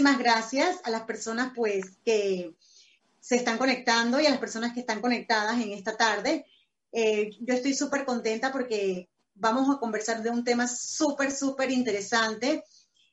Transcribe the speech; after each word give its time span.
Muchísimas 0.00 0.18
gracias 0.18 0.80
a 0.84 0.90
las 0.90 1.02
personas 1.02 1.52
pues 1.54 1.98
que 2.06 2.54
se 3.20 3.36
están 3.36 3.58
conectando 3.58 4.18
y 4.18 4.24
a 4.24 4.30
las 4.30 4.38
personas 4.38 4.72
que 4.72 4.80
están 4.80 5.02
conectadas 5.02 5.60
en 5.60 5.72
esta 5.72 5.94
tarde. 5.94 6.46
Eh, 6.90 7.32
yo 7.40 7.52
estoy 7.52 7.74
súper 7.74 8.06
contenta 8.06 8.50
porque 8.50 9.10
vamos 9.34 9.68
a 9.68 9.78
conversar 9.78 10.22
de 10.22 10.30
un 10.30 10.42
tema 10.42 10.66
súper, 10.66 11.30
súper 11.30 11.70
interesante 11.70 12.64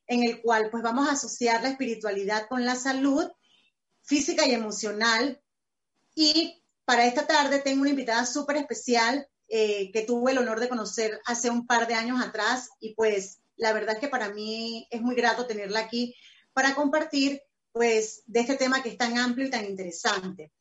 en 0.08 0.23
el 0.23 0.42
cual 0.42 0.70
pues 0.72 0.81
vamos 0.81 1.09
a 1.09 1.12
asociar 1.12 1.62
la 1.62 1.68
espiritualidad 1.68 2.48
con 2.48 2.64
la 2.64 2.78
salud 2.78 3.30
física 4.04 4.48
y 4.48 4.54
emocional. 4.54 5.42
Y 6.16 6.64
para 6.86 7.06
esta 7.06 7.28
tarde 7.28 7.59
tengo 7.59 7.81
una 7.81 7.90
invitada 7.90 8.26
súper 8.26 8.56
especial 8.56 9.28
eh, 9.50 9.92
que 9.92 10.04
tuve 10.04 10.31
el 10.31 10.38
honor 10.38 10.62
de 10.62 10.70
conocer 10.70 11.20
hace 11.26 11.50
un 11.50 11.67
par 11.67 11.86
de 11.86 11.95
años 11.95 12.23
atrás 12.23 12.70
y 12.80 12.95
pues 12.95 13.40
la 13.58 13.73
verdad 13.73 14.00
que 14.00 14.08
para 14.08 14.30
mí 14.30 14.88
es 14.90 15.02
muy 15.02 15.16
grato 15.16 15.48
tenerla 15.48 15.81
aquí 15.81 16.16
para 16.58 16.73
compartir 16.73 17.39
pues 17.72 18.23
de 18.25 18.39
este 18.39 18.55
tema 18.55 18.81
que 18.81 18.89
es 18.89 18.97
tan 18.97 19.16
amplio 19.16 19.45
y 19.45 19.52
tan 19.52 19.63
interesante. 19.63 20.52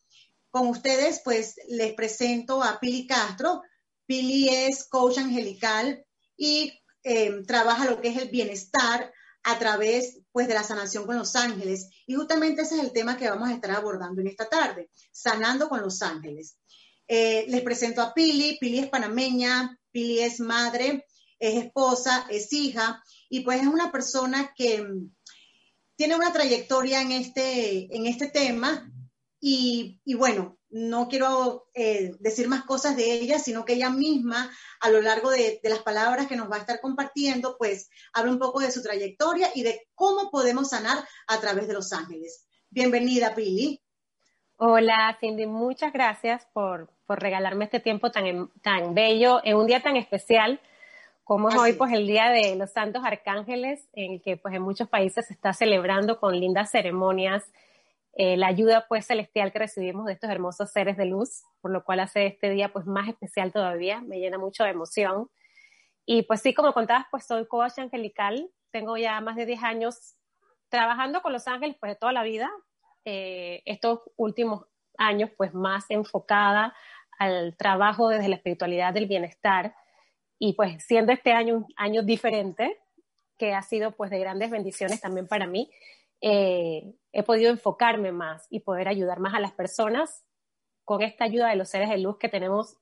Con 0.50 0.66
ustedes 0.66 1.22
pues 1.25 1.58
les 1.69 1.94
presento 1.94 2.62
a 2.62 2.78
Pili 2.78 3.06
Castro. 3.06 3.62
Pili 4.05 4.50
es 4.50 4.86
coach 4.91 5.16
angelical 5.16 6.05
y 6.36 6.78
eh, 7.03 7.42
trabaja 7.47 7.86
lo 7.86 7.98
que 7.98 8.08
es 8.08 8.19
el 8.19 8.28
bienestar 8.28 9.11
a 9.42 9.58
través 9.58 10.19
pues 10.33 10.48
de 10.48 10.53
la 10.53 10.64
sanación 10.64 11.06
con 11.06 11.16
los 11.16 11.34
ángeles. 11.34 11.88
Y 12.06 12.12
justamente 12.12 12.60
ese 12.60 12.75
es 12.75 12.83
el 12.83 12.92
tema 12.92 13.16
que 13.16 13.31
vamos 13.31 13.48
a 13.48 13.55
estar 13.55 13.70
abordando 13.70 14.20
en 14.20 14.27
esta 14.27 14.50
tarde, 14.50 14.91
sanando 15.10 15.70
con 15.70 15.81
los 15.81 16.03
ángeles. 16.03 16.58
Eh, 17.08 17.47
les 17.48 17.62
presento 17.62 18.03
a 18.03 18.12
Pili. 18.12 18.58
Pili 18.60 18.81
es 18.81 18.91
panameña, 18.91 19.81
Pili 19.91 20.20
es 20.20 20.41
madre, 20.41 21.06
es 21.38 21.64
esposa, 21.64 22.27
es 22.28 22.53
hija, 22.53 23.03
y 23.31 23.41
pues 23.41 23.62
es 23.62 23.66
una 23.66 23.91
persona 23.91 24.53
que 24.55 24.83
mm, 24.83 25.16
tiene 25.97 26.14
una 26.14 26.33
trayectoria 26.33 27.00
en 27.00 27.12
este, 27.12 27.94
en 27.94 28.06
este 28.06 28.28
tema. 28.28 28.91
Y, 29.41 30.00
bueno, 30.16 30.58
no 30.70 31.08
quiero 31.08 31.69
eh, 31.75 32.12
decir 32.19 32.48
más 32.48 32.64
cosas 32.64 32.97
de 32.97 33.12
ella, 33.12 33.38
sino 33.38 33.64
que 33.64 33.75
ella 33.75 33.91
misma, 33.91 34.50
a 34.80 34.91
lo 34.91 35.00
largo 35.00 35.30
de, 35.30 35.61
de, 35.62 35.69
las 35.69 35.80
palabras 35.80 36.27
que 36.27 36.36
nos 36.36 36.50
va 36.50 36.56
a 36.56 36.61
estar 36.61 36.80
compartiendo, 36.80 37.56
pues 37.56 37.88
habla 38.12 38.33
un 38.33 38.38
poco 38.38 38.61
de 38.61 38.72
su 38.72 38.83
trayectoria 38.83 39.50
y 39.55 39.62
de 39.62 39.88
cómo 39.94 40.30
podemos 40.30 40.70
sanar 40.70 40.98
a 41.28 41.41
través 41.41 41.69
de 41.69 41.75
los 41.75 41.92
ángeles. 41.92 42.47
Bienvenida, 42.70 43.34
Pili. 43.34 43.81
Hola, 44.56 45.16
Cindy, 45.20 45.47
muchas 45.47 45.92
gracias 45.92 46.47
por, 46.53 46.91
por 47.06 47.20
regalarme 47.20 47.66
este 47.66 47.78
tiempo 47.78 48.10
tan, 48.10 48.50
tan 48.62 48.94
bello, 48.94 49.41
en 49.44 49.56
un 49.56 49.66
día 49.66 49.83
tan 49.83 49.97
especial 49.97 50.60
como 51.27 51.48
es 51.48 51.56
hoy, 51.56 51.72
pues 51.72 51.92
el 51.92 52.06
Día 52.06 52.30
de 52.30 52.55
los 52.55 52.70
Santos 52.70 53.02
Arcángeles, 53.05 53.88
en 53.94 54.12
el 54.12 54.22
que 54.22 54.36
pues 54.36 54.55
en 54.55 54.62
muchos 54.62 54.88
países 54.88 55.27
se 55.27 55.32
está 55.34 55.52
celebrando 55.52 56.20
con 56.20 56.38
lindas 56.38 56.70
ceremonias 56.70 57.42
eh, 58.12 58.36
la 58.36 58.46
ayuda 58.46 58.86
pues 58.88 59.06
celestial 59.06 59.50
que 59.50 59.58
recibimos 59.58 60.06
de 60.06 60.12
estos 60.12 60.31
hermosos 60.31 60.70
seres 60.70 60.97
de 60.97 61.06
luz, 61.06 61.42
por 61.60 61.72
lo 61.72 61.82
cual 61.84 61.98
hace 61.98 62.26
este 62.26 62.50
día 62.50 62.72
pues 62.72 62.86
más 62.86 63.09
especial 63.09 63.50
todavía, 63.50 64.03
me 64.03 64.20
llena 64.20 64.38
mucho 64.38 64.62
de 64.62 64.70
emoción. 64.70 65.28
Y 66.04 66.22
pues 66.22 66.42
sí, 66.42 66.54
como 66.54 66.72
contabas, 66.72 67.06
pues 67.10 67.26
soy 67.26 67.44
coach 67.48 67.76
angelical, 67.78 68.48
tengo 68.70 68.97
ya 68.97 69.20
más 69.20 69.34
de 69.34 69.47
10 69.47 69.65
años 69.65 70.15
trabajando 70.69 71.22
con 71.22 71.32
los 71.32 71.48
ángeles 71.48 71.76
pues 71.81 71.91
de 71.91 71.97
toda 71.97 72.12
la 72.12 72.22
vida, 72.22 72.48
eh, 73.04 73.62
estos 73.65 73.98
últimos 74.15 74.65
años 74.97 75.31
pues 75.36 75.53
más 75.54 75.86
enfocada 75.88 76.72
al 77.19 77.56
trabajo 77.56 78.10
desde 78.10 78.28
la 78.28 78.36
espiritualidad 78.36 78.94
del 78.94 79.09
bienestar, 79.09 79.75
y 80.38 80.54
pues 80.54 80.84
siendo 80.84 81.12
este 81.12 81.32
año 81.32 81.56
un 81.56 81.66
año 81.76 82.02
diferente, 82.02 82.78
que 83.38 83.54
ha 83.54 83.62
sido 83.62 83.92
pues 83.92 84.10
de 84.10 84.19
grandes 84.19 84.50
bendiciones 84.50 85.00
también 85.00 85.26
para 85.26 85.47
mí, 85.47 85.70
eh, 86.20 86.94
he 87.12 87.22
podido 87.22 87.50
enfocarme 87.50 88.12
más 88.12 88.47
y 88.50 88.60
poder 88.60 88.88
ayudar 88.88 89.20
más 89.20 89.34
a 89.34 89.41
las 89.41 89.52
personas 89.52 90.24
con 90.84 91.02
esta 91.02 91.24
ayuda 91.24 91.48
de 91.48 91.56
los 91.56 91.69
seres 91.69 91.91
de 91.91 91.98
luz 91.98 92.16
que 92.19 92.28
tenemos 92.28 92.76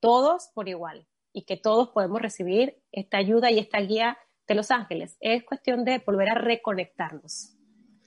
todos 0.00 0.48
por 0.54 0.68
igual 0.68 1.06
y 1.32 1.42
que 1.42 1.56
todos 1.56 1.90
podemos 1.90 2.20
recibir 2.20 2.82
esta 2.90 3.18
ayuda 3.18 3.50
y 3.50 3.58
esta 3.58 3.78
guía 3.80 4.18
de 4.48 4.54
los 4.54 4.70
ángeles. 4.70 5.16
Es 5.20 5.44
cuestión 5.44 5.84
de 5.84 5.98
volver 5.98 6.30
a 6.30 6.34
reconectarnos. 6.34 7.54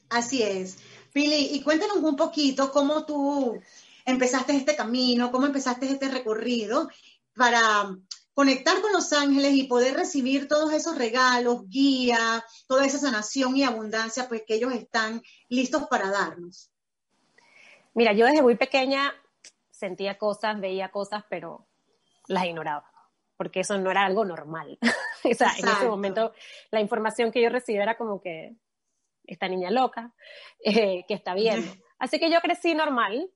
Así 0.09 0.43
es. 0.43 0.77
Pili, 1.13 1.49
y 1.53 1.61
cuéntanos 1.61 1.97
un 1.97 2.15
poquito 2.15 2.71
cómo 2.71 3.05
tú 3.05 3.59
empezaste 4.05 4.55
este 4.55 4.75
camino, 4.75 5.31
cómo 5.31 5.45
empezaste 5.45 5.85
este 5.87 6.09
recorrido 6.09 6.89
para 7.35 7.95
conectar 8.33 8.81
con 8.81 8.91
los 8.91 9.13
ángeles 9.13 9.53
y 9.53 9.63
poder 9.63 9.95
recibir 9.95 10.47
todos 10.47 10.73
esos 10.73 10.97
regalos, 10.97 11.67
guía, 11.67 12.43
toda 12.67 12.85
esa 12.85 12.97
sanación 12.97 13.55
y 13.55 13.63
abundancia, 13.63 14.27
pues 14.27 14.43
que 14.45 14.55
ellos 14.55 14.73
están 14.73 15.21
listos 15.49 15.87
para 15.87 16.09
darnos. 16.09 16.71
Mira, 17.93 18.13
yo 18.13 18.25
desde 18.25 18.41
muy 18.41 18.55
pequeña 18.55 19.13
sentía 19.69 20.17
cosas, 20.17 20.59
veía 20.59 20.89
cosas, 20.89 21.23
pero 21.29 21.67
las 22.27 22.45
ignoraba, 22.45 22.89
porque 23.37 23.59
eso 23.59 23.77
no 23.77 23.91
era 23.91 24.05
algo 24.05 24.25
normal. 24.25 24.79
o 25.23 25.33
sea, 25.33 25.53
en 25.57 25.67
ese 25.67 25.87
momento 25.87 26.33
la 26.71 26.81
información 26.81 27.31
que 27.31 27.41
yo 27.41 27.49
recibía 27.49 27.83
era 27.83 27.97
como 27.97 28.21
que 28.21 28.55
esta 29.25 29.47
niña 29.47 29.69
loca, 29.71 30.13
eh, 30.65 31.05
que 31.07 31.13
está 31.13 31.33
bien. 31.33 31.63
Así 31.99 32.19
que 32.19 32.31
yo 32.31 32.39
crecí 32.41 32.73
normal. 32.73 33.29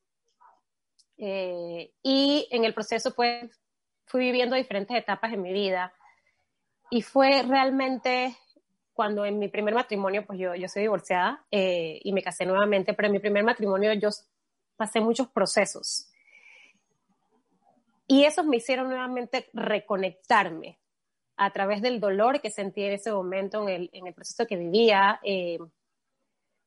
Eh, 1.20 1.94
y 2.04 2.48
en 2.52 2.64
el 2.64 2.76
proceso, 2.76 3.16
pues, 3.16 3.50
fui 4.08 4.22
viviendo 4.22 4.56
diferentes 4.56 4.98
etapas 4.98 5.34
en 5.34 5.42
mi 5.42 5.54
vida 5.54 5.94
y 6.90 7.02
fue 7.02 7.44
realmente 7.44 8.36
cuando 8.94 9.26
en 9.26 9.38
mi 9.38 9.48
primer 9.48 9.76
matrimonio, 9.76 10.26
pues 10.26 10.40
yo, 10.40 10.56
yo 10.56 10.68
soy 10.68 10.84
divorciada 10.84 11.46
eh, 11.52 12.00
y 12.04 12.14
me 12.14 12.24
casé 12.24 12.46
nuevamente, 12.46 12.94
pero 12.94 13.08
en 13.08 13.12
mi 13.12 13.20
primer 13.20 13.44
matrimonio 13.44 13.94
yo 13.94 14.10
pasé 14.76 15.02
muchos 15.02 15.28
procesos. 15.28 16.10
Y 18.08 18.24
esos 18.24 18.46
me 18.46 18.58
hicieron 18.58 18.88
nuevamente 18.88 19.50
reconectarme 19.54 20.80
a 21.36 21.52
través 21.52 21.82
del 21.82 22.00
dolor 22.00 22.42
que 22.42 22.50
sentí 22.50 22.84
en 22.84 22.94
ese 22.94 23.12
momento, 23.12 23.68
en 23.68 23.70
el, 23.70 23.90
en 23.94 24.08
el 24.08 24.14
proceso 24.14 24.48
que 24.48 24.56
vivía. 24.56 25.20
Eh, 25.24 25.60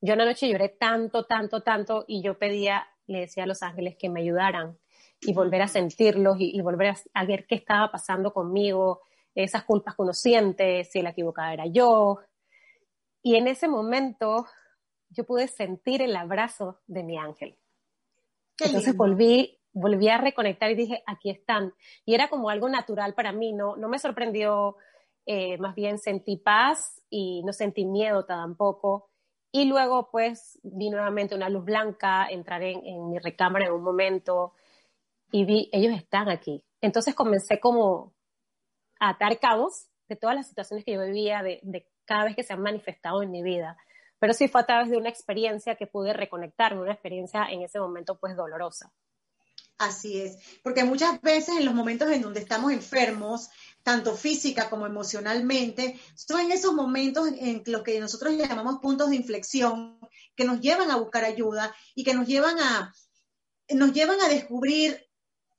yo 0.00 0.14
una 0.14 0.26
noche 0.26 0.48
lloré 0.48 0.68
tanto, 0.68 1.24
tanto, 1.24 1.62
tanto 1.62 2.04
y 2.06 2.22
yo 2.22 2.38
pedía, 2.38 2.86
le 3.06 3.20
decía 3.20 3.44
a 3.44 3.46
los 3.46 3.62
ángeles 3.62 3.96
que 3.96 4.08
me 4.10 4.20
ayudaran 4.20 4.78
y 5.20 5.32
volver 5.32 5.62
a 5.62 5.68
sentirlos 5.68 6.36
y, 6.38 6.60
volver 6.62 6.94
a, 7.12 7.24
ver 7.24 7.46
qué 7.46 7.54
estaba 7.54 7.90
pasando 7.90 8.32
conmigo, 8.32 9.02
esas 9.34 9.64
culpas 9.64 9.94
que 9.94 10.02
uno 10.02 10.12
siente, 10.12 10.84
si 10.84 11.02
la 11.02 11.10
equivocada 11.10 11.52
era 11.52 11.66
yo. 11.66 12.20
Y 13.22 13.36
en 13.36 13.46
ese 13.46 13.68
momento 13.68 14.46
yo 15.10 15.24
pude 15.24 15.48
sentir 15.48 16.02
el 16.02 16.16
abrazo 16.16 16.80
de 16.86 17.02
mi 17.02 17.18
ángel. 17.18 17.58
Entonces 18.58 18.96
volví, 18.96 19.58
volví 19.72 20.08
a 20.08 20.18
reconectar 20.18 20.70
y 20.70 20.74
dije, 20.74 21.02
aquí 21.06 21.30
están. 21.30 21.74
Y 22.04 22.14
era 22.14 22.28
como 22.28 22.50
algo 22.50 22.68
natural 22.68 23.14
para 23.14 23.32
mí, 23.32 23.52
no, 23.52 23.76
no 23.76 23.88
me 23.88 23.98
sorprendió, 23.98 24.76
eh, 25.26 25.58
más 25.58 25.74
bien 25.74 25.98
sentí 25.98 26.36
paz 26.36 27.02
y 27.10 27.42
no 27.44 27.52
sentí 27.52 27.84
miedo 27.84 28.24
tampoco. 28.24 29.10
Y 29.52 29.64
luego 29.64 30.10
pues 30.10 30.58
vi 30.62 30.90
nuevamente 30.90 31.34
una 31.34 31.48
luz 31.48 31.64
blanca, 31.64 32.26
entrar 32.28 32.62
en, 32.62 32.86
en 32.86 33.10
mi 33.10 33.18
recámara 33.18 33.66
en 33.66 33.72
un 33.72 33.82
momento, 33.82 34.54
y 35.32 35.44
vi, 35.44 35.68
ellos 35.72 35.96
están 35.96 36.28
aquí. 36.28 36.64
Entonces 36.80 37.14
comencé 37.14 37.60
como 37.60 38.12
a 38.98 39.10
atar 39.10 39.38
cabos 39.38 39.86
de 40.08 40.16
todas 40.16 40.36
las 40.36 40.48
situaciones 40.48 40.84
que 40.84 40.92
yo 40.92 41.04
vivía, 41.04 41.42
de, 41.42 41.60
de 41.62 41.86
cada 42.04 42.24
vez 42.24 42.36
que 42.36 42.42
se 42.42 42.52
han 42.52 42.62
manifestado 42.62 43.22
en 43.22 43.30
mi 43.30 43.42
vida. 43.42 43.76
Pero 44.18 44.34
sí 44.34 44.48
fue 44.48 44.60
a 44.60 44.66
través 44.66 44.90
de 44.90 44.96
una 44.96 45.08
experiencia 45.08 45.76
que 45.76 45.86
pude 45.86 46.12
reconectarme, 46.12 46.82
una 46.82 46.92
experiencia 46.92 47.46
en 47.50 47.62
ese 47.62 47.80
momento 47.80 48.18
pues 48.18 48.36
dolorosa. 48.36 48.92
Así 49.80 50.20
es, 50.20 50.36
porque 50.62 50.84
muchas 50.84 51.22
veces 51.22 51.56
en 51.56 51.64
los 51.64 51.72
momentos 51.72 52.10
en 52.10 52.20
donde 52.20 52.40
estamos 52.40 52.70
enfermos, 52.70 53.48
tanto 53.82 54.14
física 54.14 54.68
como 54.68 54.84
emocionalmente, 54.84 55.98
son 56.14 56.52
esos 56.52 56.74
momentos 56.74 57.28
en 57.38 57.62
los 57.64 57.82
que 57.82 57.98
nosotros 57.98 58.34
llamamos 58.36 58.78
puntos 58.82 59.08
de 59.08 59.16
inflexión, 59.16 59.98
que 60.36 60.44
nos 60.44 60.60
llevan 60.60 60.90
a 60.90 60.96
buscar 60.96 61.24
ayuda 61.24 61.74
y 61.94 62.04
que 62.04 62.12
nos 62.12 62.26
llevan 62.26 62.60
a, 62.60 62.92
nos 63.70 63.94
llevan 63.94 64.20
a 64.20 64.28
descubrir 64.28 65.09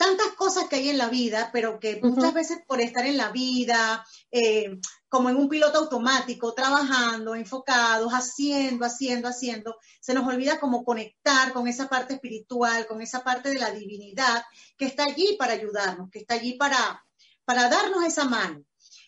tantas 0.02 0.32
cosas 0.32 0.68
que 0.68 0.78
hay 0.78 0.90
en 0.90 0.98
la 0.98 1.10
vida, 1.10 1.52
pero 1.54 1.80
que 1.80 2.00
muchas 2.02 2.34
veces 2.34 2.58
por 2.66 2.82
estar 2.82 3.06
en 3.06 3.18
la 3.18 3.30
vida, 3.30 4.04
eh, 4.32 4.80
como 5.08 5.30
en 5.30 5.36
un 5.36 5.48
piloto 5.48 5.78
automático, 5.78 6.56
trabajando, 6.56 7.36
enfocados, 7.36 8.12
haciendo, 8.12 8.84
haciendo, 8.84 9.28
haciendo, 9.28 9.78
se 10.00 10.16
nos 10.16 10.28
olvida 10.28 10.60
como 10.60 10.84
conectar 10.84 11.54
con 11.54 11.68
esa 11.68 11.88
parte 11.88 12.16
espiritual, 12.16 12.88
con 12.88 13.00
esa 13.04 13.24
parte 13.24 13.50
de 13.50 13.60
la 13.60 13.70
divinidad 13.70 14.44
que 14.76 14.86
está 14.86 15.04
allí 15.04 15.36
para 15.38 15.54
ayudarnos, 15.54 16.10
que 16.10 16.18
está 16.18 16.34
allí 16.34 16.54
para, 16.54 17.06
para 17.46 17.70
darnos 17.70 18.04
esa 18.04 18.26
mano. 18.26 18.64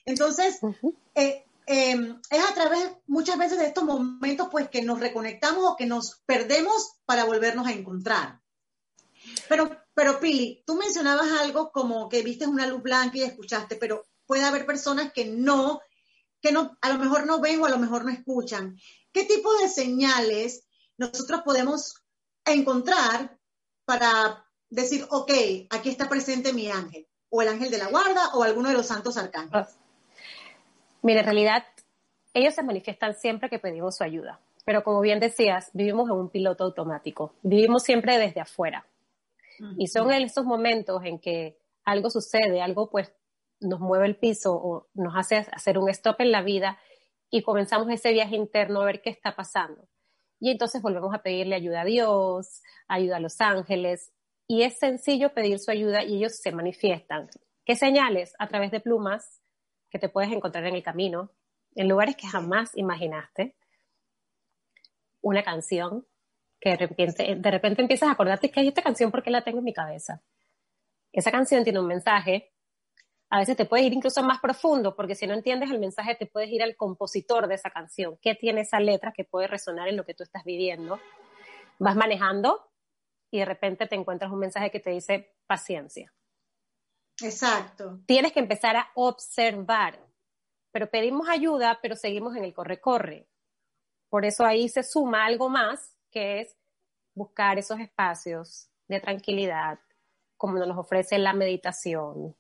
Entonces, 0.06 0.60
eh, 1.16 1.44
em, 1.66 2.22
es 2.30 2.44
a 2.44 2.54
través 2.54 2.92
muchas 3.08 3.40
veces 3.40 3.58
de 3.58 3.66
estos 3.66 3.84
momentos 3.84 4.48
pues 4.52 4.70
que 4.70 4.84
nos 4.84 5.00
reconectamos 5.00 5.64
o 5.66 5.76
que 5.76 5.88
nos 5.88 6.22
perdemos 6.28 6.98
para 7.06 7.24
volvernos 7.24 7.66
a 7.66 7.72
encontrar. 7.72 8.42
Pero, 9.50 9.83
pero 9.94 10.20
Pili, 10.20 10.64
tú 10.66 10.76
mencionabas 10.76 11.32
algo 11.42 11.72
como 11.72 12.10
que 12.10 12.24
viste 12.24 12.48
una 12.48 12.68
luz 12.68 12.82
blanca 12.82 13.18
y 13.18 13.24
escuchaste, 13.24 13.76
pero 13.76 14.06
puede 14.26 14.44
haber 14.44 14.66
personas 14.66 15.12
que 15.14 15.26
no 15.26 15.82
que 16.44 16.52
no, 16.52 16.78
a 16.82 16.90
lo 16.90 17.00
mejor 17.00 17.26
no 17.26 17.40
ven 17.40 17.62
o 17.62 17.66
a 17.66 17.70
lo 17.70 17.80
mejor 17.80 18.04
no 18.04 18.12
escuchan. 18.12 18.78
¿Qué 19.14 19.24
tipo 19.24 19.56
de 19.60 19.70
señales 19.70 20.68
nosotros 20.98 21.42
podemos 21.44 22.04
encontrar 22.44 23.40
para 23.86 24.46
decir, 24.70 25.06
ok, 25.10 25.32
aquí 25.70 25.90
está 25.90 26.10
presente 26.10 26.52
mi 26.52 26.70
ángel, 26.70 27.08
o 27.30 27.42
el 27.42 27.48
ángel 27.48 27.72
de 27.72 27.78
la 27.78 27.88
guarda, 27.88 28.34
o 28.34 28.44
alguno 28.44 28.68
de 28.68 28.76
los 28.76 28.88
santos 28.88 29.16
arcángeles? 29.16 29.78
Mira, 31.02 31.22
en 31.22 31.26
realidad, 31.26 31.64
ellos 32.34 32.54
se 32.54 32.64
manifiestan 32.64 33.16
siempre 33.16 33.50
que 33.50 33.60
pedimos 33.60 33.96
su 33.96 34.04
ayuda. 34.04 34.42
Pero 34.66 34.84
como 34.84 35.00
bien 35.00 35.22
decías, 35.22 35.70
vivimos 35.74 36.10
en 36.10 36.16
un 36.16 36.30
piloto 36.30 36.66
automático. 36.66 37.34
Vivimos 37.42 37.84
siempre 37.84 38.18
desde 38.18 38.42
afuera. 38.42 38.86
Y 39.78 39.88
son 39.88 40.12
esos 40.12 40.46
momentos 40.46 41.04
en 41.04 41.20
que 41.20 41.58
algo 41.84 42.10
sucede, 42.10 42.62
algo 42.62 42.90
pues 42.90 43.14
nos 43.60 43.80
mueve 43.80 44.08
el 44.08 44.18
piso 44.18 44.54
o 44.54 44.88
nos 44.94 45.16
hace 45.16 45.38
hacer 45.52 45.78
un 45.78 45.90
stop 45.90 46.20
en 46.20 46.32
la 46.32 46.42
vida 46.42 46.80
y 47.30 47.42
comenzamos 47.42 47.90
ese 47.90 48.12
viaje 48.12 48.36
interno 48.36 48.82
a 48.82 48.86
ver 48.86 49.02
qué 49.02 49.10
está 49.10 49.36
pasando. 49.36 49.88
Y 50.40 50.52
entonces 50.52 50.82
volvemos 50.82 51.14
a 51.16 51.24
pedirle 51.24 51.56
ayuda 51.56 51.82
a 51.82 51.86
Dios, 51.86 52.62
ayuda 52.88 53.18
a 53.18 53.20
los 53.20 53.40
ángeles, 53.40 54.12
y 54.48 54.64
es 54.64 54.78
sencillo 54.78 55.34
pedir 55.34 55.60
su 55.60 55.72
ayuda 55.72 56.04
y 56.04 56.18
ellos 56.18 56.36
se 56.36 56.52
manifiestan. 56.52 57.30
¿Qué 57.66 57.76
señales? 57.76 58.34
A 58.40 58.48
través 58.48 58.72
de 58.72 58.82
plumas 58.82 59.42
que 59.90 60.00
te 60.00 60.10
puedes 60.10 60.32
encontrar 60.32 60.66
en 60.66 60.76
el 60.76 60.84
camino, 60.84 61.32
en 61.76 61.88
lugares 61.88 62.16
que 62.16 62.28
jamás 62.28 62.76
imaginaste. 62.76 63.56
Una 65.22 65.44
canción 65.44 66.06
que 66.64 66.72
de 66.72 66.78
repente, 66.78 67.36
de 67.36 67.52
repente 67.52 67.82
empiezas 67.82 68.08
a 68.08 68.14
acordarte 68.14 68.50
que 68.50 68.60
hay 68.60 68.70
esta 68.70 68.82
canción 68.82 69.12
porque 69.12 69.30
la 69.30 69.44
tengo 69.44 69.60
en 69.60 69.66
mi 69.66 69.74
cabeza. 69.74 70.22
Esa 71.12 71.32
canción 71.32 71.64
tiene 71.64 71.80
un 71.80 71.88
mensaje 71.88 72.54
a 73.34 73.40
veces 73.40 73.58
te 73.58 73.66
puedes 73.66 73.88
ir 73.88 73.94
incluso 73.94 74.22
más 74.22 74.40
profundo, 74.40 74.96
porque 74.96 75.16
si 75.16 75.26
no 75.26 75.34
entiendes 75.34 75.72
el 75.72 75.80
mensaje, 75.80 76.14
te 76.14 76.28
puedes 76.28 76.52
ir 76.52 76.62
al 76.62 76.76
compositor 76.76 77.48
de 77.48 77.56
esa 77.56 77.72
canción. 77.72 78.16
¿Qué 78.22 78.36
tiene 78.36 78.62
esa 78.62 78.80
letra 78.80 79.12
que 79.12 79.24
puede 79.24 79.48
resonar 79.48 79.88
en 79.88 79.98
lo 79.98 80.06
que 80.06 80.14
tú 80.14 80.22
estás 80.22 80.44
viviendo? 80.44 81.00
Vas 81.80 81.96
manejando 81.96 82.70
y 83.32 83.40
de 83.40 83.46
repente 83.46 83.88
te 83.88 83.96
encuentras 83.96 84.32
un 84.32 84.38
mensaje 84.38 84.70
que 84.70 84.80
te 84.80 84.92
dice 84.92 85.34
paciencia. 85.48 86.14
Exacto. 87.24 88.02
Tienes 88.06 88.34
que 88.34 88.40
empezar 88.40 88.76
a 88.76 88.92
observar, 88.94 90.00
pero 90.72 90.92
pedimos 90.92 91.28
ayuda, 91.28 91.80
pero 91.82 91.96
seguimos 91.96 92.36
en 92.36 92.44
el 92.44 92.54
corre-corre. 92.54 93.28
Por 94.10 94.26
eso 94.26 94.46
ahí 94.46 94.70
se 94.70 94.84
suma 94.84 95.26
algo 95.26 95.50
más, 95.50 95.93
que 96.14 96.42
es 96.42 96.56
buscar 97.16 97.58
esos 97.58 97.80
espacios 97.80 98.70
de 98.88 99.00
tranquilidad, 99.00 99.80
como 100.38 100.58
nos 100.60 100.78
ofrece 100.78 101.18
la 101.18 101.34
meditación, 101.34 102.36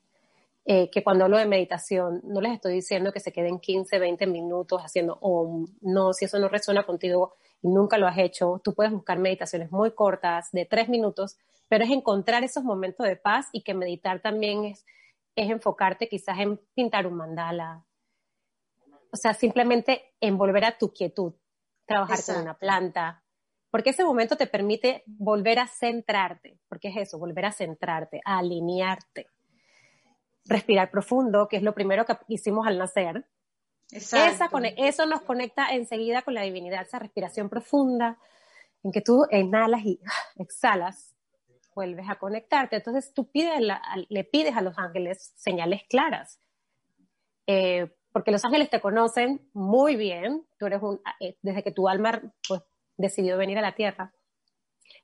eh, 0.66 0.90
que 0.90 1.04
cuando 1.04 1.25
hablo 1.25 1.38
de 1.38 1.46
meditación, 1.46 2.22
no 2.24 2.40
les 2.40 2.54
estoy 2.54 2.75
diciendo 2.75 3.12
que 3.12 3.20
se 3.20 3.34
queden 3.34 3.60
15, 3.60 4.00
20 4.00 4.28
minutos 4.28 4.81
haciendo 4.81 5.18
om. 5.20 5.66
No, 5.81 6.14
si 6.14 6.25
eso 6.25 6.40
no 6.40 6.48
resuena 6.48 6.86
contigo 6.86 7.34
y 7.62 7.68
nunca 7.68 7.98
lo 7.98 8.08
has 8.08 8.18
hecho, 8.18 8.62
tú 8.64 8.74
puedes 8.74 8.94
buscar 8.94 9.20
meditaciones 9.20 9.72
muy 9.72 9.92
cortas, 9.92 10.52
de 10.52 10.66
tres 10.66 10.88
minutos, 10.88 11.38
pero 11.68 11.84
es 11.84 11.92
encontrar 11.92 12.44
esos 12.44 12.64
momentos 12.64 13.06
de 13.06 13.16
paz 13.16 13.48
y 13.52 13.64
que 13.64 13.74
meditar 13.74 14.22
también 14.22 14.66
es, 14.66 14.86
es 15.36 15.50
enfocarte 15.50 16.08
quizás 16.08 16.40
en 16.40 16.58
pintar 16.74 17.08
un 17.08 17.16
mandala. 17.16 17.86
O 19.12 19.18
sea, 19.18 19.34
simplemente 19.34 20.14
en 20.22 20.38
volver 20.38 20.66
a 20.66 20.78
tu 20.78 20.94
quietud, 20.94 21.34
trabajar 21.86 22.20
con 22.25 22.42
una 22.42 22.58
planta, 22.58 23.23
porque 23.74 23.90
ese 23.90 24.04
momento 24.04 24.38
te 24.38 24.46
permite 24.46 25.02
volver 25.08 25.58
a 25.58 25.66
centrarte, 25.66 26.60
porque 26.70 26.90
es 26.90 26.98
eso, 26.98 27.18
volver 27.18 27.46
a 27.46 27.52
centrarte, 27.52 28.22
a 28.24 28.38
alinearte 28.38 29.31
respirar 30.46 30.92
profundo, 30.92 31.48
que 31.48 31.58
es 31.58 31.64
lo 31.64 31.74
primero 31.74 32.06
que 32.06 32.16
hicimos 32.28 32.68
al 32.68 32.78
nacer. 32.78 33.25
Esa, 33.90 34.30
eso 34.78 35.08
nos 35.08 35.24
conecta 35.24 35.70
enseguida 35.70 36.22
con 36.22 36.36
la 36.36 36.44
divinidad, 36.44 36.84
esa 36.84 37.00
respiración 37.00 37.50
profunda 37.50 38.20
en 38.84 38.92
que 38.92 39.02
tú 39.02 39.25
inhalas 39.31 39.84
y 39.84 40.00
exhalas, 40.36 41.16
vuelves 41.74 42.08
a 42.08 42.20
conectarte. 42.20 42.75
Entonces 42.75 43.12
tú 43.12 43.31
pides 43.31 43.60
le 44.08 44.24
pides 44.24 44.56
a 44.56 44.62
los 44.62 44.78
ángeles 44.78 45.34
señales 45.36 45.81
claras, 45.90 46.40
eh, 47.48 47.92
porque 48.12 48.30
los 48.30 48.46
ángeles 48.46 48.70
te 48.70 48.81
conocen 48.81 49.50
muy 49.52 49.96
bien, 49.96 50.46
tú 50.60 50.68
eres 50.68 50.84
un, 50.84 51.02
eh, 51.20 51.40
desde 51.42 51.64
que 51.64 51.72
tu 51.72 51.90
alma 51.90 52.22
pues, 52.48 52.62
decidió 52.98 53.38
venir 53.38 53.57
a 53.57 53.62
la 53.62 53.75
tierra, 53.75 54.13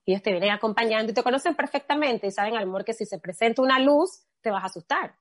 ellos 0.05 0.23
te 0.23 0.31
vienen 0.31 0.51
acompañando 0.51 1.11
y 1.11 1.15
te 1.15 1.23
conocen 1.23 1.55
perfectamente 1.55 2.27
y 2.27 2.31
saben, 2.31 2.55
al 2.55 2.63
amor, 2.63 2.83
que 2.83 2.93
si 2.93 3.05
se 3.05 3.19
presenta 3.19 3.61
una 3.61 3.79
luz, 3.79 4.23
te 4.41 4.49
vas 4.49 4.63
a 4.63 4.67
asustar. 4.67 5.15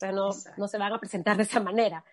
No, 0.00 0.30
no 0.56 0.68
se 0.68 0.78
van 0.78 0.92
a 0.92 0.98
presentar 0.98 1.36
de 1.36 1.44
esa 1.44 1.60
manera. 1.60 2.04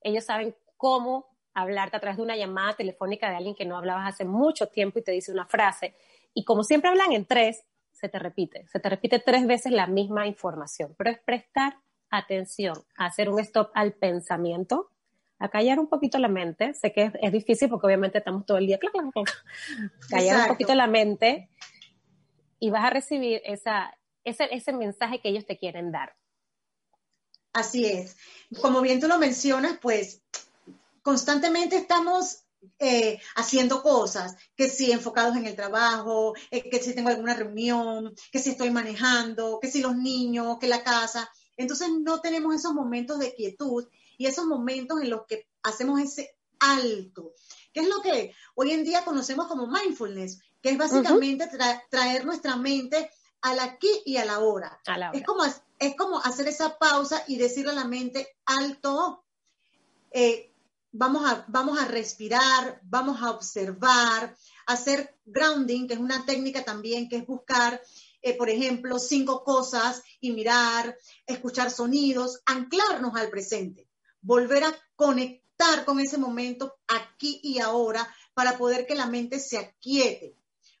Ellos 0.00 0.24
saben 0.24 0.54
cómo 0.76 1.26
hablarte 1.54 1.96
a 1.96 2.00
través 2.00 2.18
de 2.18 2.22
una 2.22 2.36
llamada 2.36 2.74
telefónica 2.74 3.30
de 3.30 3.36
alguien 3.36 3.54
que 3.54 3.64
no 3.64 3.76
hablabas 3.76 4.14
hace 4.14 4.24
mucho 4.24 4.68
tiempo 4.68 4.98
y 4.98 5.02
te 5.02 5.12
dice 5.12 5.32
una 5.32 5.46
frase. 5.46 5.96
Y 6.34 6.44
como 6.44 6.62
siempre 6.62 6.90
hablan 6.90 7.12
en 7.12 7.24
tres, 7.24 7.64
se 7.90 8.08
te 8.10 8.18
repite, 8.18 8.66
se 8.68 8.78
te 8.78 8.90
repite 8.90 9.18
tres 9.18 9.46
veces 9.46 9.72
la 9.72 9.86
misma 9.86 10.26
información, 10.26 10.94
pero 10.98 11.10
es 11.10 11.18
prestar 11.18 11.78
atención, 12.10 12.76
hacer 12.96 13.30
un 13.30 13.40
stop 13.40 13.70
al 13.72 13.94
pensamiento, 13.94 14.90
a 15.38 15.48
callar 15.48 15.78
un 15.78 15.88
poquito 15.88 16.18
la 16.18 16.28
mente. 16.28 16.74
Sé 16.74 16.92
que 16.92 17.12
es, 17.20 17.32
difícil 17.32 17.68
porque 17.68 17.86
obviamente 17.86 18.18
estamos 18.18 18.46
todo 18.46 18.58
el 18.58 18.66
día, 18.66 18.78
callar 18.78 20.40
un 20.40 20.48
poquito 20.48 20.74
la 20.74 20.86
mente 20.86 21.50
y 22.58 22.70
vas 22.70 22.84
a 22.84 22.90
recibir 22.90 23.42
esa, 23.44 23.96
ese, 24.24 24.48
ese 24.50 24.72
mensaje 24.72 25.20
que 25.20 25.28
ellos 25.28 25.46
te 25.46 25.58
quieren 25.58 25.92
dar. 25.92 26.16
Así 27.52 27.86
es. 27.86 28.16
Como 28.60 28.80
bien 28.80 29.00
tú 29.00 29.08
lo 29.08 29.18
mencionas, 29.18 29.78
pues 29.80 30.22
constantemente 31.02 31.76
estamos 31.76 32.46
eh, 32.78 33.20
haciendo 33.36 33.82
cosas, 33.82 34.36
que 34.56 34.68
si 34.68 34.92
enfocados 34.92 35.36
en 35.36 35.46
el 35.46 35.56
trabajo, 35.56 36.34
eh, 36.50 36.68
que 36.68 36.80
si 36.80 36.94
tengo 36.94 37.08
alguna 37.08 37.34
reunión, 37.34 38.14
que 38.32 38.38
si 38.38 38.50
estoy 38.50 38.70
manejando, 38.70 39.58
que 39.60 39.70
si 39.70 39.80
los 39.80 39.96
niños, 39.96 40.58
que 40.58 40.66
la 40.66 40.82
casa. 40.82 41.30
Entonces 41.56 41.88
no 42.00 42.20
tenemos 42.20 42.54
esos 42.54 42.74
momentos 42.74 43.18
de 43.18 43.34
quietud 43.34 43.86
y 44.16 44.26
esos 44.26 44.46
momentos 44.46 45.00
en 45.00 45.10
los 45.10 45.26
que 45.26 45.48
hacemos 45.62 46.00
ese 46.00 46.36
alto, 46.58 47.32
que 47.72 47.80
es 47.80 47.88
lo 47.88 48.00
que 48.00 48.34
hoy 48.54 48.72
en 48.72 48.84
día 48.84 49.04
conocemos 49.04 49.46
como 49.46 49.66
mindfulness, 49.66 50.40
que 50.62 50.70
es 50.70 50.78
básicamente 50.78 51.48
traer 51.90 52.24
nuestra 52.24 52.56
mente 52.56 53.10
al 53.42 53.60
aquí 53.60 53.90
y 54.04 54.16
a 54.16 54.24
la 54.24 54.40
hora. 54.40 54.80
Es, 55.12 55.24
como, 55.24 55.44
es 55.44 55.96
como 55.96 56.18
hacer 56.20 56.48
esa 56.48 56.78
pausa 56.78 57.22
y 57.28 57.36
decirle 57.36 57.72
a 57.72 57.74
la 57.74 57.84
mente, 57.84 58.36
alto, 58.44 59.24
eh, 60.10 60.52
vamos, 60.92 61.30
a, 61.30 61.44
vamos 61.48 61.78
a 61.78 61.84
respirar, 61.86 62.80
vamos 62.84 63.22
a 63.22 63.30
observar, 63.30 64.36
hacer 64.66 65.16
grounding, 65.24 65.86
que 65.86 65.94
es 65.94 66.00
una 66.00 66.24
técnica 66.24 66.64
también 66.64 67.08
que 67.08 67.16
es 67.16 67.26
buscar, 67.26 67.80
eh, 68.22 68.36
por 68.36 68.50
ejemplo, 68.50 68.98
cinco 68.98 69.44
cosas 69.44 70.02
y 70.20 70.32
mirar, 70.32 70.96
escuchar 71.26 71.70
sonidos, 71.70 72.40
anclarnos 72.46 73.14
al 73.14 73.30
presente, 73.30 73.85
volver 74.26 74.64
a 74.64 74.74
conectar 74.96 75.84
con 75.84 76.00
ese 76.00 76.18
momento 76.18 76.76
aquí 76.88 77.40
y 77.42 77.60
ahora 77.60 78.06
para 78.34 78.58
poder 78.58 78.86
que 78.86 78.94
la 78.94 79.06
mente 79.06 79.38
se 79.38 79.56
aquiete. 79.56 80.36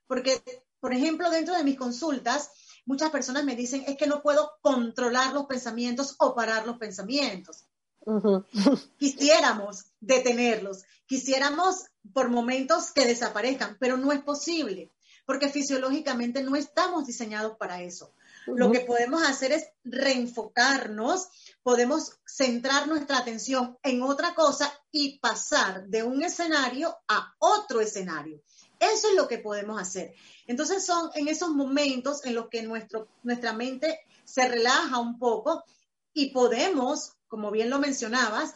Porque 0.06 0.42
por 0.80 0.92
ejemplo, 0.92 1.30
dentro 1.30 1.56
de 1.56 1.64
mis 1.64 1.76
consultas, 1.76 2.50
muchas 2.84 3.10
personas 3.10 3.44
me 3.44 3.56
dicen, 3.56 3.84
es 3.88 3.96
que 3.96 4.06
no 4.06 4.22
puedo 4.22 4.52
controlar 4.60 5.32
los 5.32 5.46
pensamientos 5.46 6.14
o 6.18 6.34
parar 6.34 6.66
los 6.66 6.78
pensamientos. 6.78 7.64
Quisiéramos 8.98 9.86
detenerlos, 9.98 10.84
quisiéramos 11.06 11.86
por 12.12 12.28
momentos 12.28 12.92
que 12.92 13.04
desaparezcan, 13.04 13.76
pero 13.80 13.96
no 13.96 14.12
es 14.12 14.22
posible, 14.22 14.92
porque 15.24 15.48
fisiológicamente 15.48 16.40
no 16.44 16.54
estamos 16.54 17.04
diseñados 17.04 17.56
para 17.56 17.82
eso. 17.82 18.12
Lo 18.46 18.70
que 18.70 18.80
podemos 18.80 19.22
hacer 19.22 19.52
es 19.52 19.68
reenfocarnos, 19.84 21.28
podemos 21.62 22.12
centrar 22.24 22.86
nuestra 22.86 23.18
atención 23.18 23.76
en 23.82 24.02
otra 24.02 24.34
cosa 24.34 24.72
y 24.90 25.18
pasar 25.18 25.86
de 25.86 26.02
un 26.02 26.22
escenario 26.22 26.96
a 27.08 27.34
otro 27.38 27.80
escenario. 27.80 28.40
Eso 28.78 29.08
es 29.08 29.14
lo 29.14 29.26
que 29.26 29.38
podemos 29.38 29.80
hacer. 29.80 30.14
Entonces 30.46 30.84
son 30.84 31.10
en 31.14 31.28
esos 31.28 31.50
momentos 31.50 32.24
en 32.24 32.34
los 32.34 32.48
que 32.48 32.62
nuestro, 32.62 33.08
nuestra 33.22 33.52
mente 33.52 34.00
se 34.24 34.46
relaja 34.46 34.98
un 34.98 35.18
poco 35.18 35.64
y 36.12 36.30
podemos, 36.30 37.14
como 37.28 37.50
bien 37.50 37.70
lo 37.70 37.78
mencionabas, 37.78 38.54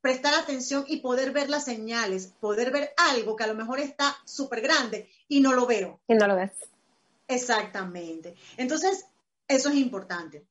prestar 0.00 0.34
atención 0.34 0.84
y 0.86 0.98
poder 0.98 1.32
ver 1.32 1.48
las 1.48 1.64
señales, 1.64 2.34
poder 2.38 2.70
ver 2.70 2.92
algo 2.96 3.36
que 3.36 3.44
a 3.44 3.46
lo 3.46 3.54
mejor 3.54 3.80
está 3.80 4.14
súper 4.26 4.60
grande 4.60 5.08
y 5.28 5.40
no 5.40 5.54
lo 5.54 5.66
veo. 5.66 5.98
Y 6.06 6.14
no 6.14 6.26
lo 6.26 6.36
ves. 6.36 6.52
Exactamente. 7.26 8.34
Entonces, 8.58 9.06
eso 9.48 9.68
es 9.68 9.76
importante. 9.76 10.46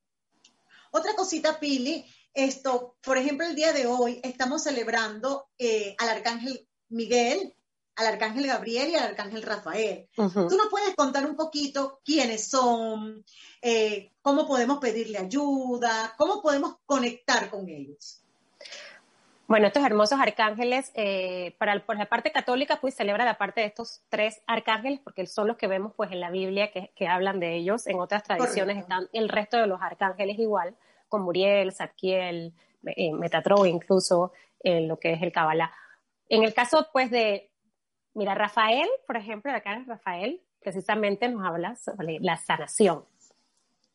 Otra 0.91 1.15
cosita, 1.15 1.59
Pili, 1.59 2.05
esto, 2.33 2.95
por 3.03 3.17
ejemplo, 3.17 3.45
el 3.45 3.55
día 3.55 3.73
de 3.73 3.85
hoy 3.85 4.19
estamos 4.23 4.63
celebrando 4.63 5.47
eh, 5.57 5.95
al 5.99 6.09
arcángel 6.09 6.67
Miguel, 6.89 7.55
al 7.95 8.07
arcángel 8.07 8.47
Gabriel 8.47 8.89
y 8.89 8.95
al 8.95 9.03
arcángel 9.03 9.43
Rafael. 9.43 10.07
¿Tú 10.15 10.57
nos 10.57 10.69
puedes 10.69 10.95
contar 10.95 11.25
un 11.25 11.35
poquito 11.35 12.01
quiénes 12.03 12.49
son, 12.49 13.23
eh, 13.61 14.11
cómo 14.21 14.47
podemos 14.47 14.79
pedirle 14.79 15.19
ayuda, 15.19 16.13
cómo 16.17 16.41
podemos 16.41 16.77
conectar 16.85 17.49
con 17.49 17.69
ellos? 17.69 18.22
Bueno, 19.47 19.67
estos 19.67 19.83
hermosos 19.83 20.19
arcángeles, 20.21 20.91
eh, 20.95 21.55
para 21.57 21.77
por 21.85 21.97
la 21.97 22.05
parte 22.05 22.31
católica, 22.31 22.79
pues 22.79 22.95
celebra 22.95 23.25
la 23.25 23.37
parte 23.37 23.61
de 23.61 23.67
estos 23.67 24.01
tres 24.09 24.41
arcángeles, 24.47 24.99
porque 25.03 25.27
son 25.27 25.47
los 25.47 25.57
que 25.57 25.67
vemos 25.67 25.93
pues 25.95 26.11
en 26.11 26.21
la 26.21 26.31
Biblia 26.31 26.71
que, 26.71 27.07
hablan 27.07 27.39
de 27.39 27.55
ellos. 27.55 27.85
En 27.87 27.99
otras 27.99 28.23
tradiciones 28.23 28.77
están 28.77 29.09
el 29.11 29.27
resto 29.27 29.57
de 29.57 29.67
los 29.67 29.81
arcángeles 29.81 30.39
igual, 30.39 30.75
con 31.09 31.23
Muriel, 31.23 31.73
Zadkiel, 31.73 32.53
eh, 32.85 33.13
Metatron, 33.13 33.67
incluso 33.67 34.31
en 34.61 34.87
lo 34.87 34.97
que 34.97 35.13
es 35.13 35.21
el 35.21 35.33
Kabbalah. 35.33 35.71
En 36.29 36.43
el 36.43 36.53
caso 36.53 36.87
pues 36.93 37.11
de, 37.11 37.51
mira, 38.13 38.35
Rafael, 38.35 38.87
por 39.05 39.17
ejemplo, 39.17 39.51
el 39.51 39.57
arcángel 39.57 39.85
Rafael, 39.85 40.41
precisamente 40.61 41.27
nos 41.27 41.45
habla 41.45 41.75
sobre 41.75 42.19
la 42.21 42.37
sanación. 42.37 43.03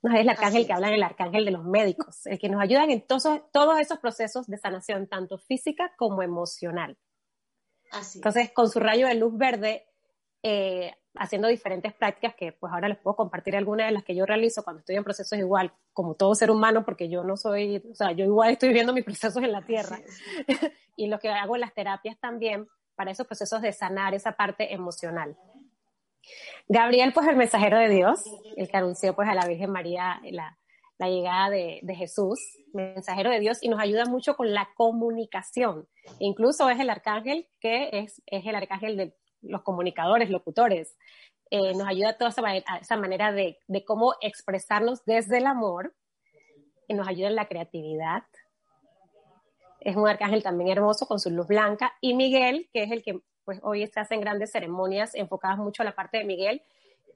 No 0.03 0.15
es 0.15 0.21
el 0.21 0.29
arcángel 0.29 0.67
que 0.67 0.73
habla 0.73 0.95
el 0.95 1.03
arcángel 1.03 1.45
de 1.45 1.51
los 1.51 1.65
médicos, 1.65 2.27
el 2.27 2.39
que 2.39 2.49
nos 2.49 2.63
ayuda 2.63 2.85
en 2.85 3.01
todos, 3.03 3.25
todos 3.53 3.81
esos 3.81 3.99
procesos 3.99 4.47
de 4.47 4.57
sanación, 4.57 5.09
tanto 5.09 5.39
física 5.39 5.93
como 5.97 6.23
emocional. 6.23 6.97
Entonces, 8.15 8.53
con 8.53 8.69
su 8.69 8.81
rayo 8.81 9.07
de 9.07 9.15
luz 9.15 9.37
verde, 9.37 9.87
eh, 10.43 10.95
haciendo 11.15 11.49
diferentes 11.49 11.93
prácticas 11.93 12.35
que 12.35 12.53
pues 12.53 12.73
ahora 12.73 12.89
les 12.89 12.99
puedo 12.99 13.17
compartir 13.17 13.57
algunas 13.57 13.89
de 13.89 13.93
las 13.93 14.05
que 14.05 14.15
yo 14.15 14.25
realizo 14.25 14.63
cuando 14.63 14.81
estoy 14.81 14.97
en 14.97 15.05
procesos 15.05 15.39
igual, 15.39 15.73
como 15.93 16.15
todo 16.15 16.35
ser 16.35 16.51
humano, 16.51 16.85
porque 16.85 17.09
yo 17.09 17.25
no 17.25 17.37
soy, 17.37 17.83
o 17.91 17.95
sea, 17.95 18.13
yo 18.13 18.25
igual 18.25 18.53
estoy 18.53 18.69
viviendo 18.69 18.93
mis 18.93 19.05
procesos 19.05 19.43
en 19.43 19.53
la 19.53 19.63
tierra. 19.63 19.99
y 20.97 21.09
lo 21.09 21.19
que 21.19 21.29
hago 21.29 21.57
en 21.57 21.63
las 21.63 21.75
terapias 21.75 22.19
también 22.21 22.69
para 22.95 23.11
esos 23.11 23.27
procesos 23.27 23.63
de 23.63 23.73
sanar 23.73 24.15
esa 24.15 24.33
parte 24.33 24.73
emocional. 24.73 25.37
Gabriel, 26.69 27.13
pues 27.13 27.27
el 27.27 27.37
mensajero 27.37 27.79
de 27.79 27.89
Dios, 27.89 28.23
el 28.57 28.69
que 28.69 28.77
anunció 28.77 29.15
pues 29.15 29.29
a 29.29 29.35
la 29.35 29.47
Virgen 29.47 29.71
María 29.71 30.21
la, 30.31 30.57
llegada 31.01 31.51
de, 31.51 31.95
Jesús, 31.97 32.39
mensajero 32.73 33.31
de 33.31 33.41
Dios, 33.41 33.63
y 33.63 33.69
nos 33.69 33.81
ayuda 33.81 34.05
mucho 34.05 34.37
con 34.37 34.53
la 34.53 34.69
comunicación. 34.75 35.89
Incluso 36.19 36.69
es 36.69 36.79
el 36.81 36.91
arcángel 36.91 37.49
que 37.61 37.89
es, 37.93 38.23
es 38.27 38.47
el 38.47 38.55
arcángel 38.55 38.97
de 38.97 39.15
los 39.41 39.63
comunicadores, 39.63 40.29
locutores. 40.29 40.97
Eh, 41.51 41.73
nos 41.75 41.89
ayuda 41.89 42.19
toda 42.19 42.31
esa, 42.31 42.43
esa 42.81 42.97
manera 42.97 43.33
de, 43.33 43.59
de, 43.67 43.85
cómo 43.85 44.15
expresarnos 44.21 45.05
desde 45.07 45.39
el 45.39 45.47
amor, 45.47 45.95
y 46.89 46.95
nos 46.95 47.07
ayuda 47.07 47.29
en 47.29 47.37
la 47.37 47.47
creatividad. 47.47 48.25
Es 49.81 49.95
un 49.95 50.09
arcángel 50.09 50.43
también 50.43 50.71
hermoso 50.71 51.07
con 51.07 51.21
su 51.21 51.31
luz 51.31 51.47
blanca. 51.47 51.93
Y 52.01 52.15
Miguel, 52.15 52.69
que 52.73 52.83
es 52.83 52.91
el 52.91 53.03
que 53.03 53.21
pues 53.49 53.61
hoy 53.63 53.87
se 53.87 53.99
hacen 53.99 54.21
grandes 54.21 54.53
ceremonias 54.53 55.15
enfocadas 55.15 55.57
mucho 55.57 55.81
a 55.81 55.87
la 55.87 55.95
parte 55.95 56.19
de 56.19 56.25
Miguel, 56.25 56.61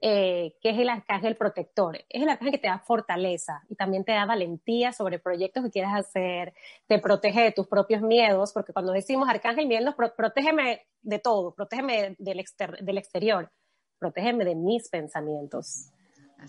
eh, 0.01 0.55
que 0.63 0.71
es 0.71 0.79
el 0.79 0.89
arcángel 0.89 1.35
protector. 1.35 2.03
Es 2.09 2.23
el 2.23 2.29
arcángel 2.29 2.53
que 2.53 2.57
te 2.57 2.69
da 2.69 2.79
fortaleza 2.79 3.61
y 3.69 3.75
también 3.75 4.03
te 4.03 4.13
da 4.13 4.25
valentía 4.25 4.93
sobre 4.93 5.19
proyectos 5.19 5.63
que 5.63 5.69
quieras 5.69 5.93
hacer, 5.93 6.55
te 6.87 6.97
protege 6.97 7.39
de 7.39 7.51
tus 7.51 7.67
propios 7.67 8.01
miedos, 8.01 8.51
porque 8.51 8.73
cuando 8.73 8.93
decimos 8.93 9.29
arcángel 9.29 9.67
Miguel, 9.67 9.85
nos 9.85 9.93
protégeme 9.93 10.87
de 11.03 11.19
todo, 11.19 11.53
protégeme 11.53 12.15
del, 12.17 12.45
del 12.81 12.97
exterior, 12.97 13.51
protégeme 13.99 14.43
de 14.43 14.55
mis 14.55 14.89
pensamientos, 14.89 15.91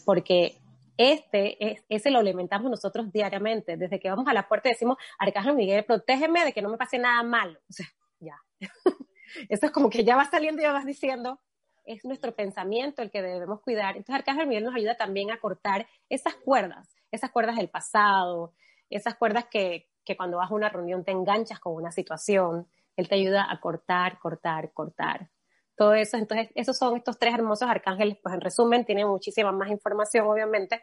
porque 0.07 0.57
este 0.97 1.73
es, 1.73 1.85
ese 1.91 2.11
lo 2.11 2.21
alimentamos 2.21 2.71
nosotros 2.71 3.13
diariamente. 3.13 3.77
Desde 3.77 4.01
que 4.01 4.09
vamos 4.09 4.29
a 4.29 4.33
la 4.33 4.49
puerta 4.49 4.71
decimos, 4.71 4.97
Arcángel 5.19 5.57
Miguel, 5.57 5.85
protégeme 5.85 6.43
de 6.43 6.55
que 6.55 6.63
no 6.63 6.71
me 6.71 6.79
pase 6.79 6.97
nada 6.97 7.23
malo. 7.23 7.59
O 7.69 7.73
sea, 7.75 7.87
ya. 8.19 8.41
Eso 9.49 9.67
es 9.67 9.73
como 9.73 9.91
que 9.91 10.05
ya 10.05 10.17
vas 10.17 10.31
saliendo 10.31 10.61
y 10.61 10.65
ya 10.65 10.73
vas 10.73 10.87
diciendo, 10.87 11.41
es 11.85 12.05
nuestro 12.05 12.35
pensamiento 12.35 13.03
el 13.03 13.11
que 13.11 13.23
debemos 13.23 13.61
cuidar. 13.61 13.97
Entonces 13.97 14.15
Arcángel 14.15 14.47
Miguel 14.47 14.65
nos 14.65 14.75
ayuda 14.75 14.97
también 14.97 15.31
a 15.31 15.39
cortar 15.39 15.87
esas 16.09 16.35
cuerdas, 16.37 16.95
esas 17.11 17.31
cuerdas 17.31 17.57
del 17.57 17.69
pasado, 17.69 18.55
esas 18.91 19.15
cuerdas 19.17 19.47
que, 19.51 19.89
que 20.05 20.17
cuando 20.17 20.39
vas 20.39 20.51
a 20.51 20.55
una 20.55 20.69
reunión 20.69 21.05
te 21.05 21.13
enganchas 21.13 21.61
con 21.61 21.75
una 21.75 21.93
situación. 21.93 22.67
Él 22.97 23.09
te 23.09 23.17
ayuda 23.17 23.51
a 23.51 23.61
cortar, 23.61 24.19
cortar, 24.19 24.73
cortar. 24.73 25.31
Todo 25.77 25.95
eso, 25.95 26.17
entonces, 26.17 26.51
esos 26.55 26.79
son 26.79 26.97
estos 26.97 27.19
tres 27.19 27.35
hermosos 27.35 27.69
arcángeles, 27.69 28.17
pues 28.23 28.35
en 28.35 28.41
resumen, 28.41 28.85
tienen 28.85 29.09
muchísima 29.09 29.51
más 29.51 29.71
información, 29.71 30.29
obviamente, 30.29 30.83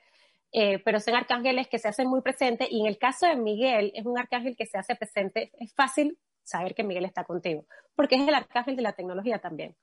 eh, 0.51 0.79
pero 0.79 0.99
son 0.99 1.15
arcángeles 1.15 1.69
que 1.69 1.79
se 1.79 1.87
hacen 1.87 2.09
muy 2.09 2.21
presentes 2.21 2.67
y 2.69 2.81
en 2.81 2.87
el 2.87 2.97
caso 2.97 3.25
de 3.25 3.37
Miguel 3.37 3.93
es 3.95 4.05
un 4.05 4.17
arcángel 4.17 4.57
que 4.57 4.65
se 4.65 4.77
hace 4.77 4.95
presente, 4.95 5.49
es 5.59 5.73
fácil 5.73 6.19
saber 6.43 6.75
que 6.75 6.83
Miguel 6.83 7.05
está 7.05 7.24
contigo, 7.24 7.65
porque 7.95 8.15
es 8.15 8.27
el 8.27 8.33
arcángel 8.33 8.75
de 8.75 8.81
la 8.81 8.93
tecnología 8.93 9.39
también. 9.39 9.75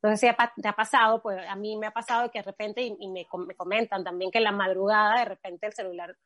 Entonces, 0.00 0.30
si 0.30 0.62
te 0.62 0.68
ha 0.68 0.76
pasado, 0.76 1.20
pues 1.20 1.40
a 1.48 1.56
mí 1.56 1.76
me 1.76 1.88
ha 1.88 1.90
pasado 1.90 2.30
que 2.30 2.38
de 2.38 2.44
repente, 2.44 2.82
y, 2.82 3.08
me, 3.08 3.26
comentan 3.56 4.04
también 4.04 4.30
que 4.30 4.38
en 4.38 4.44
la 4.44 4.52
madrugada 4.52 5.18
de 5.18 5.24
repente 5.24 5.66
el 5.66 5.72
celular 5.72 6.16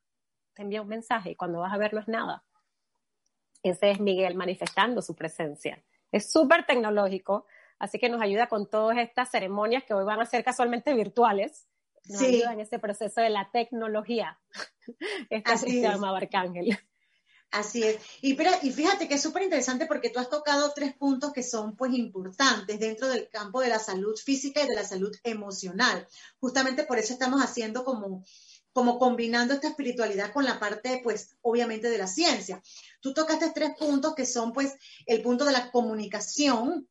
te 0.52 0.62
envía 0.62 0.82
un 0.82 0.88
mensaje 0.88 1.30
y 1.30 1.36
cuando 1.36 1.60
vas 1.60 1.72
a 1.72 1.78
ver 1.78 1.94
no 1.94 2.00
es 2.00 2.08
nada. 2.08 2.44
Ese 3.62 3.92
es 3.92 4.00
Miguel 4.00 4.34
manifestando 4.34 5.00
su 5.00 5.14
presencia. 5.14 5.82
Es 6.10 6.30
súper 6.30 6.66
tecnológico, 6.66 7.46
así 7.78 7.98
que 7.98 8.10
nos 8.10 8.20
ayuda 8.20 8.48
con 8.48 8.68
todas 8.68 8.98
estas 8.98 9.30
ceremonias 9.30 9.84
que 9.84 9.94
hoy 9.94 10.04
van 10.04 10.20
a 10.20 10.26
ser 10.26 10.44
casualmente 10.44 10.92
virtuales. 10.92 11.66
Nos 12.04 12.20
ayuda 12.20 12.52
en 12.52 12.60
este 12.60 12.78
proceso 12.78 13.22
de 13.22 13.30
la 13.30 13.50
tecnología. 13.52 14.38
Este 15.30 15.56
se 15.56 15.80
llama 15.80 16.14
Arcángel. 16.14 16.76
Así 17.52 17.82
es. 17.82 18.00
Y, 18.22 18.32
y 18.62 18.72
fíjate 18.72 19.06
que 19.06 19.14
es 19.14 19.22
súper 19.22 19.42
interesante 19.42 19.84
porque 19.84 20.08
tú 20.08 20.18
has 20.18 20.30
tocado 20.30 20.72
tres 20.74 20.94
puntos 20.94 21.34
que 21.34 21.42
son 21.42 21.76
pues 21.76 21.92
importantes 21.92 22.80
dentro 22.80 23.08
del 23.08 23.28
campo 23.28 23.60
de 23.60 23.68
la 23.68 23.78
salud 23.78 24.16
física 24.16 24.62
y 24.62 24.68
de 24.68 24.74
la 24.74 24.84
salud 24.84 25.14
emocional. 25.22 26.08
Justamente 26.40 26.84
por 26.84 26.98
eso 26.98 27.12
estamos 27.12 27.42
haciendo 27.42 27.84
como, 27.84 28.24
como 28.72 28.98
combinando 28.98 29.52
esta 29.52 29.68
espiritualidad 29.68 30.32
con 30.32 30.46
la 30.46 30.58
parte 30.58 31.02
pues 31.04 31.36
obviamente 31.42 31.90
de 31.90 31.98
la 31.98 32.06
ciencia. 32.06 32.62
Tú 33.02 33.12
tocaste 33.12 33.52
tres 33.54 33.72
puntos 33.78 34.14
que 34.14 34.24
son 34.24 34.54
pues 34.54 34.72
el 35.04 35.20
punto 35.20 35.44
de 35.44 35.52
la 35.52 35.70
comunicación, 35.70 36.88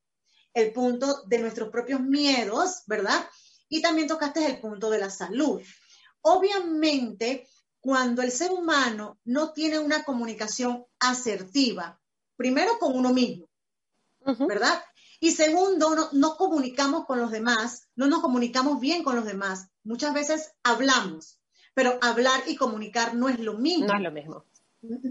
el 0.54 0.72
punto 0.74 1.24
de 1.24 1.40
nuestros 1.40 1.70
propios 1.70 2.02
miedos, 2.02 2.84
¿verdad? 2.86 3.28
Y 3.68 3.82
también 3.82 4.08
tocaste 4.08 4.46
el 4.46 4.60
punto 4.60 4.92
de 4.92 5.00
la 5.00 5.10
salud. 5.10 5.60
Obviamente, 6.22 7.48
cuando 7.82 8.22
el 8.22 8.32
ser 8.32 8.52
humano 8.52 9.20
no 9.26 9.52
tiene 9.52 9.80
una 9.80 10.04
comunicación 10.04 10.86
asertiva, 11.00 12.00
primero 12.38 12.78
con 12.80 12.96
uno 12.96 13.12
mismo, 13.12 13.48
¿verdad? 14.48 14.82
Y 15.20 15.32
segundo, 15.32 15.96
no, 15.96 16.10
no, 16.14 16.36
comunicamos 16.36 17.06
con 17.06 17.20
los 17.20 17.32
demás, 17.32 17.88
no 17.96 18.08
nos 18.08 18.22
comunicamos 18.22 18.80
bien 18.80 19.04
con 19.04 19.16
los 19.16 19.26
demás. 19.26 19.68
Muchas 19.84 20.14
veces 20.14 20.54
hablamos, 20.64 21.40
pero 21.74 22.00
hablar 22.02 22.42
y 22.48 22.56
comunicar 22.56 23.14
no 23.16 23.30
es 23.30 23.40
lo 23.40 23.56
mismo. 23.56 23.88
No 23.88 23.96
es 23.96 24.02
lo 24.02 24.12
mismo. 24.12 24.46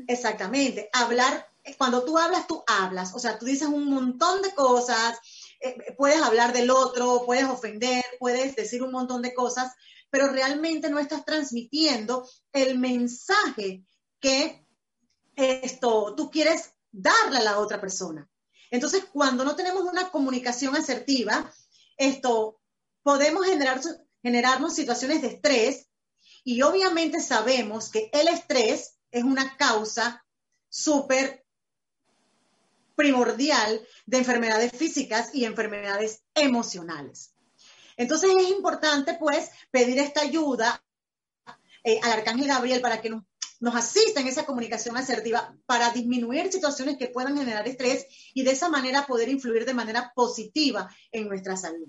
Exactamente. 0.09 0.91
Hablar, 0.93 1.49
cuando 1.79 2.05
tú 2.05 2.19
hablas, 2.19 2.47
tú 2.47 2.65
hablas. 2.67 3.15
O 3.15 3.19
sea, 3.19 3.39
tú 3.39 3.47
dices 3.47 3.69
un 3.69 3.89
montón 3.89 4.43
de 4.43 4.53
cosas, 4.55 5.19
eh, 5.61 5.95
puedes 5.97 6.21
hablar 6.21 6.53
del 6.53 6.71
otro, 6.71 7.23
puedes 7.25 7.45
ofender, 7.45 8.05
puedes 8.19 8.57
decir 8.57 8.83
un 8.83 8.93
montón 8.93 9.23
de 9.23 9.35
cosas, 9.35 9.73
pero 10.11 10.29
realmente 10.29 10.91
no 10.91 10.99
estás 10.99 11.25
transmitiendo 11.25 12.29
el 12.53 12.79
mensaje 12.79 13.85
que 14.21 14.67
esto 15.37 16.15
tú 16.15 16.31
quieres 16.31 16.75
darle 16.91 17.39
a 17.39 17.45
la 17.45 17.59
otra 17.59 17.81
persona. 17.81 18.29
Entonces, 18.71 19.05
cuando 19.13 19.45
no 19.45 19.57
tenemos 19.57 19.83
una 19.83 20.11
comunicación 20.11 20.77
asertiva, 20.77 21.53
esto 21.97 22.61
podemos 23.03 23.47
generar, 23.47 23.81
generarnos 24.23 24.75
situaciones 24.75 25.23
de 25.23 25.29
estrés 25.29 25.89
y 26.45 26.63
obviamente 26.63 27.21
sabemos 27.21 27.91
que 27.91 28.11
el 28.13 28.29
estrés 28.29 28.99
es 29.11 29.25
una 29.25 29.57
causa 29.57 30.25
súper 30.69 31.45
primordial 32.95 33.87
de 34.07 34.19
enfermedades 34.19 34.73
físicas 34.73 35.35
y 35.35 35.45
enfermedades 35.45 36.23
emocionales. 36.35 37.35
Entonces 38.01 38.31
es 38.35 38.49
importante 38.49 39.13
pues 39.21 39.51
pedir 39.71 39.99
esta 39.99 40.23
ayuda 40.23 40.83
eh, 41.85 42.01
al 42.03 42.13
Arcángel 42.13 42.49
Gabriel 42.49 42.81
para 42.81 43.03
que 43.03 43.11
nos, 43.11 43.25
nos 43.61 43.77
asista 43.77 44.23
en 44.23 44.27
esa 44.27 44.47
comunicación 44.47 44.97
asertiva 44.97 45.55
para 45.67 45.91
disminuir 45.91 46.51
situaciones 46.51 46.97
que 46.97 47.09
puedan 47.09 47.37
generar 47.37 47.69
estrés 47.69 48.07
y 48.33 48.43
de 48.43 48.53
esa 48.53 48.71
manera 48.71 49.07
poder 49.07 49.29
influir 49.29 49.67
de 49.67 49.75
manera 49.75 50.13
positiva 50.15 50.89
en 51.13 51.29
nuestra 51.29 51.59
salud. 51.59 51.89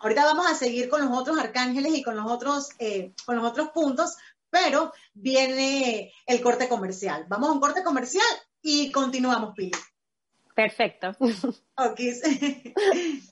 Ahorita 0.00 0.22
vamos 0.22 0.50
a 0.50 0.54
seguir 0.54 0.90
con 0.90 1.00
los 1.00 1.18
otros 1.18 1.38
arcángeles 1.38 1.94
y 1.94 2.02
con 2.02 2.14
los 2.14 2.30
otros, 2.30 2.68
eh, 2.78 3.14
con 3.24 3.36
los 3.36 3.46
otros 3.46 3.70
puntos, 3.70 4.16
pero 4.50 4.92
viene 5.14 6.12
el 6.26 6.42
corte 6.42 6.68
comercial. 6.68 7.24
Vamos 7.30 7.48
a 7.48 7.52
un 7.52 7.60
corte 7.60 7.82
comercial 7.82 8.26
y 8.60 8.92
continuamos, 8.92 9.54
Pili. 9.56 9.72
Perfecto. 10.54 11.16
Ok. 11.78 12.00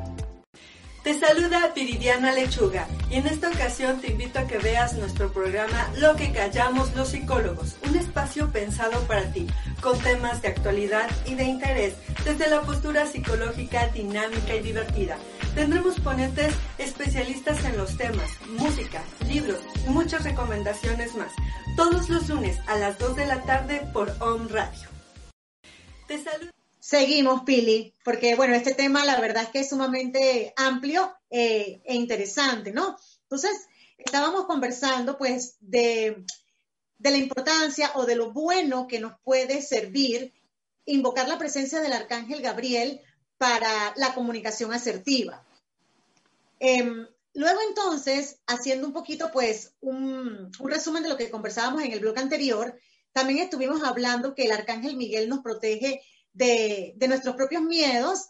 Te 1.03 1.19
saluda 1.19 1.71
Viridiana 1.73 2.31
Lechuga 2.31 2.87
y 3.09 3.15
en 3.15 3.25
esta 3.25 3.49
ocasión 3.49 3.99
te 3.99 4.11
invito 4.11 4.37
a 4.37 4.45
que 4.45 4.59
veas 4.59 4.93
nuestro 4.93 5.33
programa 5.33 5.89
Lo 5.97 6.15
que 6.15 6.31
callamos 6.31 6.95
los 6.95 7.09
psicólogos, 7.09 7.75
un 7.89 7.95
espacio 7.95 8.51
pensado 8.51 9.01
para 9.07 9.23
ti, 9.33 9.47
con 9.81 9.97
temas 9.97 10.43
de 10.43 10.49
actualidad 10.49 11.09
y 11.25 11.33
de 11.33 11.45
interés, 11.45 11.95
desde 12.23 12.47
la 12.51 12.61
postura 12.61 13.07
psicológica 13.07 13.87
dinámica 13.87 14.53
y 14.53 14.61
divertida. 14.61 15.17
Tendremos 15.55 15.99
ponentes 15.99 16.53
especialistas 16.77 17.65
en 17.65 17.77
los 17.77 17.97
temas, 17.97 18.29
música, 18.59 19.01
libros 19.27 19.59
y 19.87 19.89
muchas 19.89 20.23
recomendaciones 20.23 21.15
más, 21.15 21.31
todos 21.75 22.09
los 22.09 22.29
lunes 22.29 22.59
a 22.67 22.77
las 22.77 22.99
2 22.99 23.15
de 23.15 23.25
la 23.25 23.41
tarde 23.41 23.81
por 23.91 24.15
Home 24.19 24.49
Radio. 24.49 24.87
Te 26.07 26.23
saluda. 26.23 26.60
Seguimos, 26.91 27.43
Pili, 27.45 27.95
porque 28.03 28.35
bueno, 28.35 28.53
este 28.53 28.73
tema 28.73 29.05
la 29.05 29.17
verdad 29.21 29.43
es 29.43 29.49
que 29.49 29.59
es 29.61 29.69
sumamente 29.69 30.53
amplio 30.57 31.09
eh, 31.29 31.81
e 31.85 31.95
interesante, 31.95 32.73
¿no? 32.73 32.97
Entonces, 33.21 33.51
estábamos 33.97 34.43
conversando 34.43 35.17
pues 35.17 35.55
de, 35.61 36.25
de 36.97 37.11
la 37.11 37.15
importancia 37.15 37.91
o 37.95 38.05
de 38.05 38.15
lo 38.15 38.33
bueno 38.33 38.89
que 38.89 38.99
nos 38.99 39.13
puede 39.23 39.61
servir 39.61 40.33
invocar 40.83 41.29
la 41.29 41.37
presencia 41.37 41.79
del 41.79 41.93
arcángel 41.93 42.41
Gabriel 42.41 42.99
para 43.37 43.93
la 43.95 44.13
comunicación 44.13 44.73
asertiva. 44.73 45.45
Em, 46.59 47.07
luego 47.33 47.59
entonces, 47.69 48.39
haciendo 48.47 48.85
un 48.85 48.91
poquito 48.91 49.31
pues 49.31 49.75
un, 49.79 50.51
un 50.59 50.69
resumen 50.69 51.03
de 51.03 51.09
lo 51.09 51.15
que 51.15 51.31
conversábamos 51.31 51.83
en 51.83 51.93
el 51.93 52.01
blog 52.01 52.19
anterior, 52.19 52.77
también 53.13 53.39
estuvimos 53.39 53.81
hablando 53.81 54.35
que 54.35 54.43
el 54.43 54.51
arcángel 54.51 54.97
Miguel 54.97 55.29
nos 55.29 55.39
protege 55.39 56.01
de, 56.33 56.95
nuestros 57.07 57.35
propios 57.35 57.61
miedos 57.63 58.27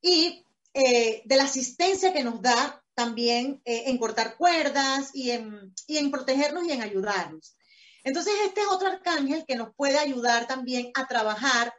y 0.00 0.44
eh, 0.74 1.22
de 1.24 1.36
la 1.36 1.44
asistencia 1.44 2.12
que 2.12 2.24
nos 2.24 2.42
da 2.42 2.82
también 2.94 3.60
eh, 3.64 3.84
en 3.86 3.98
cortar 3.98 4.36
cuerdas 4.36 5.10
y 5.14 5.30
en, 5.30 5.74
y 5.86 5.98
en 5.98 6.10
protegernos 6.10 6.64
y 6.64 6.72
en 6.72 6.82
ayudarnos. 6.82 7.56
Entonces, 8.04 8.32
este 8.44 8.60
es 8.60 8.66
otro 8.68 8.88
arcángel 8.88 9.44
que 9.46 9.56
nos 9.56 9.74
puede 9.74 9.98
ayudar 9.98 10.46
también 10.46 10.90
a 10.94 11.06
trabajar, 11.06 11.74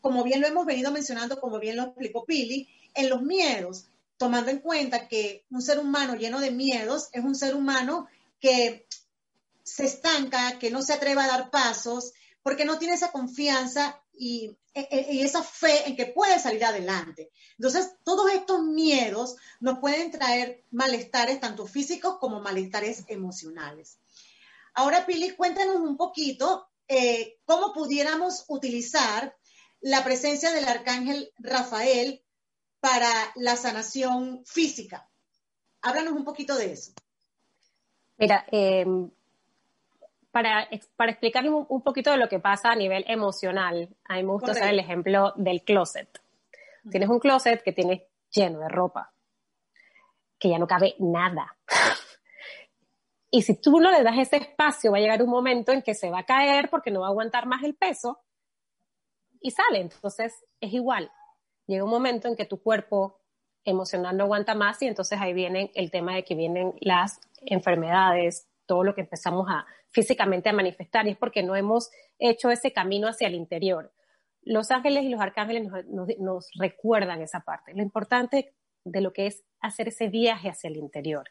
como 0.00 0.22
bien 0.22 0.40
lo 0.40 0.46
hemos 0.46 0.66
venido 0.66 0.92
mencionando, 0.92 1.40
como 1.40 1.58
bien 1.58 1.76
lo 1.76 1.84
explicó 1.84 2.24
Pili, 2.24 2.68
en 2.94 3.10
los 3.10 3.22
miedos, 3.22 3.86
tomando 4.16 4.50
en 4.50 4.60
cuenta 4.60 5.08
que 5.08 5.44
un 5.50 5.60
ser 5.60 5.78
humano 5.78 6.14
lleno 6.14 6.40
de 6.40 6.50
miedos 6.50 7.08
es 7.12 7.24
un 7.24 7.34
ser 7.34 7.54
humano 7.54 8.06
que 8.40 8.86
se 9.62 9.86
estanca, 9.86 10.58
que 10.58 10.70
no 10.70 10.82
se 10.82 10.92
atreve 10.92 11.22
a 11.22 11.26
dar 11.26 11.50
pasos, 11.50 12.12
porque 12.42 12.64
no 12.64 12.78
tiene 12.78 12.94
esa 12.94 13.10
confianza 13.10 14.03
y, 14.16 14.56
y, 14.74 15.20
esa 15.22 15.42
fe 15.42 15.88
en 15.88 15.96
que 15.96 16.06
puede 16.06 16.38
salir 16.38 16.64
adelante. 16.64 17.30
Entonces, 17.58 17.92
todos 18.04 18.30
estos 18.32 18.62
miedos 18.62 19.36
nos 19.60 19.78
pueden 19.78 20.10
traer 20.10 20.64
malestares 20.70 21.40
tanto 21.40 21.66
físicos 21.66 22.18
como 22.18 22.40
malestares 22.40 23.04
emocionales. 23.08 23.98
Ahora, 24.74 25.06
Pili, 25.06 25.30
cuéntanos 25.30 25.76
un 25.76 25.96
poquito 25.96 26.68
eh, 26.88 27.38
cómo 27.44 27.72
pudiéramos 27.72 28.44
utilizar 28.48 29.36
la 29.80 30.02
presencia 30.02 30.52
del 30.52 30.66
arcángel 30.66 31.32
Rafael 31.38 32.22
para 32.80 33.10
la 33.36 33.56
sanación 33.56 34.44
física. 34.44 35.08
Háblanos 35.82 36.14
un 36.14 36.24
poquito 36.24 36.56
de 36.56 36.72
eso. 36.72 36.92
Mira, 38.16 38.44
em, 38.50 39.10
para, 40.34 40.68
para 40.96 41.12
explicarles 41.12 41.52
un, 41.68 41.80
poquito 41.82 42.10
de 42.10 42.16
lo 42.16 42.28
que 42.28 42.40
pasa 42.40 42.72
a 42.72 42.74
nivel 42.74 43.04
emocional, 43.06 43.88
a 44.08 44.14
mí 44.14 44.24
me 44.24 44.32
gusta 44.32 44.50
hacer 44.50 44.70
el 44.70 44.80
ejemplo 44.80 45.32
del 45.36 45.62
closet. 45.62 46.20
Tienes 46.90 47.08
un 47.08 47.20
closet 47.20 47.62
que 47.62 47.72
tienes 47.72 48.02
lleno 48.32 48.58
de 48.58 48.68
ropa, 48.68 49.12
que 50.36 50.48
ya 50.48 50.58
no 50.58 50.66
cabe 50.66 50.96
nada. 50.98 51.56
y 53.30 53.42
si 53.42 53.60
tú 53.60 53.78
no 53.78 53.92
le 53.92 54.02
das 54.02 54.18
ese 54.18 54.38
espacio, 54.38 54.90
va 54.90 54.98
a 54.98 55.00
llegar 55.00 55.22
un 55.22 55.30
momento 55.30 55.70
en 55.70 55.82
que 55.82 55.94
se 55.94 56.10
va 56.10 56.18
a 56.18 56.26
caer 56.26 56.68
porque 56.68 56.90
no 56.90 57.02
va 57.02 57.06
a 57.06 57.10
aguantar 57.10 57.46
más 57.46 57.62
el 57.62 57.76
peso 57.76 58.20
y 59.40 59.52
sale. 59.52 59.82
Entonces 59.82 60.44
es 60.60 60.72
igual. 60.72 61.12
Llega 61.68 61.84
un 61.84 61.90
momento 61.90 62.26
en 62.26 62.34
que 62.34 62.44
tu 62.44 62.60
cuerpo 62.60 63.20
emocional 63.62 64.16
no 64.16 64.24
aguanta 64.24 64.56
más 64.56 64.82
y 64.82 64.88
entonces 64.88 65.20
ahí 65.20 65.32
viene 65.32 65.70
el 65.76 65.92
tema 65.92 66.16
de 66.16 66.24
que 66.24 66.34
vienen 66.34 66.74
las 66.80 67.20
enfermedades, 67.46 68.48
todo 68.66 68.84
lo 68.84 68.94
que 68.94 69.02
empezamos 69.02 69.46
a 69.48 69.66
físicamente 69.90 70.48
a 70.48 70.52
manifestar 70.52 71.06
y 71.06 71.10
es 71.10 71.16
porque 71.16 71.42
no 71.42 71.56
hemos 71.56 71.90
hecho 72.18 72.50
ese 72.50 72.72
camino 72.72 73.08
hacia 73.08 73.28
el 73.28 73.34
interior. 73.34 73.92
Los 74.42 74.70
ángeles 74.70 75.04
y 75.04 75.08
los 75.08 75.20
arcángeles 75.20 75.70
nos, 76.18 76.50
recuerdan 76.58 77.22
esa 77.22 77.40
parte, 77.40 77.72
lo 77.74 77.82
importante 77.82 78.54
de 78.84 79.00
lo 79.00 79.12
que 79.12 79.26
es 79.26 79.44
hacer 79.60 79.88
ese 79.88 80.08
viaje 80.08 80.50
hacia 80.50 80.68
el 80.68 80.76
interior. 80.76 81.30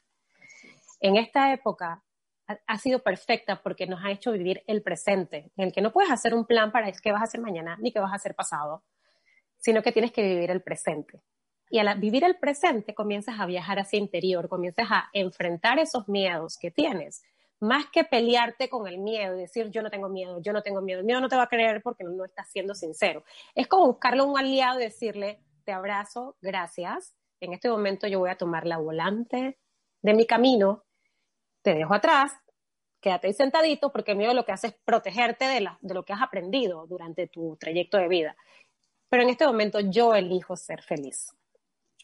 En 1.00 1.17
esta 1.17 1.54
época 1.54 2.04
ha, 2.48 2.78
sido 2.78 3.04
perfecta 3.04 3.62
porque 3.62 3.86
nos 3.86 4.04
ha 4.04 4.12
hecho 4.12 4.32
vivir 4.32 4.63
el 4.67 4.82
presente, 4.82 5.52
en 5.56 5.67
el 5.67 5.74
que 5.74 5.82
no 5.82 5.91
puedes 5.91 6.12
hacer 6.12 6.34
un 6.34 6.46
plan 6.46 6.72
para 6.72 6.91
qué 6.91 7.12
vas 7.12 7.22
a 7.22 7.26
hacer 7.26 7.41
mañana 7.41 7.78
ni 7.80 7.91
qué 7.91 8.00
vas 8.00 8.12
a 8.12 8.15
hacer 8.15 8.36
pasado, 8.36 8.84
sino 9.60 9.84
que 9.84 9.91
tienes 9.91 10.12
que 10.12 10.24
vivir 10.24 10.50
el 10.50 10.63
presente. 10.63 11.22
Y 11.73 11.79
al 11.79 11.99
vivir 11.99 12.23
el 12.23 12.36
presente 12.36 12.93
comienzas 12.93 13.39
a 13.39 13.47
viajar 13.47 13.79
hacia 13.79 13.97
interior, 13.97 14.47
comienzas 14.47 14.86
a 14.91 15.09
enfrentar 15.12 15.79
esos 15.79 16.07
miedos 16.07 16.55
que 16.55 16.69
tienes, 16.69 17.23
más 17.59 17.88
que 17.88 18.03
pelearte 18.03 18.69
con 18.69 18.88
el 18.88 18.99
miedo 18.99 19.36
y 19.36 19.39
decir 19.39 19.71
yo 19.71 19.81
no 19.81 19.89
tengo 19.89 20.07
miedo, 20.07 20.39
yo 20.39 20.53
no 20.53 20.62
tengo 20.62 20.81
miedo, 20.81 20.99
el 20.99 21.05
miedo 21.07 21.19
no 21.19 21.29
te 21.29 21.36
va 21.36 21.41
a 21.41 21.49
creer 21.49 21.81
porque 21.81 22.03
no, 22.03 22.12
no 22.12 22.25
estás 22.25 22.47
siendo 22.51 22.75
sincero. 22.75 23.23
Es 23.55 23.67
como 23.67 23.88
buscarle 23.88 24.21
un 24.21 24.38
aliado 24.38 24.79
y 24.79 24.83
decirle 24.83 25.39
te 25.63 25.71
abrazo, 25.71 26.38
gracias, 26.41 27.15
en 27.39 27.53
este 27.53 27.69
momento 27.69 28.05
yo 28.05 28.19
voy 28.19 28.29
a 28.29 28.38
tomar 28.38 28.67
la 28.67 28.77
volante 28.77 29.57
de 30.03 30.13
mi 30.13 30.27
camino, 30.27 30.83
te 31.63 31.73
dejo 31.73 31.95
atrás, 31.95 32.33
quédate 33.01 33.25
ahí 33.25 33.33
sentadito 33.33 33.91
porque 33.91 34.12
el 34.12 34.19
miedo 34.19 34.36
lo 34.36 34.45
que 34.45 34.51
hace 34.51 34.67
es 34.67 34.75
protegerte 34.86 35.45
de, 35.45 35.67
de 35.81 35.93
lo 35.95 36.05
que 36.05 36.13
has 36.13 36.21
aprendido 36.21 36.86
durante 36.86 37.25
tu 37.25 37.55
trayecto 37.55 37.97
de 37.97 38.09
vida. 38.09 38.36
Pero 39.09 39.23
en 39.23 39.29
este 39.29 39.47
momento 39.47 39.79
yo 39.79 40.13
elijo 40.13 40.55
ser 40.55 40.83
feliz. 40.83 41.33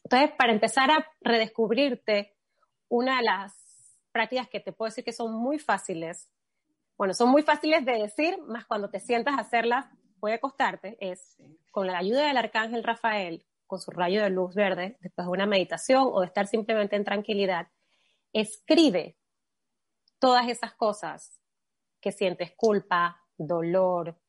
Entonces, 0.03 0.31
para 0.37 0.51
empezar 0.51 0.91
a 0.91 1.07
redescubrirte, 1.21 2.35
una 2.87 3.17
de 3.17 3.23
las 3.23 3.53
prácticas 4.11 4.47
que 4.49 4.59
te 4.59 4.71
puedo 4.71 4.89
decir 4.89 5.03
que 5.03 5.13
son 5.13 5.33
muy 5.33 5.59
fáciles, 5.59 6.29
bueno, 6.97 7.13
son 7.13 7.29
muy 7.29 7.43
fáciles 7.43 7.85
de 7.85 7.93
decir, 7.93 8.37
más 8.47 8.65
cuando 8.65 8.89
te 8.89 8.99
sientas 8.99 9.35
a 9.37 9.41
hacerlas 9.41 9.85
puede 10.19 10.39
costarte, 10.39 10.97
es 10.99 11.37
con 11.71 11.87
la 11.87 11.97
ayuda 11.97 12.27
del 12.27 12.37
arcángel 12.37 12.83
Rafael, 12.83 13.45
con 13.67 13.79
su 13.79 13.91
rayo 13.91 14.21
de 14.21 14.29
luz 14.29 14.53
verde, 14.53 14.97
después 14.99 15.25
de 15.25 15.31
una 15.31 15.45
meditación 15.45 16.09
o 16.11 16.21
de 16.21 16.25
estar 16.25 16.47
simplemente 16.47 16.95
en 16.95 17.05
tranquilidad, 17.05 17.67
escribe 18.33 19.15
todas 20.19 20.47
esas 20.49 20.73
cosas 20.73 21.39
que 22.01 22.11
sientes 22.11 22.51
culpa, 22.55 23.21
dolor, 23.37 24.19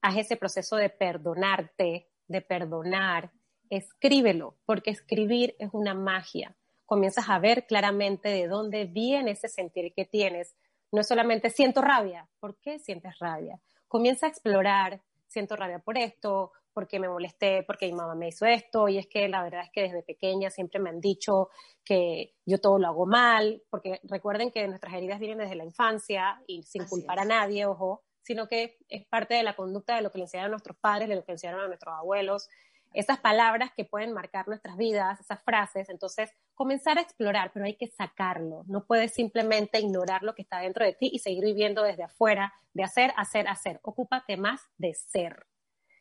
haz 0.00 0.16
ese 0.16 0.36
proceso 0.36 0.76
de 0.76 0.88
perdonarte, 0.88 2.08
de 2.26 2.40
perdonar, 2.40 3.30
escríbelo, 3.70 4.56
porque 4.66 4.90
escribir 4.90 5.56
es 5.58 5.70
una 5.72 5.94
magia. 5.94 6.56
Comienzas 6.86 7.28
a 7.28 7.38
ver 7.38 7.66
claramente 7.66 8.28
de 8.28 8.46
dónde 8.46 8.84
viene 8.84 9.32
ese 9.32 9.48
sentir 9.48 9.92
que 9.94 10.04
tienes. 10.04 10.54
No 10.92 11.00
es 11.00 11.08
solamente 11.08 11.50
siento 11.50 11.80
rabia, 11.80 12.28
¿por 12.40 12.58
qué 12.60 12.78
sientes 12.78 13.18
rabia? 13.18 13.60
Comienza 13.88 14.26
a 14.26 14.28
explorar, 14.28 15.02
siento 15.26 15.56
rabia 15.56 15.78
por 15.78 15.98
esto, 15.98 16.52
porque 16.74 16.98
me 16.98 17.08
molesté, 17.08 17.62
porque 17.62 17.86
mi 17.86 17.92
mamá 17.92 18.14
me 18.14 18.28
hizo 18.28 18.44
esto, 18.46 18.88
y 18.88 18.98
es 18.98 19.06
que 19.06 19.28
la 19.28 19.42
verdad 19.42 19.62
es 19.62 19.70
que 19.70 19.82
desde 19.82 20.02
pequeña 20.02 20.50
siempre 20.50 20.80
me 20.80 20.90
han 20.90 21.00
dicho 21.00 21.48
que 21.84 22.34
yo 22.44 22.58
todo 22.58 22.78
lo 22.78 22.88
hago 22.88 23.06
mal, 23.06 23.62
porque 23.70 24.00
recuerden 24.02 24.50
que 24.50 24.66
nuestras 24.66 24.92
heridas 24.94 25.20
vienen 25.20 25.38
desde 25.38 25.54
la 25.54 25.64
infancia 25.64 26.42
y 26.46 26.64
sin 26.64 26.84
culpar 26.84 27.20
a 27.20 27.24
nadie, 27.24 27.64
ojo, 27.64 28.02
sino 28.22 28.48
que 28.48 28.78
es 28.88 29.06
parte 29.06 29.34
de 29.34 29.44
la 29.44 29.54
conducta 29.54 29.94
de 29.94 30.02
lo 30.02 30.10
que 30.10 30.18
le 30.18 30.24
enseñaron 30.24 30.50
a 30.50 30.54
nuestros 30.54 30.76
padres, 30.76 31.08
de 31.08 31.14
lo 31.14 31.22
que 31.22 31.32
le 31.32 31.34
enseñaron 31.34 31.60
a 31.60 31.68
nuestros 31.68 31.94
abuelos, 31.94 32.48
esas 32.94 33.18
palabras 33.18 33.72
que 33.76 33.84
pueden 33.84 34.12
marcar 34.12 34.46
nuestras 34.46 34.76
vidas, 34.76 35.20
esas 35.20 35.42
frases. 35.42 35.90
Entonces, 35.90 36.30
comenzar 36.54 36.96
a 36.96 37.02
explorar, 37.02 37.50
pero 37.52 37.66
hay 37.66 37.74
que 37.74 37.88
sacarlo. 37.88 38.62
No 38.68 38.86
puedes 38.86 39.12
simplemente 39.12 39.80
ignorar 39.80 40.22
lo 40.22 40.34
que 40.34 40.42
está 40.42 40.60
dentro 40.60 40.84
de 40.84 40.94
ti 40.94 41.10
y 41.12 41.18
seguir 41.18 41.44
viviendo 41.44 41.82
desde 41.82 42.04
afuera, 42.04 42.54
de 42.72 42.84
hacer, 42.84 43.12
hacer, 43.16 43.48
hacer. 43.48 43.80
Ocúpate 43.82 44.36
más 44.36 44.62
de 44.78 44.94
ser. 44.94 45.44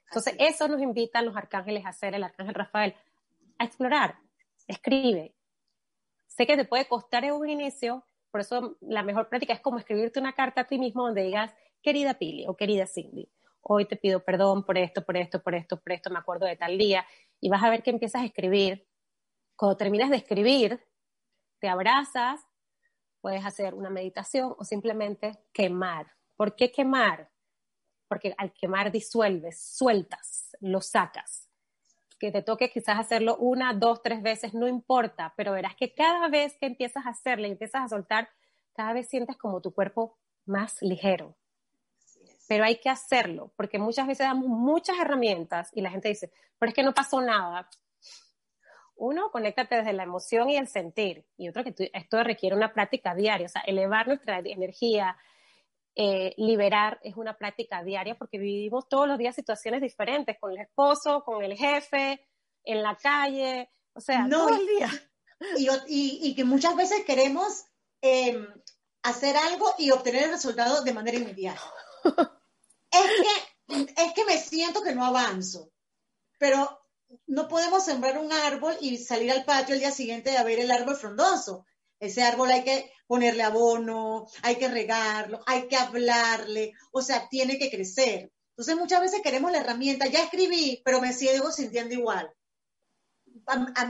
Entonces, 0.05 0.35
eso 0.37 0.67
nos 0.67 0.81
invitan 0.81 1.25
los 1.25 1.35
arcángeles 1.35 1.85
a 1.85 1.89
hacer, 1.89 2.13
el 2.13 2.23
arcángel 2.23 2.53
Rafael, 2.53 2.95
a 3.57 3.65
explorar. 3.65 4.19
Escribe. 4.67 5.33
Sé 6.27 6.45
que 6.45 6.55
te 6.55 6.65
puede 6.65 6.87
costar 6.87 7.25
en 7.25 7.33
un 7.33 7.49
inicio, 7.49 8.05
por 8.29 8.41
eso 8.41 8.77
la 8.81 9.01
mejor 9.01 9.29
práctica 9.29 9.53
es 9.53 9.61
como 9.61 9.79
escribirte 9.79 10.19
una 10.19 10.33
carta 10.33 10.61
a 10.61 10.67
ti 10.67 10.77
mismo 10.77 11.05
donde 11.05 11.23
digas, 11.23 11.53
querida 11.81 12.13
Pili 12.15 12.45
o 12.47 12.55
querida 12.55 12.85
Cindy, 12.85 13.29
hoy 13.63 13.85
te 13.85 13.95
pido 13.95 14.23
perdón 14.23 14.63
por 14.63 14.77
esto, 14.77 15.03
por 15.03 15.17
esto, 15.17 15.41
por 15.41 15.55
esto, 15.55 15.79
por 15.79 15.91
esto, 15.91 16.09
me 16.09 16.19
acuerdo 16.19 16.45
de 16.45 16.55
tal 16.55 16.77
día, 16.77 17.05
y 17.39 17.49
vas 17.49 17.63
a 17.63 17.69
ver 17.69 17.81
que 17.83 17.89
empiezas 17.89 18.21
a 18.21 18.25
escribir. 18.25 18.87
Cuando 19.55 19.77
terminas 19.77 20.09
de 20.09 20.17
escribir, 20.17 20.83
te 21.59 21.69
abrazas, 21.69 22.41
puedes 23.21 23.45
hacer 23.45 23.73
una 23.73 23.89
meditación 23.89 24.53
o 24.57 24.63
simplemente 24.65 25.31
quemar. 25.53 26.11
¿Por 26.35 26.55
qué 26.55 26.71
quemar? 26.71 27.29
Porque 28.07 28.35
al 28.37 28.53
quemar 28.53 28.91
disuelves, 28.91 29.61
sueltas, 29.61 30.55
lo 30.59 30.81
sacas. 30.81 31.49
Que 32.19 32.31
te 32.31 32.41
toque 32.41 32.69
quizás 32.69 32.99
hacerlo 32.99 33.37
una, 33.37 33.73
dos, 33.73 34.01
tres 34.01 34.21
veces, 34.21 34.53
no 34.53 34.67
importa, 34.67 35.33
pero 35.37 35.53
verás 35.53 35.75
que 35.75 35.93
cada 35.93 36.27
vez 36.27 36.57
que 36.59 36.65
empiezas 36.65 37.05
a 37.05 37.11
hacerlo 37.11 37.47
y 37.47 37.51
empiezas 37.51 37.83
a 37.83 37.87
soltar, 37.87 38.29
cada 38.73 38.93
vez 38.93 39.07
sientes 39.07 39.37
como 39.37 39.61
tu 39.61 39.73
cuerpo 39.73 40.17
más 40.45 40.81
ligero, 40.81 41.37
pero 42.47 42.65
hay 42.65 42.77
que 42.77 42.89
hacerlo, 42.89 43.53
porque 43.55 43.79
muchas 43.79 44.07
veces 44.07 44.27
damos 44.27 44.47
muchas 44.47 44.99
herramientas 44.99 45.69
y 45.73 45.81
la 45.81 45.89
gente 45.89 46.09
dice, 46.09 46.31
pero 46.59 46.69
es 46.69 46.75
que 46.75 46.83
no 46.83 46.93
pasó 46.93 47.21
nada. 47.21 47.69
Uno, 48.95 49.31
conéctate 49.31 49.77
desde 49.77 49.93
la 49.93 50.03
emoción 50.03 50.49
y 50.49 50.57
el 50.57 50.67
sentir, 50.67 51.25
y 51.37 51.49
otro, 51.49 51.63
que 51.63 51.91
esto 51.93 52.23
requiere 52.23 52.55
una 52.55 52.73
práctica 52.73 53.15
diaria, 53.15 53.47
o 53.47 53.49
sea, 53.49 53.61
elevar 53.61 54.07
nuestra 54.07 54.39
energía, 54.39 55.17
eh, 55.95 56.33
liberar 56.37 56.99
es 57.03 57.15
una 57.17 57.37
práctica 57.37 57.83
diaria 57.83 58.15
porque 58.15 58.39
vivimos 58.39 58.89
todos 58.89 59.07
los 59.07 59.17
días 59.17 59.35
situaciones 59.35 59.79
diferentes 59.79 60.37
con 60.39 60.51
el 60.51 60.59
esposo, 60.59 61.23
con 61.23 61.43
el 61.43 61.55
jefe, 61.55 62.25
en 62.63 62.81
la 62.81 62.95
calle, 62.95 63.69
o 63.93 64.01
sea, 64.01 64.27
todo 64.29 64.49
el 64.49 64.65
día. 64.67 64.89
Y, 65.57 66.35
que 66.35 66.45
muchas 66.45 66.75
veces 66.75 67.03
queremos 67.05 67.65
em, 68.01 68.47
hacer 69.01 69.35
algo 69.35 69.73
y 69.77 69.91
obtener 69.91 70.23
el 70.23 70.31
resultado 70.31 70.83
de 70.83 70.93
manera 70.93 71.17
inmediata 71.17 71.61
es 72.91 73.11
que, 73.21 73.93
es 73.97 74.13
que 74.13 74.25
me 74.25 74.37
siento 74.37 74.81
que 74.81 74.95
no 74.95 75.05
avanzo, 75.05 75.71
pero 76.37 76.81
no 77.27 77.47
podemos 77.47 77.85
sembrar 77.85 78.17
un 78.17 78.31
árbol 78.31 78.75
y 78.81 78.97
salir 78.97 79.31
al 79.31 79.45
patio 79.45 79.75
el 79.75 79.81
día 79.81 79.91
siguiente 79.91 80.37
a 80.37 80.43
ver 80.43 80.59
el 80.59 80.71
árbol 80.71 80.95
frondoso. 80.95 81.65
Ese 81.99 82.23
árbol 82.23 82.51
hay 82.51 82.63
que 82.63 82.91
ponerle 83.07 83.43
abono, 83.43 84.27
hay 84.41 84.57
que 84.57 84.67
regarlo, 84.67 85.41
hay 85.45 85.67
que 85.67 85.77
hablarle, 85.77 86.73
o 86.91 87.01
sea, 87.01 87.29
tiene 87.29 87.57
que 87.57 87.69
crecer. 87.69 88.31
Entonces 88.49 88.75
muchas 88.75 89.01
veces 89.01 89.21
queremos 89.23 89.51
la 89.51 89.59
herramienta, 89.59 90.07
ya 90.07 90.23
escribí, 90.23 90.81
pero 90.83 91.01
me 91.01 91.13
sigo 91.13 91.51
sintiendo 91.51 91.93
igual. 91.95 92.29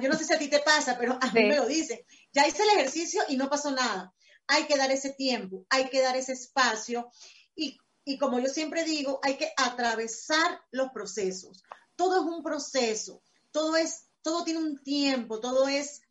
yo 0.01 0.09
no 0.09 0.17
sé 0.17 0.25
si 0.25 0.33
a 0.33 0.39
ti 0.39 0.47
te 0.47 0.59
pasa, 0.59 0.97
pero 0.97 1.17
a 1.19 1.31
mí 1.31 1.45
me 1.45 1.57
lo 1.57 1.67
dicen. 1.67 1.99
Ya 2.31 2.47
hice 2.47 2.63
el 2.63 2.69
ejercicio 2.69 3.23
y 3.27 3.35
no 3.35 3.49
pasó 3.49 3.71
nada. 3.71 4.13
Hay 4.47 4.65
que 4.65 4.77
dar 4.77 4.91
ese 4.91 5.11
tiempo, 5.13 5.65
hay 5.69 5.89
que 5.89 6.01
dar 6.01 6.15
ese 6.15 6.33
espacio. 6.33 7.09
Y 7.55 7.77
y 8.05 8.17
como 8.17 8.39
yo 8.39 8.49
siempre 8.49 8.83
digo, 8.83 9.19
hay 9.23 9.37
que 9.37 9.53
atravesar 9.55 10.61
los 10.71 10.91
procesos. 10.91 11.63
Todo 11.95 12.21
es 12.21 12.25
un 12.25 12.43
proceso, 12.43 13.21
todo 13.51 13.77
es, 13.77 14.07
todo 14.21 14.43
tiene 14.43 14.59
un 14.59 14.83
tiempo, 14.83 15.39
todo 15.39 15.67
es, 15.67 16.01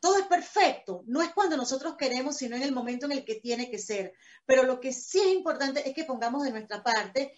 todo 0.00 0.18
es 0.18 0.26
perfecto. 0.26 1.02
No 1.06 1.22
es 1.22 1.32
cuando 1.32 1.56
nosotros 1.56 1.96
queremos, 1.96 2.36
sino 2.36 2.56
en 2.56 2.62
el 2.62 2.72
momento 2.72 3.06
en 3.06 3.12
el 3.12 3.24
que 3.24 3.36
tiene 3.36 3.70
que 3.70 3.78
ser. 3.78 4.12
Pero 4.44 4.64
lo 4.64 4.80
que 4.80 4.92
sí 4.92 5.20
es 5.20 5.28
importante 5.28 5.88
es 5.88 5.94
que 5.94 6.04
pongamos 6.04 6.42
de 6.42 6.50
nuestra 6.50 6.82
parte 6.82 7.34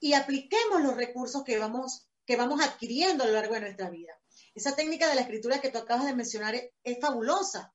y 0.00 0.14
apliquemos 0.14 0.82
los 0.82 0.96
recursos 0.96 1.44
que 1.44 1.58
vamos, 1.58 2.08
que 2.24 2.36
vamos 2.36 2.62
adquiriendo 2.62 3.24
a 3.24 3.26
lo 3.26 3.34
largo 3.34 3.54
de 3.54 3.60
nuestra 3.60 3.90
vida. 3.90 4.12
Esa 4.54 4.74
técnica 4.74 5.08
de 5.08 5.16
la 5.16 5.22
escritura 5.22 5.60
que 5.60 5.70
tú 5.70 5.78
acabas 5.78 6.06
de 6.06 6.14
mencionar 6.14 6.54
es, 6.54 6.70
es 6.82 6.98
fabulosa. 7.00 7.74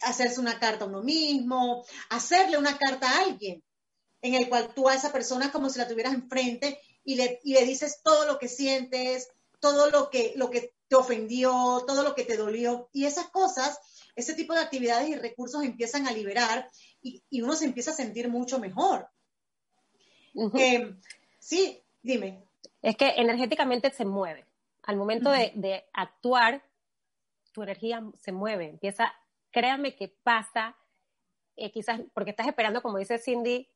Hacerse 0.00 0.40
una 0.40 0.58
carta 0.58 0.84
a 0.84 0.88
uno 0.88 1.02
mismo, 1.02 1.86
hacerle 2.10 2.58
una 2.58 2.76
carta 2.76 3.08
a 3.08 3.20
alguien 3.20 3.62
en 4.26 4.34
el 4.34 4.48
cual 4.48 4.72
tú 4.74 4.88
a 4.88 4.94
esa 4.94 5.12
persona 5.12 5.52
como 5.52 5.70
si 5.70 5.78
la 5.78 5.88
tuvieras 5.88 6.14
enfrente 6.14 6.80
y 7.04 7.16
le, 7.16 7.40
y 7.44 7.54
le 7.54 7.64
dices 7.64 8.00
todo 8.02 8.26
lo 8.26 8.38
que 8.38 8.48
sientes, 8.48 9.30
todo 9.60 9.90
lo 9.90 10.10
que, 10.10 10.32
lo 10.36 10.50
que 10.50 10.74
te 10.88 10.96
ofendió, 10.96 11.84
todo 11.86 12.02
lo 12.02 12.14
que 12.14 12.24
te 12.24 12.36
dolió. 12.36 12.88
Y 12.92 13.06
esas 13.06 13.28
cosas 13.28 13.78
ese 14.16 14.34
tipo 14.34 14.54
de 14.54 14.60
actividades 14.60 15.08
y 15.10 15.14
recursos 15.14 15.62
empiezan 15.62 16.06
a 16.08 16.12
liberar 16.12 16.68
y, 17.02 17.22
uno 17.42 17.54
se 17.54 17.66
empieza 17.66 17.92
a 17.92 17.94
sentir 17.94 18.28
mucho 18.28 18.58
mejor. 18.58 19.08
Eh, 20.58 20.96
sí, 21.38 21.80
dime. 22.02 22.42
Es 22.82 22.96
que 22.96 23.10
energéticamente 23.16 23.90
se 23.90 24.04
mueve. 24.04 24.44
Al 24.82 24.96
momento 24.96 25.30
de, 25.30 25.84
actuar, 25.92 26.64
tu 27.52 27.62
energía 27.62 28.02
se 28.18 28.32
mueve, 28.32 28.70
empieza, 28.70 29.12
créame 29.50 29.94
que 29.94 30.08
pasa, 30.08 30.76
eh, 31.56 31.70
quizás 31.70 32.00
porque 32.14 32.30
estás 32.30 32.46
esperando, 32.46 32.82
como 32.82 32.98
dice 32.98 33.18
Cindy, 33.18 33.68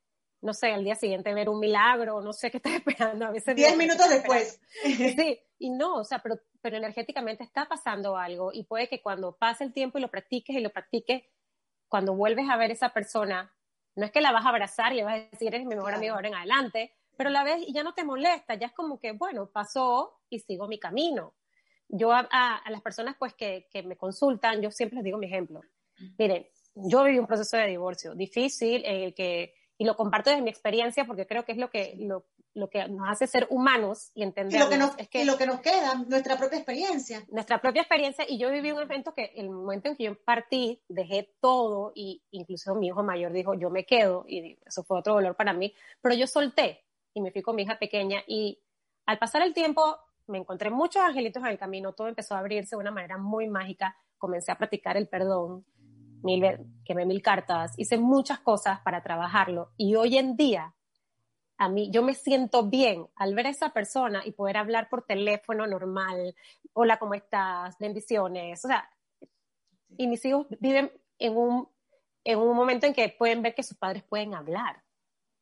no 0.42 0.54
sé, 0.54 0.72
al 0.72 0.84
día 0.84 0.94
siguiente 0.94 1.34
ver 1.34 1.48
un 1.48 1.60
milagro, 1.60 2.20
no 2.20 2.32
sé 2.32 2.50
qué 2.50 2.56
estás 2.56 2.72
esperando 2.86 3.26
a 3.26 3.30
veces. 3.30 3.54
Diez 3.54 3.76
minutos 3.76 4.08
después. 4.08 4.60
Sí, 4.82 5.40
y 5.58 5.70
no, 5.70 5.96
o 5.96 6.04
sea, 6.04 6.20
pero, 6.20 6.38
pero 6.60 6.76
energéticamente 6.76 7.44
está 7.44 7.66
pasando 7.66 8.16
algo 8.16 8.50
y 8.52 8.64
puede 8.64 8.88
que 8.88 9.02
cuando 9.02 9.36
pase 9.36 9.64
el 9.64 9.72
tiempo 9.72 9.98
y 9.98 10.00
lo 10.00 10.08
practiques 10.08 10.56
y 10.56 10.60
lo 10.60 10.70
practiques, 10.70 11.22
cuando 11.88 12.14
vuelves 12.14 12.48
a 12.48 12.56
ver 12.56 12.70
esa 12.70 12.90
persona, 12.90 13.52
no 13.96 14.06
es 14.06 14.12
que 14.12 14.20
la 14.20 14.32
vas 14.32 14.46
a 14.46 14.50
abrazar 14.50 14.92
y 14.92 14.96
le 14.96 15.04
vas 15.04 15.14
a 15.14 15.28
decir, 15.30 15.48
eres 15.48 15.66
mi 15.66 15.74
mejor 15.74 15.94
amigo 15.94 16.14
ahora 16.14 16.28
en 16.28 16.34
adelante, 16.34 16.94
pero 17.16 17.28
la 17.28 17.44
ves 17.44 17.62
y 17.66 17.72
ya 17.74 17.82
no 17.82 17.92
te 17.92 18.04
molesta, 18.04 18.54
ya 18.54 18.68
es 18.68 18.72
como 18.72 18.98
que, 18.98 19.12
bueno, 19.12 19.50
pasó 19.50 20.20
y 20.30 20.38
sigo 20.38 20.68
mi 20.68 20.78
camino. 20.78 21.34
Yo 21.88 22.12
a, 22.12 22.20
a, 22.30 22.70
las 22.70 22.80
personas 22.80 23.16
pues 23.18 23.34
que, 23.34 23.68
que 23.70 23.82
me 23.82 23.96
consultan, 23.96 24.62
yo 24.62 24.70
siempre 24.70 24.96
les 24.96 25.04
digo 25.04 25.18
mi 25.18 25.26
ejemplo. 25.26 25.60
Miren, 26.16 26.46
yo 26.74 27.02
viví 27.02 27.18
un 27.18 27.26
proceso 27.26 27.56
de 27.56 27.66
divorcio 27.66 28.14
difícil, 28.14 28.84
en 28.86 29.02
el 29.02 29.14
que 29.14 29.54
y 29.80 29.86
lo 29.86 29.96
comparto 29.96 30.28
desde 30.28 30.42
mi 30.42 30.50
experiencia 30.50 31.06
porque 31.06 31.26
creo 31.26 31.46
que 31.46 31.52
es 31.52 31.58
lo 31.58 31.70
que, 31.70 31.94
lo, 31.96 32.26
lo 32.52 32.68
que 32.68 32.86
nos 32.86 33.08
hace 33.08 33.26
ser 33.26 33.46
humanos 33.48 34.10
y 34.14 34.22
entender. 34.22 34.60
Y 34.60 34.62
lo 34.62 34.68
que 34.68 34.76
nos, 34.76 34.98
es 34.98 35.08
que, 35.08 35.24
lo 35.24 35.38
que 35.38 35.46
nos 35.46 35.60
queda, 35.60 35.94
nuestra 36.06 36.36
propia 36.36 36.58
experiencia. 36.58 37.24
Nuestra 37.30 37.62
propia 37.62 37.80
experiencia, 37.80 38.26
y 38.28 38.38
yo 38.38 38.50
viví 38.50 38.72
un 38.72 38.82
evento 38.82 39.14
que 39.14 39.32
el 39.36 39.48
momento 39.48 39.88
en 39.88 39.96
que 39.96 40.04
yo 40.04 40.22
partí, 40.22 40.82
dejé 40.86 41.32
todo, 41.40 41.92
y 41.94 42.22
incluso 42.30 42.74
mi 42.74 42.88
hijo 42.88 43.02
mayor 43.02 43.32
dijo, 43.32 43.54
yo 43.54 43.70
me 43.70 43.86
quedo, 43.86 44.26
y 44.28 44.58
eso 44.66 44.84
fue 44.84 44.98
otro 44.98 45.14
dolor 45.14 45.34
para 45.34 45.54
mí, 45.54 45.74
pero 46.02 46.14
yo 46.14 46.26
solté 46.26 46.84
y 47.14 47.22
me 47.22 47.30
fui 47.30 47.40
con 47.40 47.56
mi 47.56 47.62
hija 47.62 47.78
pequeña, 47.78 48.22
y 48.26 48.60
al 49.06 49.18
pasar 49.18 49.40
el 49.40 49.54
tiempo 49.54 49.96
me 50.26 50.36
encontré 50.36 50.68
muchos 50.68 51.00
angelitos 51.00 51.42
en 51.42 51.48
el 51.48 51.58
camino, 51.58 51.94
todo 51.94 52.08
empezó 52.08 52.34
a 52.34 52.40
abrirse 52.40 52.76
de 52.76 52.80
una 52.80 52.90
manera 52.90 53.16
muy 53.16 53.48
mágica, 53.48 53.96
comencé 54.18 54.52
a 54.52 54.58
practicar 54.58 54.98
el 54.98 55.08
perdón, 55.08 55.64
mil, 56.22 56.44
quemé 56.84 57.06
mil 57.06 57.22
cartas, 57.22 57.72
hice 57.76 57.98
muchas 57.98 58.40
cosas 58.40 58.80
para 58.80 59.02
trabajarlo 59.02 59.72
y 59.76 59.94
hoy 59.94 60.18
en 60.18 60.36
día 60.36 60.74
a 61.60 61.68
mí 61.68 61.90
yo 61.90 62.02
me 62.02 62.14
siento 62.14 62.64
bien 62.64 63.06
al 63.16 63.34
ver 63.34 63.46
a 63.46 63.50
esa 63.50 63.70
persona 63.74 64.22
y 64.24 64.32
poder 64.32 64.56
hablar 64.56 64.88
por 64.88 65.04
teléfono 65.04 65.66
normal, 65.66 66.34
hola, 66.72 66.98
¿cómo 66.98 67.12
estás? 67.12 67.76
Bendiciones. 67.78 68.64
O 68.64 68.68
sea, 68.68 68.88
y 69.98 70.06
mis 70.06 70.24
hijos 70.24 70.46
viven 70.58 70.90
en 71.18 71.36
un, 71.36 71.68
en 72.24 72.38
un 72.38 72.56
momento 72.56 72.86
en 72.86 72.94
que 72.94 73.10
pueden 73.10 73.42
ver 73.42 73.54
que 73.54 73.62
sus 73.62 73.76
padres 73.76 74.02
pueden 74.02 74.34
hablar, 74.34 74.82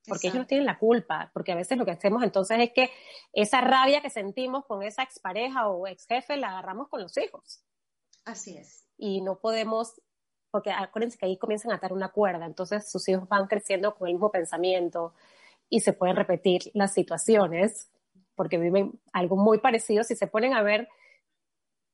porque 0.09 0.27
ellos 0.27 0.41
no 0.41 0.47
tienen 0.49 0.67
la 0.67 0.81
culpa, 0.81 1.31
porque 1.33 1.53
a 1.53 1.55
veces 1.55 1.79
lo 1.79 1.85
que 1.85 1.93
hacemos 1.93 2.25
entonces 2.25 2.59
es 2.59 2.73
que 2.73 2.91
esa 3.33 3.61
rabia 3.61 4.01
que 4.01 4.11
sentimos 4.11 4.67
con 4.67 4.83
esa 4.83 5.05
expareja 5.05 5.69
o 5.69 5.87
ex 5.87 6.05
jefe 6.07 6.37
la 6.37 6.49
agarramos 6.49 6.89
con 6.89 7.01
los 7.01 7.17
hijos. 7.17 7.63
Así 8.25 8.57
es. 8.57 8.89
Y 8.97 9.21
no 9.21 9.39
podemos 9.39 10.01
porque 10.59 10.73
acuérdense 10.73 11.17
que 11.17 11.27
ahí 11.27 11.37
comienzan 11.37 11.71
a 11.71 11.77
atar 11.77 11.93
una 11.93 12.09
cuerda, 12.09 12.45
entonces 12.45 12.91
sus 12.91 13.09
hijos 13.09 13.29
van 13.29 13.47
creciendo 13.47 13.95
con 13.95 14.09
el 14.09 14.15
mismo 14.15 14.33
pensamiento 14.33 15.15
y 15.71 15.83
se 15.83 15.93
pueden 15.93 16.17
repetir 16.17 16.63
las 16.75 16.93
situaciones 16.93 17.93
porque 18.35 18.59
viven 18.59 18.99
algo 19.13 19.37
muy 19.37 19.59
parecido. 19.59 20.03
Si 20.03 20.17
se 20.17 20.27
ponen 20.27 20.55
a 20.55 20.63
ver 20.63 20.89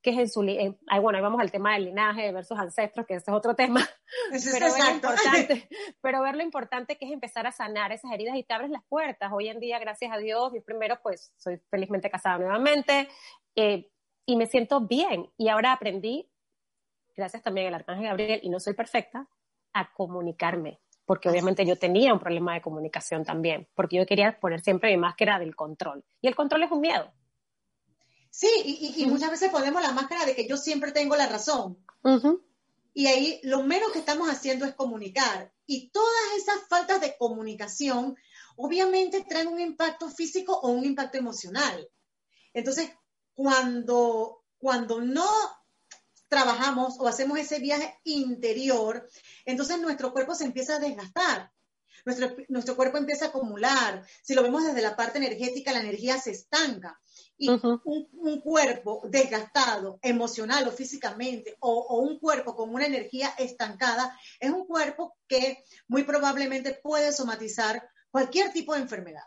qué 0.00 0.12
es 0.12 0.18
en 0.18 0.28
su... 0.30 0.40
bueno, 0.40 1.18
ahí 1.18 1.22
vamos 1.22 1.42
al 1.42 1.50
tema 1.50 1.74
del 1.74 1.84
linaje 1.84 2.32
versus 2.32 2.58
ancestros, 2.58 3.04
que 3.04 3.16
ese 3.16 3.30
es 3.30 3.36
otro 3.36 3.54
tema. 3.54 3.86
pero, 4.30 4.72
ver 4.72 4.82
lo 4.82 4.94
importante, 4.94 5.68
pero 6.00 6.22
ver 6.22 6.36
lo 6.36 6.42
importante 6.42 6.96
que 6.96 7.04
es 7.04 7.12
empezar 7.12 7.46
a 7.46 7.52
sanar 7.52 7.92
esas 7.92 8.12
heridas 8.12 8.34
y 8.34 8.44
te 8.44 8.54
abres 8.54 8.70
las 8.70 8.84
puertas. 8.84 9.30
Hoy 9.30 9.48
en 9.48 9.60
día, 9.60 9.78
gracias 9.78 10.10
a 10.10 10.16
Dios, 10.16 10.54
yo 10.54 10.62
primero 10.62 10.98
pues 11.02 11.34
soy 11.36 11.60
felizmente 11.68 12.08
casada 12.08 12.38
nuevamente 12.38 13.10
eh, 13.56 13.90
y 14.24 14.36
me 14.36 14.46
siento 14.46 14.80
bien. 14.80 15.30
Y 15.36 15.50
ahora 15.50 15.72
aprendí 15.72 16.30
gracias 17.16 17.42
también 17.42 17.68
al 17.68 17.74
Arcángel 17.74 18.06
Gabriel, 18.06 18.40
y 18.42 18.48
no 18.48 18.60
soy 18.60 18.74
perfecta, 18.74 19.28
a 19.72 19.92
comunicarme, 19.92 20.80
porque 21.04 21.28
obviamente 21.28 21.66
yo 21.66 21.76
tenía 21.76 22.12
un 22.12 22.20
problema 22.20 22.54
de 22.54 22.62
comunicación 22.62 23.24
también, 23.24 23.68
porque 23.74 23.96
yo 23.96 24.06
quería 24.06 24.38
poner 24.38 24.60
siempre 24.60 24.90
mi 24.90 24.96
máscara 24.96 25.38
del 25.38 25.56
control. 25.56 26.04
Y 26.20 26.28
el 26.28 26.34
control 26.34 26.62
es 26.62 26.70
un 26.70 26.80
miedo. 26.80 27.12
Sí, 28.30 28.48
y, 28.96 29.06
muchas 29.06 29.30
veces 29.30 29.50
ponemos 29.50 29.80
la 29.80 29.92
máscara 29.92 30.26
de 30.26 30.34
que 30.34 30.48
yo 30.48 30.56
siempre 30.56 30.90
tengo 30.90 31.14
la 31.14 31.28
razón. 31.28 31.78
Y 32.92 33.06
ahí 33.06 33.40
lo 33.44 33.62
menos 33.62 33.92
que 33.92 34.00
estamos 34.00 34.28
haciendo 34.28 34.64
es 34.64 34.74
comunicar. 34.74 35.52
Y 35.66 35.90
todas 35.90 36.36
esas 36.36 36.66
faltas 36.68 37.00
de 37.00 37.16
comunicación 37.16 38.16
obviamente 38.56 39.24
traen 39.24 39.48
un 39.48 39.60
impacto 39.60 40.08
físico 40.08 40.52
o 40.52 40.70
un 40.70 40.84
impacto 40.84 41.18
emocional. 41.18 41.88
Entonces, 42.52 42.90
cuando, 43.34 44.44
cuando 44.58 45.00
no 45.00 45.28
trabajamos 46.28 46.96
o 46.98 47.06
hacemos 47.08 47.38
ese 47.38 47.58
viaje 47.58 47.98
interior, 48.04 49.08
entonces 49.44 49.80
nuestro 49.80 50.12
cuerpo 50.12 50.34
se 50.34 50.44
empieza 50.44 50.76
a 50.76 50.80
desgastar. 50.80 51.52
Nuestro, 52.04 52.36
nuestro 52.48 52.76
cuerpo 52.76 52.98
empieza 52.98 53.26
a 53.26 53.28
acumular. 53.28 54.06
Si 54.22 54.34
lo 54.34 54.42
vemos 54.42 54.64
desde 54.64 54.82
la 54.82 54.94
parte 54.94 55.18
energética, 55.18 55.72
la 55.72 55.80
energía 55.80 56.18
se 56.18 56.32
estanca. 56.32 57.00
Y 57.38 57.48
un, 57.48 58.40
cuerpo 58.42 59.02
desgastado, 59.08 59.98
emocional 60.02 60.68
o 60.68 60.72
físicamente, 60.72 61.56
o, 61.60 61.72
o, 61.72 62.00
un 62.00 62.18
cuerpo 62.18 62.54
con 62.54 62.72
una 62.74 62.86
energía 62.86 63.34
estancada, 63.38 64.16
es 64.38 64.50
un 64.50 64.66
cuerpo 64.66 65.16
que 65.26 65.64
muy 65.88 66.04
probablemente 66.04 66.74
puede 66.74 67.12
somatizar 67.12 67.88
cualquier 68.10 68.52
tipo 68.52 68.74
de 68.74 68.80
enfermedad. 68.80 69.24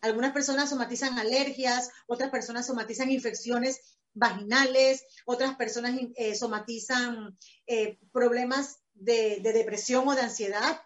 Algunas 0.00 0.32
personas 0.32 0.70
somatizan 0.70 1.18
alergias, 1.18 1.90
otras 2.06 2.30
personas 2.30 2.66
somatizan 2.66 3.10
infecciones 3.10 3.97
vaginales, 4.18 5.04
otras 5.24 5.56
personas 5.56 5.98
eh, 6.16 6.34
somatizan 6.34 7.36
eh, 7.66 7.98
problemas 8.12 8.78
de, 8.94 9.40
depresión 9.42 10.06
o 10.08 10.14
de 10.14 10.22
ansiedad, 10.22 10.80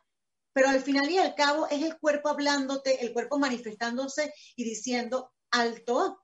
pero 0.53 0.69
al 0.69 0.83
final 0.83 1.11
y 1.11 1.19
al 1.19 1.35
cabo 1.35 1.67
es 1.69 1.83
el 1.83 1.99
cuerpo 1.99 2.29
hablándote, 2.29 3.05
el 3.05 3.13
cuerpo 3.13 3.39
manifestándose 3.39 4.35
y 4.55 4.65
diciendo 4.65 5.33
alto, 5.51 6.23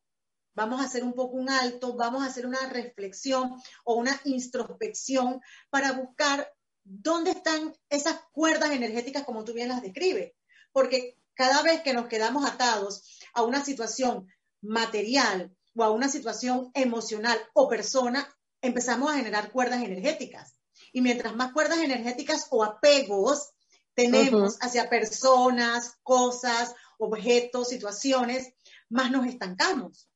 vamos 0.55 0.81
a 0.81 0.85
hacer 0.85 1.03
un 1.03 1.15
poco 1.15 1.37
un 1.37 1.49
alto, 1.49 1.97
vamos 1.97 2.23
a 2.23 2.27
hacer 2.27 2.47
una 2.47 2.69
reflexión 2.69 3.55
o 3.85 3.95
una 3.95 4.21
introspección 4.25 5.41
para 5.71 5.93
buscar 5.93 6.53
dónde 6.85 7.31
están 7.31 7.75
esas 7.89 8.21
cuerdas 8.33 8.73
energéticas 8.73 9.25
como 9.25 9.45
tú 9.45 9.55
bien 9.55 9.69
las 9.69 9.83
describes, 9.83 10.33
porque 10.73 11.17
cada 11.35 11.63
vez 11.63 11.83
que 11.83 11.95
nos 11.95 12.09
quedamos 12.09 12.45
atados 12.45 13.19
a 13.33 13.43
una 13.43 13.65
situación 13.65 14.27
material, 14.61 15.57
o 15.79 15.85
a 15.85 15.91
una 15.91 16.09
situación 16.09 16.71
emocional 16.75 17.39
o 17.55 17.69
persona, 17.69 18.29
empezamos 18.61 19.11
a 19.11 19.17
generar 19.17 19.53
cuerdas 19.53 19.83
energéticas. 19.83 20.57
Y 20.93 21.01
mientras 21.03 21.37
más 21.37 21.53
cuerdas 21.53 21.79
energéticas 21.79 22.49
o 22.51 22.65
apegos 22.65 23.51
tenemos 23.95 24.59
hacia 24.61 24.91
personas, 24.91 25.97
cosas, 26.03 26.75
objetos, 26.99 27.69
situaciones, 27.69 28.53
más 28.89 29.11
nos 29.11 29.27
estancamos. 29.27 30.09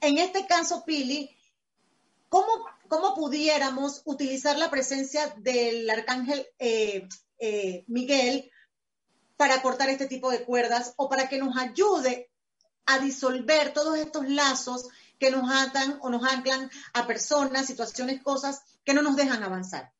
En 0.00 0.16
este 0.16 0.46
caso, 0.46 0.84
Pili, 0.86 1.36
¿cómo, 2.30 2.50
cómo 2.88 3.14
pudiéramos 3.14 4.00
utilizar 4.06 4.56
la 4.58 4.70
presencia 4.70 5.34
del 5.38 5.88
arcángel 5.90 6.46
eh, 6.58 7.06
eh, 7.38 7.84
Miguel 7.88 8.50
para 9.36 9.60
cortar 9.60 9.90
este 9.90 10.06
tipo 10.06 10.30
de 10.30 10.44
cuerdas 10.44 10.94
o 10.96 11.10
para 11.10 11.28
que 11.28 11.38
nos 11.38 11.56
ayude 11.58 12.29
a 12.86 12.98
disolver 12.98 13.72
todos 13.72 13.98
estos 13.98 14.28
lazos 14.28 14.88
que 15.18 15.30
nos 15.30 15.50
atan 15.50 15.98
o 16.00 16.08
nos 16.08 16.24
anclan 16.24 16.70
a 16.94 17.06
personas, 17.06 17.66
situaciones, 17.66 18.22
cosas 18.22 18.64
que 18.84 18.94
no 18.94 19.02
nos 19.02 19.16
dejan 19.16 19.42
avanzar. 19.42 19.92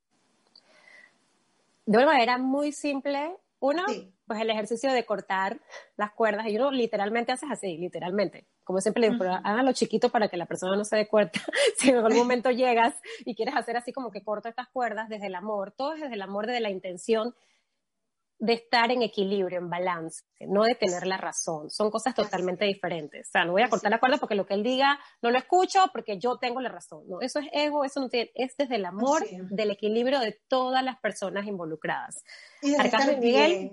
De 1.87 1.99
una 1.99 2.07
manera 2.07 2.39
muy 2.39 2.73
simple, 2.73 3.37
uno, 3.59 3.85
pues 4.27 4.41
el 4.41 4.51
ejercicio 4.51 4.93
de 4.93 5.05
cortar 5.05 5.61
las 5.97 6.13
cuerdas, 6.13 6.47
y 6.49 6.57
uno 6.57 6.71
literalmente 6.71 7.33
haces 7.33 7.51
así, 7.51 7.77
literalmente. 7.77 8.47
Como 8.65 8.81
siempre 8.81 9.03
le 9.03 9.11
digo, 9.11 9.25
uh 9.25 9.41
háganlo 9.45 9.73
chiquito 9.73 10.09
para 10.09 10.29
que 10.29 10.37
la 10.37 10.47
persona 10.47 10.77
no 10.77 10.85
se 10.85 10.97
dé 10.97 11.09
cuenta. 11.09 11.41
si 11.77 11.91
en 11.91 11.97
algún 11.97 12.17
momento 12.17 12.51
llegas 12.51 12.95
y 13.25 13.35
quieres 13.35 13.57
hacer 13.57 13.77
así 13.77 13.93
como 13.93 14.11
que 14.11 14.23
corto 14.23 14.49
estas 14.49 14.69
cuerdas 14.69 15.09
desde 15.09 15.27
el 15.27 15.35
amor, 15.35 15.73
todo 15.73 15.95
es 15.95 16.01
desde 16.01 16.15
el 16.15 16.23
amor, 16.23 16.47
desde 16.47 16.61
la 16.61 16.71
intención 16.71 17.35
de 18.41 18.55
estar 18.55 18.91
en 18.91 19.03
equilibrio, 19.03 19.59
en 19.59 19.69
balance, 19.69 20.25
no 20.41 20.65
de 20.65 20.75
tener 20.75 21.07
la 21.07 21.19
razón. 21.19 21.71
Son 21.71 21.91
cosas 21.91 22.15
totalmente 22.15 22.65
diferentes. 22.65 23.29
O 23.29 23.31
sea, 23.31 23.45
no 23.45 23.53
voy 23.53 23.63
a 23.63 23.69
cortar 23.69 23.91
la 23.91 24.01
cuerda 24.01 24.17
porque 24.17 24.35
lo 24.35 24.47
que 24.47 24.55
él 24.55 24.63
diga 24.63 24.99
no 25.21 25.31
lo 25.31 25.37
escucho 25.37 25.79
porque 25.93 26.19
yo 26.19 26.39
tengo 26.39 26.63
la 26.63 26.71
razón. 26.71 27.05
No, 27.07 27.21
eso 27.21 27.39
es 27.39 27.49
ego, 27.53 27.85
eso 27.85 28.01
no 28.01 28.09
tiene, 28.09 28.31
es 28.35 28.57
desde 28.57 28.77
el 28.77 28.87
amor, 28.87 29.23
del 29.29 29.71
equilibrio 29.71 30.21
de 30.21 30.41
todas 30.49 30.83
las 30.83 30.99
personas 30.99 31.47
involucradas. 31.47 32.25
Y 32.63 32.75
Arcángel 32.75 33.21
Miguel, 33.21 33.73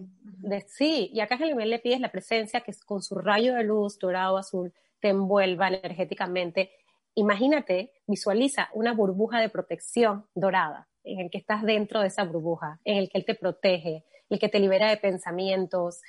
sí, 0.67 1.09
y 1.13 1.21
Arcángel 1.21 1.55
Miguel 1.55 1.69
le 1.69 1.79
pides 1.79 2.01
la 2.01 2.11
presencia 2.11 2.59
que 2.59 2.73
con 2.85 3.01
su 3.01 3.15
rayo 3.15 3.55
de 3.55 3.63
luz 3.63 3.97
dorado 3.97 4.37
azul 4.37 4.73
te 4.99 5.09
envuelva 5.09 5.69
energéticamente. 5.69 6.71
Imagínate, 7.17 7.91
visualiza 8.05 8.69
una 8.73 8.93
burbuja 8.93 9.39
de 9.39 9.49
protección 9.49 10.27
dorada 10.35 10.87
en 11.03 11.19
el 11.19 11.31
que 11.31 11.39
estás 11.39 11.63
dentro 11.63 12.01
de 12.01 12.09
esa 12.09 12.23
burbuja, 12.23 12.79
en 12.83 12.97
el 12.97 13.09
que 13.09 13.17
Él 13.17 13.25
te 13.25 13.33
protege, 13.33 14.05
el 14.29 14.37
que 14.37 14.49
te 14.49 14.59
libera 14.59 14.87
de 14.87 14.97
pensamientos 14.97 15.99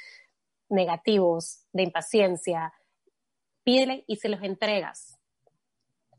negativos, 0.69 1.65
de 1.73 1.85
impaciencia. 1.85 2.75
Pídele 3.65 4.05
y 4.07 4.17
se 4.17 4.29
los 4.29 4.43
entregas. 4.43 5.19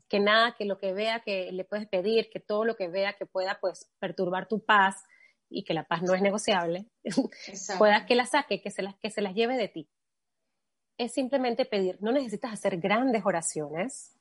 Que 0.08 0.18
nada, 0.18 0.56
que 0.58 0.64
lo 0.64 0.80
que 0.80 0.92
vea 0.92 1.20
que 1.20 1.52
le 1.52 1.62
puedes 1.62 1.86
pedir, 1.86 2.28
que 2.28 2.40
todo 2.40 2.64
lo 2.64 2.74
que 2.74 2.88
vea 2.88 3.12
que 3.12 3.26
pueda 3.26 3.60
pues 3.60 3.88
perturbar 4.00 4.48
tu 4.48 4.64
paz 4.64 5.04
y 5.48 5.62
que 5.62 5.72
la 5.72 5.84
paz 5.84 6.02
no 6.02 6.14
es 6.14 6.20
negociable, 6.20 6.86
pueda 7.78 8.06
que 8.06 8.16
la 8.16 8.26
saque, 8.26 8.60
que 8.60 8.72
se 8.72 8.82
las, 8.82 8.96
que 8.96 9.10
se 9.10 9.22
las 9.22 9.36
lleve 9.36 9.56
de 9.56 9.68
ti. 9.68 9.88
Es 10.98 11.12
simplemente 11.12 11.64
pedir, 11.64 11.96
no 12.02 12.10
necesitas 12.10 12.52
hacer 12.52 12.78
grandes 12.78 13.24
oraciones, 13.24 14.16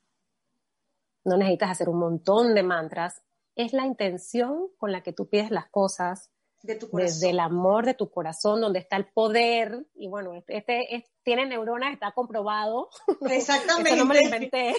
no 1.26 1.38
necesitas 1.38 1.72
hacer 1.72 1.90
un 1.90 2.00
montón 2.00 2.54
de 2.54 2.64
mantras, 2.64 3.22
es 3.56 3.74
la 3.74 3.86
intención 3.86 4.70
con 4.78 4.92
la 4.92 5.02
que 5.02 5.14
tú 5.14 5.30
pides 5.30 5.52
las 5.52 5.70
cosas, 5.70 6.32
desde 6.62 7.30
el 7.30 7.40
amor 7.40 7.86
de 7.86 7.94
tu 7.94 8.12
corazón, 8.12 8.60
donde 8.60 8.80
está 8.80 8.98
el 8.98 9.08
poder, 9.08 9.86
y 9.96 10.08
bueno, 10.10 10.34
este, 10.34 10.96
este 10.96 11.10
tiene 11.24 11.46
neuronas, 11.46 11.94
está 11.94 12.12
comprobado. 12.12 12.90
Exactamente. 13.32 13.96
no 13.96 14.06
me 14.06 14.16
lo 14.16 14.22
inventé. 14.22 14.76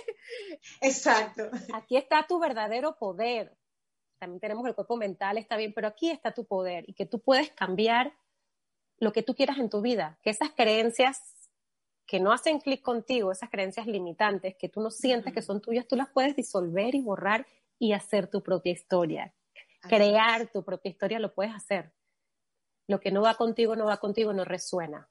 Exacto. 0.80 1.44
Aquí 1.72 1.96
está 1.96 2.26
tu 2.26 2.38
verdadero 2.38 2.96
poder. 2.98 3.56
También 4.18 4.40
tenemos 4.40 4.66
el 4.66 4.74
cuerpo 4.74 4.96
mental, 4.96 5.38
está 5.38 5.56
bien, 5.56 5.72
pero 5.74 5.88
aquí 5.88 6.10
está 6.10 6.32
tu 6.32 6.44
poder 6.44 6.84
y 6.86 6.94
que 6.94 7.06
tú 7.06 7.20
puedes 7.20 7.50
cambiar 7.52 8.12
lo 8.98 9.12
que 9.12 9.22
tú 9.22 9.34
quieras 9.34 9.58
en 9.58 9.70
tu 9.70 9.80
vida, 9.80 10.18
que 10.22 10.30
esas 10.30 10.50
creencias 10.50 11.39
que 12.10 12.18
no 12.18 12.32
hacen 12.32 12.58
clic 12.58 12.82
contigo, 12.82 13.30
esas 13.30 13.50
creencias 13.50 13.86
limitantes 13.86 14.56
que 14.56 14.68
tú 14.68 14.80
no 14.80 14.90
sientes 14.90 15.32
que 15.32 15.42
son 15.42 15.60
tuyas, 15.60 15.86
tú 15.86 15.94
las 15.94 16.08
puedes 16.08 16.34
disolver 16.34 16.92
y 16.96 17.02
borrar 17.02 17.46
y 17.78 17.92
hacer 17.92 18.26
tu 18.26 18.42
propia 18.42 18.72
historia. 18.72 19.32
Crear 19.82 20.48
tu 20.48 20.64
propia 20.64 20.90
historia 20.90 21.20
lo 21.20 21.32
puedes 21.32 21.54
hacer. 21.54 21.92
Lo 22.88 22.98
que 22.98 23.12
no 23.12 23.22
va 23.22 23.34
contigo, 23.34 23.76
no 23.76 23.84
va 23.84 23.98
contigo, 23.98 24.32
no 24.32 24.44
resuena. 24.44 25.08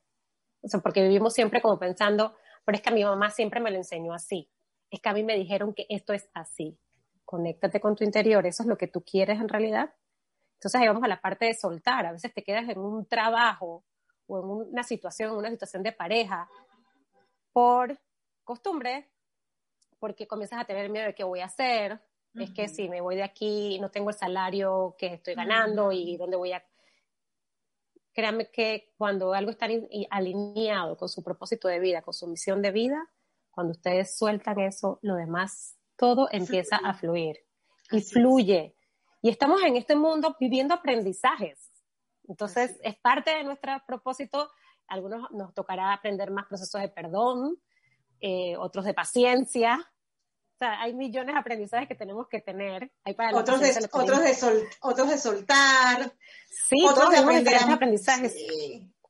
O 0.61 0.67
sea, 0.67 0.81
porque 0.81 1.01
vivimos 1.01 1.33
siempre 1.33 1.61
como 1.61 1.79
pensando, 1.79 2.35
pero 2.65 2.75
es 2.75 2.81
que 2.81 2.89
a 2.89 2.93
mi 2.93 3.05
mamá 3.05 3.31
siempre 3.31 3.61
me 3.61 3.71
lo 3.71 3.77
enseñó 3.77 4.13
así. 4.13 4.51
Es 4.91 4.99
que 4.99 5.07
a 5.07 5.13
mí 5.13 5.23
me 5.23 5.37
dijeron 5.37 5.73
que 5.73 5.85
esto 5.87 6.11
es 6.11 6.29
así. 6.33 6.77
Conéctate 7.23 7.79
con 7.79 7.95
tu 7.95 8.03
interior, 8.03 8.45
eso 8.45 8.63
es 8.63 8.67
lo 8.67 8.77
que 8.77 8.87
tú 8.87 9.05
quieres 9.05 9.39
en 9.39 9.47
realidad. 9.47 9.93
Entonces 10.55 10.81
ahí 10.81 10.87
vamos 10.87 11.03
a 11.03 11.07
la 11.07 11.21
parte 11.21 11.45
de 11.45 11.53
soltar. 11.53 12.05
A 12.05 12.11
veces 12.11 12.33
te 12.33 12.43
quedas 12.43 12.67
en 12.67 12.77
un 12.77 13.05
trabajo 13.05 13.85
o 14.27 14.39
en 14.39 14.67
una 14.73 14.83
situación, 14.83 15.31
en 15.31 15.37
una 15.37 15.49
situación 15.49 15.81
de 15.81 15.93
pareja, 15.93 16.49
por 17.51 17.99
costumbre, 18.43 19.09
porque 19.99 20.27
comienzas 20.27 20.61
a 20.61 20.65
tener 20.65 20.89
miedo 20.89 21.05
de 21.05 21.15
qué 21.15 21.23
voy 21.23 21.41
a 21.41 21.45
hacer, 21.45 22.01
es 22.35 22.51
que 22.51 22.67
si 22.67 22.87
me 22.87 23.01
voy 23.01 23.15
de 23.15 23.23
aquí 23.23 23.79
no 23.79 23.89
tengo 23.89 24.09
el 24.09 24.15
salario 24.15 24.95
que 24.97 25.15
estoy 25.15 25.35
ganando 25.35 25.91
y 25.91 26.15
dónde 26.17 26.37
voy 26.37 26.53
a... 26.53 26.63
Créanme 28.13 28.49
que 28.51 28.93
cuando 28.97 29.33
algo 29.33 29.51
está 29.51 29.67
alineado 30.09 30.97
con 30.97 31.09
su 31.09 31.23
propósito 31.23 31.67
de 31.67 31.79
vida, 31.79 32.01
con 32.01 32.13
su 32.13 32.27
misión 32.27 32.61
de 32.61 32.71
vida, 32.71 33.09
cuando 33.51 33.71
ustedes 33.71 34.17
sueltan 34.17 34.59
eso, 34.59 34.99
lo 35.01 35.15
demás, 35.15 35.77
todo 35.95 36.29
empieza 36.31 36.77
a 36.77 36.93
fluir 36.93 37.37
y 37.91 38.01
fluye. 38.01 38.75
Y 39.21 39.29
estamos 39.29 39.61
en 39.63 39.75
este 39.75 39.95
mundo 39.95 40.35
viviendo 40.39 40.73
aprendizajes. 40.73 41.71
Entonces, 42.27 42.79
es 42.83 42.95
parte 42.97 43.31
de 43.31 43.43
nuestro 43.43 43.71
propósito 43.85 44.49
algunos 44.89 45.29
nos 45.31 45.53
tocará 45.53 45.93
aprender 45.93 46.31
más 46.31 46.45
procesos 46.47 46.81
de 46.81 46.89
perdón, 46.89 47.57
eh, 48.19 48.55
otros 48.57 48.85
de 48.85 48.93
paciencia. 48.93 49.79
O 49.79 50.57
sea, 50.59 50.81
hay 50.81 50.93
millones 50.93 51.33
de 51.33 51.39
aprendizajes 51.39 51.87
que 51.87 51.95
tenemos 51.95 52.27
que 52.27 52.41
tener. 52.41 52.91
Hay 53.05 53.13
para 53.13 53.37
otros, 53.37 53.61
de, 53.61 53.69
otros, 53.69 54.19
de 54.21 54.67
otros 54.81 55.09
de 55.09 55.17
soltar. 55.17 56.11
Sí, 56.67 56.85
otros 56.85 57.11
de 57.11 57.17
aprender 57.17 57.55
aprendizajes. 57.55 58.35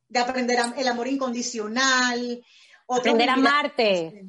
de 0.08 0.18
aprender 0.18 0.58
el 0.76 0.88
amor 0.88 1.08
incondicional. 1.08 2.40
Aprender 2.88 3.30
a 3.30 3.34
amarte. 3.34 4.26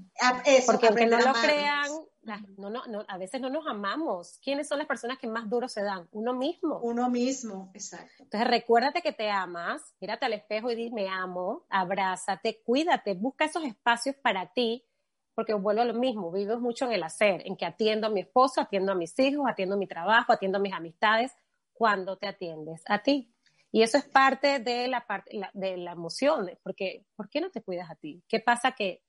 porque 0.66 0.88
aunque 0.88 1.06
no 1.06 1.20
lo 1.20 1.34
crean, 1.34 1.91
no, 2.24 2.70
no, 2.70 2.86
no, 2.86 3.06
a 3.08 3.18
veces 3.18 3.42
no 3.42 3.50
nos 3.50 3.66
amamos. 3.68 4.40
¿Quiénes 4.44 4.68
son 4.68 4.78
las 4.78 4.88
personas 4.88 5.18
que 5.18 5.28
más 5.28 5.50
duro 5.50 5.68
se 5.68 5.82
dan? 5.82 6.08
Uno 6.12 6.34
mismo. 6.34 6.80
Uno 6.80 7.10
mismo, 7.10 7.72
exacto. 7.74 8.24
Entonces 8.24 8.48
recuérdate 8.48 9.02
que 9.02 9.12
te 9.12 9.30
amas, 9.30 9.96
mírate 10.00 10.26
al 10.26 10.34
espejo 10.34 10.70
y 10.72 10.76
di 10.76 10.92
me 10.92 11.10
amo, 11.10 11.66
abrázate, 11.70 12.62
cuídate, 12.64 13.16
busca 13.16 13.46
esos 13.46 13.64
espacios 13.64 14.16
para 14.18 14.54
ti, 14.54 14.86
porque 15.34 15.54
vuelvo 15.54 15.82
a 15.82 15.86
lo 15.86 15.94
mismo, 15.94 16.32
vivo 16.32 16.60
mucho 16.60 16.86
en 16.86 16.92
el 16.92 17.04
hacer, 17.04 17.42
en 17.46 17.56
que 17.56 17.66
atiendo 17.66 18.08
a 18.08 18.10
mi 18.10 18.22
esposo, 18.22 18.62
atiendo 18.62 18.92
a 18.92 18.96
mis 18.96 19.18
hijos, 19.18 19.46
atiendo 19.50 19.76
a 19.76 19.80
mi 19.80 19.88
trabajo, 19.88 20.32
atiendo 20.32 20.58
a 20.58 20.62
mis 20.62 20.74
amistades, 20.74 21.32
cuando 21.74 22.18
te 22.18 22.28
atiendes 22.28 22.84
a 22.88 23.00
ti. 23.00 23.34
Y 23.72 23.84
eso 23.84 23.98
es 23.98 24.04
parte 24.04 24.60
de 24.60 24.88
la, 24.88 25.08
parte, 25.08 25.40
de 25.54 25.78
la 25.78 25.94
emoción, 25.94 26.52
porque 26.62 27.06
¿por 27.16 27.30
qué 27.30 27.40
no 27.40 27.50
te 27.50 27.64
cuidas 27.64 27.90
a 27.90 27.96
ti? 27.96 28.22
¿Qué 28.28 28.40
pasa 28.40 28.74
que 28.74 29.02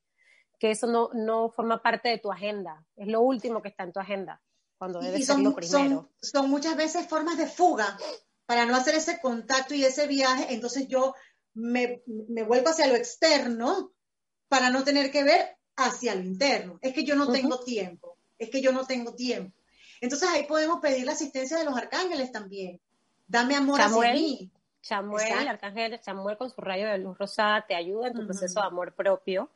que 0.63 0.71
eso 0.71 0.87
no, 0.87 1.11
no 1.13 1.49
forma 1.49 1.83
parte 1.83 2.09
de 2.09 2.19
tu 2.19 2.31
agenda, 2.31 2.87
es 2.95 3.09
lo 3.09 3.21
último 3.21 3.61
que 3.61 3.69
está 3.69 3.83
en 3.83 3.93
tu 3.93 3.99
agenda, 3.99 4.41
cuando 4.79 5.01
debe 5.01 5.21
ser 5.21 5.41
lo 5.41 5.57
primero. 5.57 6.09
Son, 6.21 6.49
muchas 6.49 6.77
veces 6.77 7.09
formas 7.09 7.37
de 7.37 7.49
fuga 7.49 7.99
para 8.47 8.65
no 8.65 8.77
hacer 8.77 8.95
ese 8.95 9.21
contacto 9.21 9.75
y 9.75 9.85
ese 9.85 10.07
viaje, 10.07 10.55
entonces 10.55 10.87
yo 10.87 11.17
me, 11.55 12.05
me 12.07 12.45
vuelvo 12.45 12.69
hacia 12.69 12.87
lo 12.87 12.95
externo 12.95 13.93
para 14.47 14.71
no 14.71 14.85
tener 14.85 15.11
que 15.11 15.25
ver 15.25 15.59
hacia 15.75 16.15
lo 16.15 16.23
interno. 16.23 16.79
Es 16.81 16.95
que 16.95 17.03
yo 17.03 17.17
no 17.17 17.33
tengo 17.33 17.59
tiempo, 17.65 18.19
es 18.39 18.49
que 18.49 18.63
yo 18.63 18.71
no 18.71 18.87
tengo 18.87 19.17
tiempo. 19.17 19.59
Entonces 20.01 20.29
ahí 20.29 20.45
podemos 20.45 20.79
pedir 20.79 21.05
la 21.07 21.13
asistencia 21.13 21.59
de 21.59 21.65
los 21.65 21.77
arcángeles 21.77 22.31
también. 22.31 22.81
Dame 23.27 23.57
amor 23.57 23.81
a 23.81 23.89
mí. 23.89 24.49
Samuel, 24.81 25.41
el 25.41 25.49
arcángel 25.49 25.99
Samuel 26.01 26.37
con 26.37 26.51
su 26.51 26.61
rayo 26.61 26.87
de 26.87 26.99
luz 26.99 27.19
rosada 27.19 27.67
te 27.67 27.75
ayuda 27.75 28.09
en 28.09 28.15
tu 28.15 28.27
proceso 28.27 28.61
de 28.61 28.67
amor 28.67 28.95
propio 28.95 29.51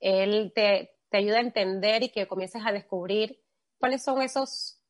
él 0.00 0.52
te, 0.54 0.94
ayuda 1.12 1.38
a 1.38 1.40
entender 1.40 2.02
y 2.02 2.10
que 2.10 2.28
comiences 2.28 2.62
a 2.64 2.72
descubrir 2.72 3.42
cuáles 3.78 4.02
son 4.02 4.22
esos, 4.22 4.80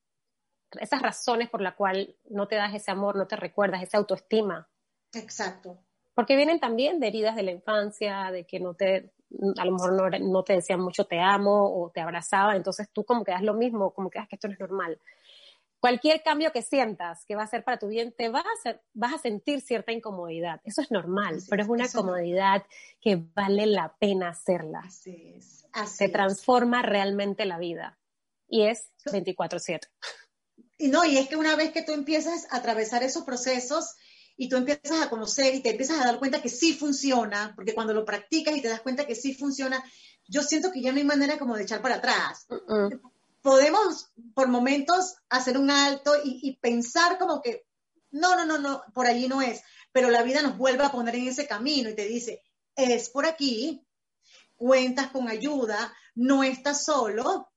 esas 0.80 1.00
razones 1.00 1.48
por 1.48 1.60
las 1.60 1.74
cuales 1.74 2.16
no 2.28 2.48
te 2.48 2.56
das 2.56 2.74
ese 2.74 2.90
amor, 2.90 3.16
no 3.16 3.26
te 3.26 3.36
recuerdas, 3.36 3.82
esa 3.82 3.98
autoestima. 3.98 4.68
Exacto. 5.14 5.78
Porque 6.14 6.36
vienen 6.36 6.58
también 6.58 6.98
de 6.98 7.06
heridas 7.06 7.36
de 7.36 7.44
la 7.44 7.52
infancia, 7.52 8.30
de 8.32 8.44
que 8.44 8.58
no 8.58 8.74
te, 8.74 9.12
a 9.56 9.64
lo 9.64 9.72
mejor 9.72 9.92
no, 9.92 10.18
no 10.18 10.42
te 10.42 10.54
decían 10.54 10.80
mucho 10.80 11.04
te 11.04 11.20
amo 11.20 11.80
o 11.80 11.90
te 11.90 12.00
abrazaban, 12.00 12.56
entonces 12.56 12.88
tú 12.92 13.04
como 13.04 13.24
que 13.24 13.32
das 13.32 13.42
lo 13.42 13.54
mismo, 13.54 13.92
como 13.94 14.10
que 14.10 14.18
das 14.18 14.26
ah, 14.26 14.28
que 14.28 14.36
esto 14.36 14.48
no 14.48 14.54
es 14.54 14.60
normal 14.60 14.98
cualquier 15.80 16.22
cambio 16.22 16.52
que 16.52 16.62
sientas 16.62 17.24
que 17.24 17.36
va 17.36 17.42
a 17.42 17.46
ser 17.46 17.64
para 17.64 17.78
tu 17.78 17.88
bien, 17.88 18.12
te 18.12 18.28
vas 18.28 18.44
a, 18.64 18.80
vas 18.94 19.14
a 19.14 19.18
sentir 19.18 19.60
cierta 19.60 19.92
incomodidad. 19.92 20.60
Eso 20.64 20.82
es 20.82 20.90
normal, 20.90 21.40
pero 21.48 21.62
es 21.62 21.68
una 21.68 21.88
comodidad 21.88 22.64
que 23.00 23.22
vale 23.34 23.66
la 23.66 23.96
pena 23.98 24.30
hacerla. 24.30 24.80
Así 24.84 25.34
es. 25.36 25.66
Se 25.86 26.08
transforma 26.08 26.82
realmente 26.82 27.44
la 27.44 27.58
vida. 27.58 27.98
Y 28.48 28.62
es 28.62 28.90
24/7. 29.04 29.88
Y 30.78 30.88
no, 30.88 31.04
y 31.04 31.18
es 31.18 31.28
que 31.28 31.36
una 31.36 31.56
vez 31.56 31.72
que 31.72 31.82
tú 31.82 31.92
empiezas 31.92 32.46
a 32.50 32.56
atravesar 32.56 33.02
esos 33.02 33.24
procesos 33.24 33.96
y 34.36 34.48
tú 34.48 34.56
empiezas 34.56 35.02
a 35.02 35.10
conocer 35.10 35.54
y 35.54 35.60
te 35.60 35.70
empiezas 35.70 36.00
a 36.00 36.04
dar 36.04 36.18
cuenta 36.18 36.40
que 36.40 36.48
sí 36.48 36.72
funciona, 36.72 37.52
porque 37.56 37.74
cuando 37.74 37.92
lo 37.92 38.04
practicas 38.04 38.56
y 38.56 38.62
te 38.62 38.68
das 38.68 38.80
cuenta 38.80 39.06
que 39.06 39.16
sí 39.16 39.34
funciona, 39.34 39.82
yo 40.28 40.42
siento 40.42 40.70
que 40.70 40.80
ya 40.80 40.92
no 40.92 40.98
hay 40.98 41.04
manera 41.04 41.38
como 41.38 41.56
de 41.56 41.64
echar 41.64 41.82
para 41.82 41.96
atrás 41.96 42.46
podemos 43.42 44.10
por 44.34 44.48
momentos 44.48 45.16
hacer 45.28 45.58
un 45.58 45.70
alto 45.70 46.12
y, 46.24 46.56
pensar 46.60 47.18
como 47.18 47.40
que, 47.42 47.66
no, 48.10 48.36
no, 48.36 48.44
no, 48.44 48.58
no, 48.58 48.82
por 48.94 49.06
allí 49.06 49.28
no 49.28 49.42
es, 49.42 49.62
pero 49.92 50.10
la 50.10 50.22
vida 50.22 50.42
nos 50.42 50.56
vuelve 50.56 50.84
a 50.84 50.92
poner 50.92 51.16
en 51.16 51.28
ese 51.28 51.46
camino 51.46 51.88
y 51.90 51.94
te 51.94 52.06
dice, 52.06 52.42
es 52.76 53.10
por 53.10 53.26
aquí, 53.26 53.84
cuentas 54.56 55.08
con 55.08 55.28
ayuda, 55.28 55.94
no 56.14 56.42
estás 56.42 56.84
solo. 56.84 57.50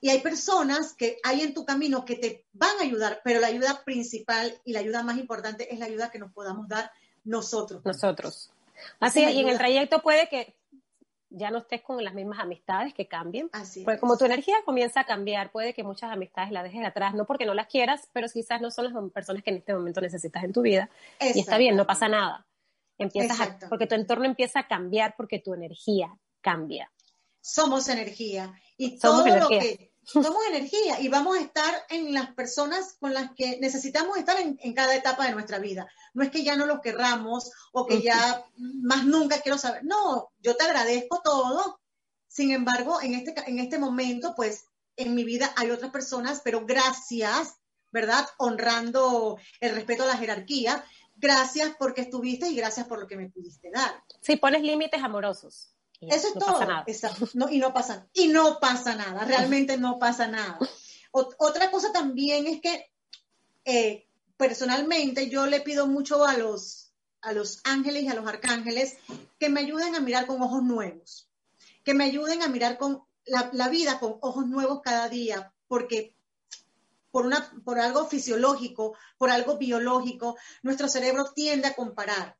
Y 0.00 0.10
hay 0.10 0.20
personas 0.20 0.92
que 0.92 1.18
hay 1.24 1.40
en 1.40 1.54
tu 1.54 1.64
camino 1.64 2.04
que 2.04 2.16
te 2.16 2.46
van 2.52 2.78
a 2.78 2.82
ayudar, 2.82 3.20
pero 3.24 3.40
la 3.40 3.46
ayuda 3.46 3.82
principal 3.84 4.60
y 4.64 4.72
la 4.72 4.80
ayuda 4.80 5.02
más 5.02 5.18
importante 5.18 5.72
es 5.72 5.78
la 5.78 5.86
ayuda 5.86 6.10
que 6.10 6.18
nos 6.18 6.32
podamos 6.32 6.68
dar 6.68 6.90
nosotros. 7.24 7.82
Nosotros. 7.84 8.50
Así, 9.00 9.20
y 9.20 9.40
en 9.40 9.48
el 9.48 9.58
trayecto 9.58 10.02
puede 10.02 10.28
que 10.28 10.55
ya 11.36 11.50
no 11.50 11.58
estés 11.58 11.82
con 11.82 12.02
las 12.02 12.14
mismas 12.14 12.38
amistades 12.40 12.94
que 12.94 13.06
cambien. 13.06 13.50
Así 13.52 13.84
porque 13.84 14.00
como 14.00 14.16
tu 14.16 14.24
energía 14.24 14.56
comienza 14.64 15.00
a 15.00 15.04
cambiar, 15.04 15.52
puede 15.52 15.74
que 15.74 15.84
muchas 15.84 16.10
amistades 16.10 16.50
las 16.50 16.64
dejes 16.64 16.84
atrás, 16.84 17.14
no 17.14 17.26
porque 17.26 17.44
no 17.44 17.54
las 17.54 17.66
quieras, 17.66 18.08
pero 18.12 18.26
quizás 18.28 18.60
no 18.60 18.70
son 18.70 18.92
las 18.92 19.12
personas 19.12 19.42
que 19.42 19.50
en 19.50 19.56
este 19.58 19.74
momento 19.74 20.00
necesitas 20.00 20.42
en 20.44 20.52
tu 20.52 20.62
vida. 20.62 20.88
Y 21.20 21.40
está 21.40 21.58
bien, 21.58 21.76
no 21.76 21.86
pasa 21.86 22.08
nada. 22.08 22.46
Empiezas 22.98 23.56
porque 23.68 23.86
tu 23.86 23.94
entorno 23.94 24.24
empieza 24.24 24.60
a 24.60 24.66
cambiar 24.66 25.14
porque 25.16 25.38
tu 25.38 25.52
energía 25.52 26.16
cambia. 26.40 26.90
Somos 27.40 27.88
energía. 27.88 28.54
Y 28.78 28.98
todo 28.98 29.26
lo 29.26 29.48
que 29.48 29.92
somos 30.06 30.46
energía 30.48 31.00
y 31.00 31.08
vamos 31.08 31.36
a 31.36 31.40
estar 31.40 31.74
en 31.88 32.14
las 32.14 32.32
personas 32.34 32.96
con 33.00 33.12
las 33.12 33.32
que 33.34 33.58
necesitamos 33.60 34.16
estar 34.16 34.38
en, 34.40 34.74
cada 34.74 34.94
etapa 34.94 35.26
de 35.26 35.32
nuestra 35.32 35.58
vida. 35.58 35.88
No 36.14 36.22
es 36.22 36.30
que 36.30 36.44
ya 36.44 36.56
no 36.56 36.66
lo 36.66 36.80
querramos 36.80 37.50
o 37.72 37.86
que 37.86 38.00
ya 38.00 38.44
más 38.56 39.04
nunca 39.04 39.40
quiero 39.40 39.58
saber. 39.58 39.84
No, 39.84 40.30
yo 40.38 40.56
te 40.56 40.64
agradezco 40.64 41.20
todo. 41.22 41.80
Sin 42.28 42.52
embargo, 42.52 43.00
en 43.02 43.14
este, 43.14 43.34
en 43.46 43.58
este 43.58 43.78
momento, 43.78 44.34
pues 44.36 44.66
en 44.96 45.14
mi 45.14 45.24
vida 45.24 45.52
hay 45.56 45.70
otras 45.70 45.90
personas, 45.90 46.40
pero 46.44 46.64
gracias, 46.64 47.56
¿verdad? 47.90 48.26
Honrando 48.38 49.38
el 49.60 49.74
respeto 49.74 50.04
a 50.04 50.06
la 50.06 50.16
jerarquía. 50.16 50.84
Gracias 51.16 51.74
porque 51.78 52.02
estuviste 52.02 52.48
y 52.48 52.56
gracias 52.56 52.86
por 52.86 53.00
lo 53.00 53.06
que 53.06 53.16
me 53.16 53.30
pudiste 53.30 53.70
dar. 53.70 54.02
Sí, 54.20 54.36
pones 54.36 54.62
límites 54.62 55.02
amorosos. 55.02 55.75
Eso 56.00 56.28
es 56.28 56.34
todo. 56.34 56.60
No, 57.34 57.48
y 57.50 57.58
no 57.58 57.72
pasa, 57.72 58.06
y 58.12 58.28
no 58.28 58.58
pasa 58.60 58.94
nada, 58.94 59.24
realmente 59.24 59.76
no 59.76 59.98
pasa 59.98 60.26
nada. 60.26 60.58
otra 61.10 61.70
cosa 61.70 61.92
también 61.92 62.46
es 62.46 62.60
que 62.60 62.90
eh, 63.64 64.06
personalmente 64.36 65.28
yo 65.28 65.46
le 65.46 65.60
pido 65.60 65.86
mucho 65.86 66.24
a 66.24 66.36
los, 66.36 66.92
a 67.22 67.32
los 67.32 67.60
ángeles 67.64 68.04
y 68.04 68.08
a 68.08 68.14
los 68.14 68.26
arcángeles 68.26 68.96
que 69.38 69.48
me 69.48 69.60
ayuden 69.60 69.94
a 69.94 70.00
mirar 70.00 70.26
con 70.26 70.42
ojos 70.42 70.62
nuevos, 70.62 71.28
que 71.84 71.94
me 71.94 72.04
ayuden 72.04 72.42
a 72.42 72.48
mirar 72.48 72.78
con 72.78 73.02
la, 73.24 73.50
la 73.52 73.68
vida 73.68 73.98
con 73.98 74.18
ojos 74.20 74.46
nuevos 74.46 74.82
cada 74.82 75.08
día, 75.08 75.52
porque 75.66 76.14
por, 77.10 77.24
una, 77.24 77.50
por 77.64 77.80
algo 77.80 78.06
fisiológico, 78.06 78.94
por 79.16 79.30
algo 79.30 79.56
biológico, 79.56 80.36
nuestro 80.62 80.88
cerebro 80.88 81.32
tiende 81.34 81.68
a 81.68 81.74
comparar. 81.74 82.36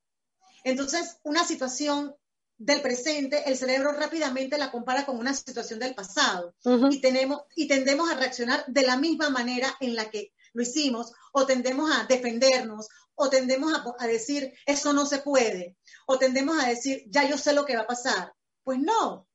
Entonces, 0.64 1.18
una 1.22 1.44
situación 1.44 2.14
del 2.59 2.80
presente, 2.80 3.42
el 3.46 3.57
cerebro 3.57 3.92
rápidamente 3.92 4.57
la 4.57 4.70
compara 4.70 5.04
con 5.04 5.18
una 5.18 5.34
situación 5.34 5.78
del 5.78 5.94
pasado 5.94 6.54
y, 6.90 7.00
tenemos, 7.00 7.42
y 7.54 7.68
tendemos 7.68 8.11
a 8.11 8.16
reaccionar 8.16 8.64
de 8.66 8.82
la 8.82 8.96
misma 8.96 9.28
manera 9.28 9.76
en 9.80 9.94
la 9.94 10.11
que 10.11 10.32
lo 10.54 10.62
hicimos 10.62 11.12
o 11.32 11.44
tendemos 11.44 11.90
a 11.90 12.04
defendernos 12.04 12.88
o 13.14 13.28
tendemos 13.28 13.74
a, 13.74 13.84
a 13.98 14.07
decir 14.07 14.54
eso 14.64 14.94
no 14.94 15.04
se 15.04 15.18
puede 15.18 15.76
o 16.07 16.18
tendemos 16.18 16.59
a 16.62 16.68
decir 16.68 17.04
ya 17.09 17.28
yo 17.28 17.36
sé 17.36 17.52
lo 17.52 17.66
que 17.66 17.76
va 17.76 17.82
a 17.82 17.86
pasar. 17.86 18.32
Pues 18.64 18.78
no. 18.78 19.26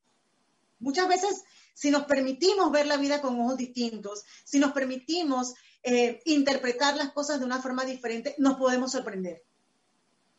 Muchas 0.80 1.08
veces 1.08 1.44
si 1.74 1.92
nos 1.92 2.06
permitimos 2.06 2.72
ver 2.72 2.88
la 2.88 2.98
vida 2.98 3.22
con 3.22 3.40
ojos 3.40 3.58
distintos, 3.58 4.24
si 4.44 4.60
nos 4.60 4.72
permitimos 4.72 5.54
eh, 5.84 6.22
interpretar 6.26 6.96
las 6.96 7.12
cosas 7.12 7.40
de 7.40 7.46
una 7.46 7.62
forma 7.62 7.86
diferente, 7.86 8.36
nos 8.38 8.58
podemos 8.58 8.92
sorprender. 8.92 9.44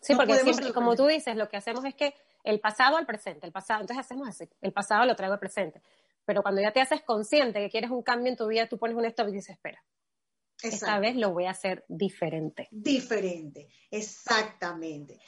Sí, 0.00 0.14
porque 0.14 0.38
siempre, 0.40 0.72
como 0.72 0.96
tú 0.96 1.06
dices, 1.06 1.36
lo 1.36 1.48
que 1.48 1.56
hacemos 1.56 1.84
es 1.84 1.94
que 1.94 2.14
el 2.44 2.60
pasado 2.60 2.96
al 2.96 3.06
presente, 3.06 3.46
el 3.46 3.52
pasado, 3.52 3.80
entonces 3.80 4.04
hacemos 4.04 4.28
así, 4.28 4.48
el 4.60 4.72
pasado 4.72 5.04
lo 5.06 5.16
traigo 5.16 5.34
al 5.34 5.40
presente. 5.40 5.82
Pero 6.24 6.42
cuando 6.42 6.60
ya 6.60 6.72
te 6.72 6.80
haces 6.80 7.02
consciente 7.02 7.60
que 7.60 7.70
quieres 7.70 7.90
un 7.90 8.02
cambio 8.02 8.30
en 8.30 8.36
tu 8.36 8.46
vida, 8.46 8.68
tú 8.68 8.78
pones 8.78 8.96
un 8.96 9.04
stop 9.04 9.28
y 9.28 9.32
dices, 9.32 9.56
espera, 9.56 9.82
esta 10.62 11.00
vez 11.00 11.16
lo 11.16 11.32
voy 11.32 11.46
a 11.46 11.50
hacer 11.50 11.84
diferente. 11.88 12.68
Diferente, 12.70 13.68
exactamente. 13.90 15.18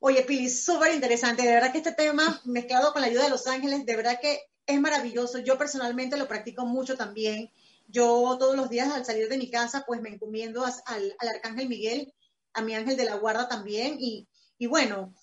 Oye, 0.00 0.22
Pili, 0.22 0.50
súper 0.50 0.92
interesante. 0.92 1.42
De 1.42 1.54
verdad 1.54 1.72
que 1.72 1.78
este 1.78 1.92
tema, 1.92 2.42
mezclado 2.44 2.92
con 2.92 3.00
la 3.00 3.08
ayuda 3.08 3.24
de 3.24 3.30
los 3.30 3.46
ángeles, 3.46 3.86
de 3.86 3.96
verdad 3.96 4.18
que 4.20 4.40
es 4.66 4.80
maravilloso. 4.80 5.38
Yo 5.38 5.56
personalmente 5.56 6.18
lo 6.18 6.28
practico 6.28 6.66
mucho 6.66 6.96
también. 6.96 7.50
Yo 7.88 8.36
todos 8.38 8.56
los 8.56 8.68
días 8.68 8.92
al 8.92 9.06
salir 9.06 9.28
de 9.30 9.38
mi 9.38 9.50
casa, 9.50 9.84
pues 9.86 10.02
me 10.02 10.10
encomiendo 10.10 10.64
al, 10.64 11.16
Arcángel 11.18 11.68
Miguel, 11.68 12.12
a 12.52 12.60
mi 12.60 12.74
ángel 12.74 12.98
de 12.98 13.04
la 13.04 13.16
guarda 13.16 13.48
también. 13.48 13.96
Y, 13.98 14.28
y 14.58 14.66
bueno, 14.66 15.14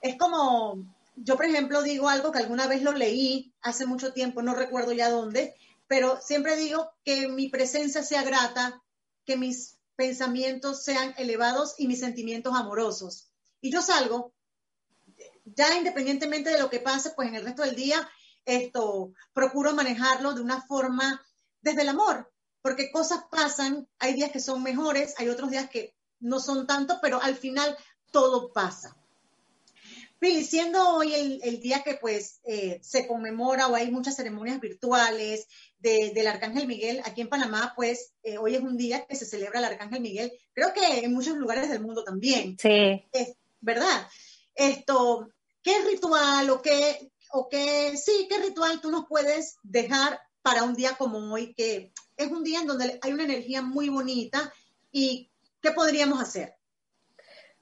es 0.00 0.16
como, 0.16 0.84
yo 1.16 1.36
por 1.36 1.46
ejemplo 1.46 1.82
digo 1.82 2.08
algo 2.08 2.32
que 2.32 2.38
alguna 2.38 2.66
vez 2.66 2.82
lo 2.82 2.92
leí 2.92 3.52
hace 3.62 3.86
mucho 3.86 4.12
tiempo, 4.12 4.42
no 4.42 4.54
recuerdo 4.54 4.92
ya 4.92 5.10
dónde, 5.10 5.54
pero 5.86 6.20
siempre 6.20 6.56
digo 6.56 6.90
que 7.04 7.28
mi 7.28 7.48
presencia 7.48 8.02
sea 8.02 8.22
grata, 8.22 8.82
que 9.24 9.36
mis 9.36 9.78
pensamientos 9.96 10.84
sean 10.84 11.14
elevados 11.16 11.74
y 11.78 11.88
mis 11.88 12.00
sentimientos 12.00 12.54
amorosos. 12.54 13.30
Y 13.60 13.72
yo 13.72 13.82
salgo, 13.82 14.32
ya 15.44 15.76
independientemente 15.76 16.50
de 16.50 16.60
lo 16.60 16.70
que 16.70 16.80
pase, 16.80 17.10
pues 17.10 17.28
en 17.28 17.34
el 17.34 17.44
resto 17.44 17.62
del 17.62 17.74
día, 17.74 18.08
esto, 18.44 19.12
procuro 19.32 19.74
manejarlo 19.74 20.34
de 20.34 20.40
una 20.40 20.62
forma 20.62 21.20
desde 21.60 21.82
el 21.82 21.88
amor, 21.88 22.32
porque 22.62 22.90
cosas 22.92 23.24
pasan, 23.30 23.88
hay 23.98 24.14
días 24.14 24.30
que 24.30 24.40
son 24.40 24.62
mejores, 24.62 25.14
hay 25.18 25.28
otros 25.28 25.50
días 25.50 25.68
que 25.68 25.94
no 26.20 26.38
son 26.38 26.66
tanto, 26.66 26.98
pero 27.02 27.20
al 27.20 27.36
final 27.36 27.76
todo 28.10 28.52
pasa. 28.52 28.96
Pili, 30.18 30.44
siendo 30.44 30.96
hoy 30.96 31.40
el, 31.42 31.60
día 31.60 31.82
que 31.84 31.94
pues 31.94 32.40
eh, 32.44 32.80
se 32.82 33.06
conmemora 33.06 33.68
o 33.68 33.76
hay 33.76 33.90
muchas 33.90 34.16
ceremonias 34.16 34.60
virtuales 34.60 35.46
del 35.78 36.26
Arcángel 36.26 36.66
Miguel, 36.66 37.00
aquí 37.04 37.20
en 37.20 37.28
Panamá 37.28 37.72
pues 37.76 38.14
eh, 38.24 38.36
hoy 38.36 38.56
es 38.56 38.62
un 38.62 38.76
día 38.76 39.06
que 39.06 39.14
se 39.14 39.26
celebra 39.26 39.60
el 39.60 39.66
Arcángel 39.66 40.00
Miguel, 40.00 40.32
creo 40.52 40.72
que 40.72 41.04
en 41.04 41.14
muchos 41.14 41.36
lugares 41.36 41.70
del 41.70 41.80
mundo 41.80 42.02
también. 42.02 42.56
Sí. 42.60 43.06
Es, 43.12 43.34
¿Verdad? 43.60 44.08
Esto, 44.56 45.28
¿qué 45.62 45.84
ritual 45.84 46.50
o 46.50 46.62
qué, 46.62 47.12
o 47.30 47.48
qué, 47.48 47.96
sí, 47.96 48.26
qué 48.28 48.38
ritual 48.38 48.80
tú 48.80 48.90
nos 48.90 49.06
puedes 49.06 49.56
dejar 49.62 50.20
para 50.42 50.64
un 50.64 50.74
día 50.74 50.96
como 50.96 51.32
hoy, 51.32 51.54
que 51.54 51.92
es 52.16 52.30
un 52.30 52.42
día 52.42 52.60
en 52.60 52.66
donde 52.66 52.98
hay 53.00 53.12
una 53.12 53.24
energía 53.24 53.62
muy 53.62 53.88
bonita 53.88 54.52
y 54.90 55.30
qué 55.62 55.70
podríamos 55.70 56.20
hacer? 56.20 56.57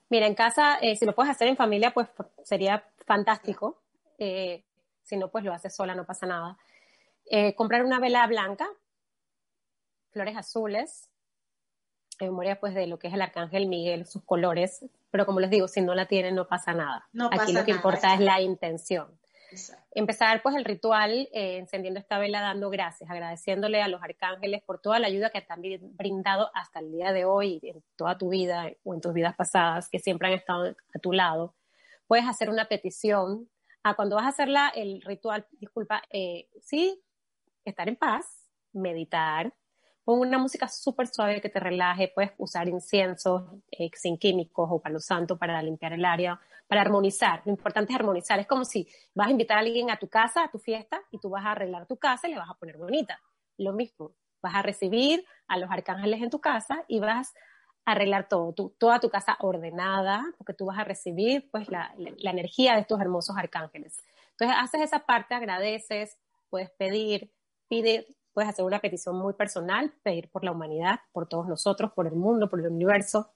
Mira, 0.09 0.27
en 0.27 0.35
casa, 0.35 0.79
eh, 0.81 0.97
si 0.97 1.05
lo 1.05 1.15
puedes 1.15 1.31
hacer 1.31 1.49
en 1.49 1.57
familia, 1.57 1.93
pues 1.93 2.09
sería 2.45 2.85
fantástico. 3.07 3.83
Eh, 4.19 4.65
si 5.03 5.17
no, 5.17 5.31
pues 5.31 5.45
lo 5.45 5.53
haces 5.53 5.75
sola, 5.75 5.95
no 5.95 6.05
pasa 6.05 6.27
nada. 6.27 6.57
Eh, 7.31 7.55
comprar 7.55 7.85
una 7.85 7.99
vela 7.99 8.27
blanca, 8.27 8.69
flores 10.11 10.37
azules, 10.37 11.11
en 12.19 12.29
memoria 12.29 12.59
pues 12.59 12.75
de 12.75 12.87
lo 12.87 12.99
que 12.99 13.09
es 13.09 13.15
el 13.15 13.23
arcángel 13.23 13.67
Miguel, 13.67 14.07
sus 14.07 14.25
colores, 14.25 14.85
pero 15.11 15.27
como 15.27 15.41
les 15.41 15.51
digo, 15.51 15.69
si 15.69 15.81
no 15.81 15.95
la 15.95 16.07
tienen 16.07 16.35
no 16.35 16.47
pasa 16.47 16.73
nada. 16.73 17.09
Aquí 17.33 17.53
lo 17.53 17.65
que 17.65 17.73
importa 17.73 18.15
es 18.15 18.21
la 18.21 18.41
intención. 18.41 19.19
Empezar 19.93 20.43
pues 20.43 20.57
el 20.57 20.65
ritual 20.65 21.29
eh, 21.33 21.59
encendiendo 21.59 22.01
esta 22.01 22.19
vela 22.19 22.41
dando 22.41 22.71
gracias, 22.71 23.11
agradeciéndole 23.11 23.83
a 23.83 23.89
los 23.89 24.03
arcángeles 24.03 24.63
por 24.63 24.81
toda 24.81 24.99
la 24.99 25.07
ayuda 25.07 25.31
que 25.31 25.41
te 25.41 25.53
han 25.53 25.63
brindado 25.97 26.51
hasta 26.55 26.81
el 26.81 26.93
día 26.93 27.13
de 27.13 27.25
hoy, 27.25 27.61
en 27.63 27.83
toda 27.97 28.19
tu 28.19 28.31
vida 28.31 28.71
o 28.85 28.95
en 28.95 29.01
tus 29.01 29.13
vidas 29.13 29.35
pasadas, 29.37 29.89
que 29.89 29.99
siempre 29.99 30.29
han 30.29 30.35
estado 30.35 30.77
a 30.95 30.99
tu 30.99 31.13
lado. 31.13 31.55
Puedes 32.07 32.27
hacer 32.27 32.51
una 32.51 32.67
petición. 32.67 33.49
a 33.83 33.95
cuando 33.95 34.17
vas 34.17 34.25
a 34.25 34.31
hacer 34.31 34.49
el 34.75 35.01
ritual, 35.03 35.47
disculpa, 35.61 36.03
eh, 36.11 36.49
sí, 36.61 37.01
estar 37.65 37.89
en 37.89 37.97
paz, 37.97 38.49
meditar, 38.73 39.53
Pon 40.07 40.21
una 40.21 40.39
música 40.39 40.69
súper 40.69 41.09
suave 41.09 41.41
que 41.41 41.49
te 41.49 41.59
relaje, 41.59 42.13
puedes 42.15 42.31
usar 42.39 42.69
inciensos 42.69 43.43
eh, 43.73 43.91
sin 43.93 44.17
químicos 44.17 44.69
o 44.71 44.79
palo 44.79 45.01
santo 45.01 45.37
para 45.37 45.61
limpiar 45.61 45.95
el 45.95 46.05
área, 46.05 46.41
para 46.69 46.83
armonizar. 46.83 47.43
Lo 47.45 47.51
importante 47.51 47.93
es 47.93 47.99
armonizar. 47.99 48.39
Es 48.39 48.47
como 48.47 48.65
si 48.65 48.87
vas 49.15 49.27
a 49.27 49.31
invitar 49.33 49.57
a 49.57 49.61
alguien 49.63 49.91
a 49.91 49.99
tu 49.99 50.07
casa, 50.07 50.45
a 50.45 50.49
tu 50.49 50.61
fiesta, 50.61 51.03
y 51.11 51.19
tú 51.19 51.31
vas 51.31 51.45
a 51.45 51.51
arreglar 51.51 51.87
tu 51.87 51.97
casa 51.97 52.29
y 52.29 52.31
le 52.31 52.39
vas 52.39 52.49
a 52.49 52.55
poner 52.55 52.77
bonita. 52.77 53.21
Lo 53.59 53.73
mismo, 53.73 54.13
vas 54.41 54.55
a 54.55 54.63
recibir 54.63 55.25
a 55.49 55.59
los 55.59 55.69
arcángeles 55.73 56.23
en 56.23 56.31
tu 56.31 56.41
casa 56.41 56.85
y 56.87 57.01
vas 57.01 57.35
a 57.85 57.91
arreglar 57.91 58.29
todo, 58.29 58.53
toda 58.79 59.01
tu 59.01 59.11
casa 59.11 59.37
ordenada, 59.41 60.25
porque 60.39 60.55
tú 60.55 60.67
vas 60.67 60.79
a 60.79 60.85
recibir 60.85 61.51
pues 61.51 61.69
la, 61.69 61.93
la 61.97 62.31
energía 62.31 62.75
de 62.75 62.83
estos 62.83 63.01
hermosos 63.01 63.37
arcángeles. 63.37 64.05
Entonces 64.31 64.57
haces 64.57 64.83
esa 64.83 65.01
parte, 65.01 65.35
agradeces, 65.35 66.17
puedes 66.49 66.71
pedir, 66.71 67.33
pide 67.67 68.07
puedes 68.37 68.51
hacer 68.51 68.67
una 68.67 68.81
petición 68.81 69.17
muy 69.17 69.33
personal, 69.33 69.95
pedir 70.03 70.29
por 70.29 70.45
la 70.45 70.53
humanidad, 70.53 71.01
por 71.13 71.27
todos 71.27 71.49
nosotros, 71.49 71.93
por 71.95 72.07
el 72.07 72.13
mundo, 72.13 72.51
por 72.51 72.61
el 72.61 72.67
universo. 72.67 73.31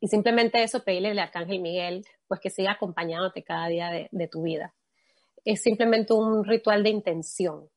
Y 0.00 0.08
simplemente 0.08 0.62
eso, 0.62 0.84
pedirle 0.84 1.12
al 1.12 1.18
Arcángel 1.18 1.60
Miguel, 1.60 2.04
pues 2.28 2.38
que 2.38 2.50
siga 2.50 2.72
acompañándote 2.72 3.42
cada 3.42 3.68
día 3.68 3.88
de, 3.88 4.28
tu 4.28 4.42
vida. 4.42 4.74
Es 5.46 5.62
simplemente 5.62 6.12
un 6.12 6.44
ritual 6.44 6.82
de 6.82 6.90
intención, 6.90 7.70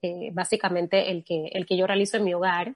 eh, 0.00 0.30
básicamente 0.32 1.10
el 1.10 1.22
que, 1.22 1.48
el 1.52 1.66
que 1.66 1.76
yo 1.76 1.86
realizo 1.86 2.16
en 2.16 2.24
mi 2.24 2.32
hogar. 2.32 2.68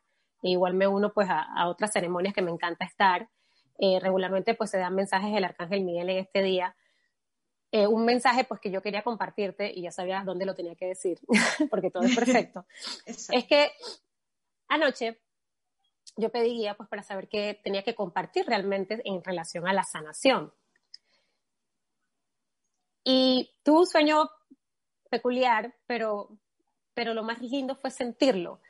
E 0.42 0.50
igual 0.50 0.74
me 0.74 0.86
uno 0.86 1.14
pues 1.14 1.28
a, 1.30 1.68
otras 1.68 1.94
ceremonias 1.94 2.34
que 2.34 2.42
me 2.42 2.50
encanta 2.50 2.84
estar. 2.84 3.30
Eh, 3.78 4.00
regularmente 4.00 4.52
pues 4.52 4.68
se 4.68 4.76
dan 4.76 4.94
mensajes 4.94 5.32
del 5.32 5.44
Arcángel 5.44 5.82
Miguel 5.82 6.10
en 6.10 6.18
este 6.18 6.42
día 6.42 6.76
eh, 7.76 7.86
un 7.86 8.06
mensaje 8.06 8.44
pues 8.44 8.58
que 8.58 8.70
yo 8.70 8.80
quería 8.80 9.02
compartirte 9.02 9.70
y 9.70 9.82
ya 9.82 9.90
sabías 9.90 10.24
dónde 10.24 10.46
lo 10.46 10.54
tenía 10.54 10.74
que 10.76 10.86
decir, 10.86 11.20
porque 11.70 11.90
todo 11.90 12.04
es 12.04 12.16
perfecto. 12.16 12.64
es 13.06 13.44
que 13.44 13.70
anoche 14.66 15.20
yo 16.16 16.30
pedí 16.30 16.54
guía 16.54 16.74
pues 16.74 16.88
para 16.88 17.02
saber 17.02 17.28
qué 17.28 17.60
tenía 17.62 17.82
que 17.82 17.94
compartir 17.94 18.46
realmente 18.46 19.02
en 19.04 19.22
relación 19.22 19.68
a 19.68 19.74
la 19.74 19.82
sanación. 19.82 20.54
Y 23.04 23.52
tuve 23.62 23.80
un 23.80 23.86
sueño 23.86 24.30
peculiar, 25.10 25.74
pero, 25.86 26.30
pero 26.94 27.12
lo 27.12 27.24
más 27.24 27.42
lindo 27.42 27.76
fue 27.76 27.90
sentirlo, 27.90 28.62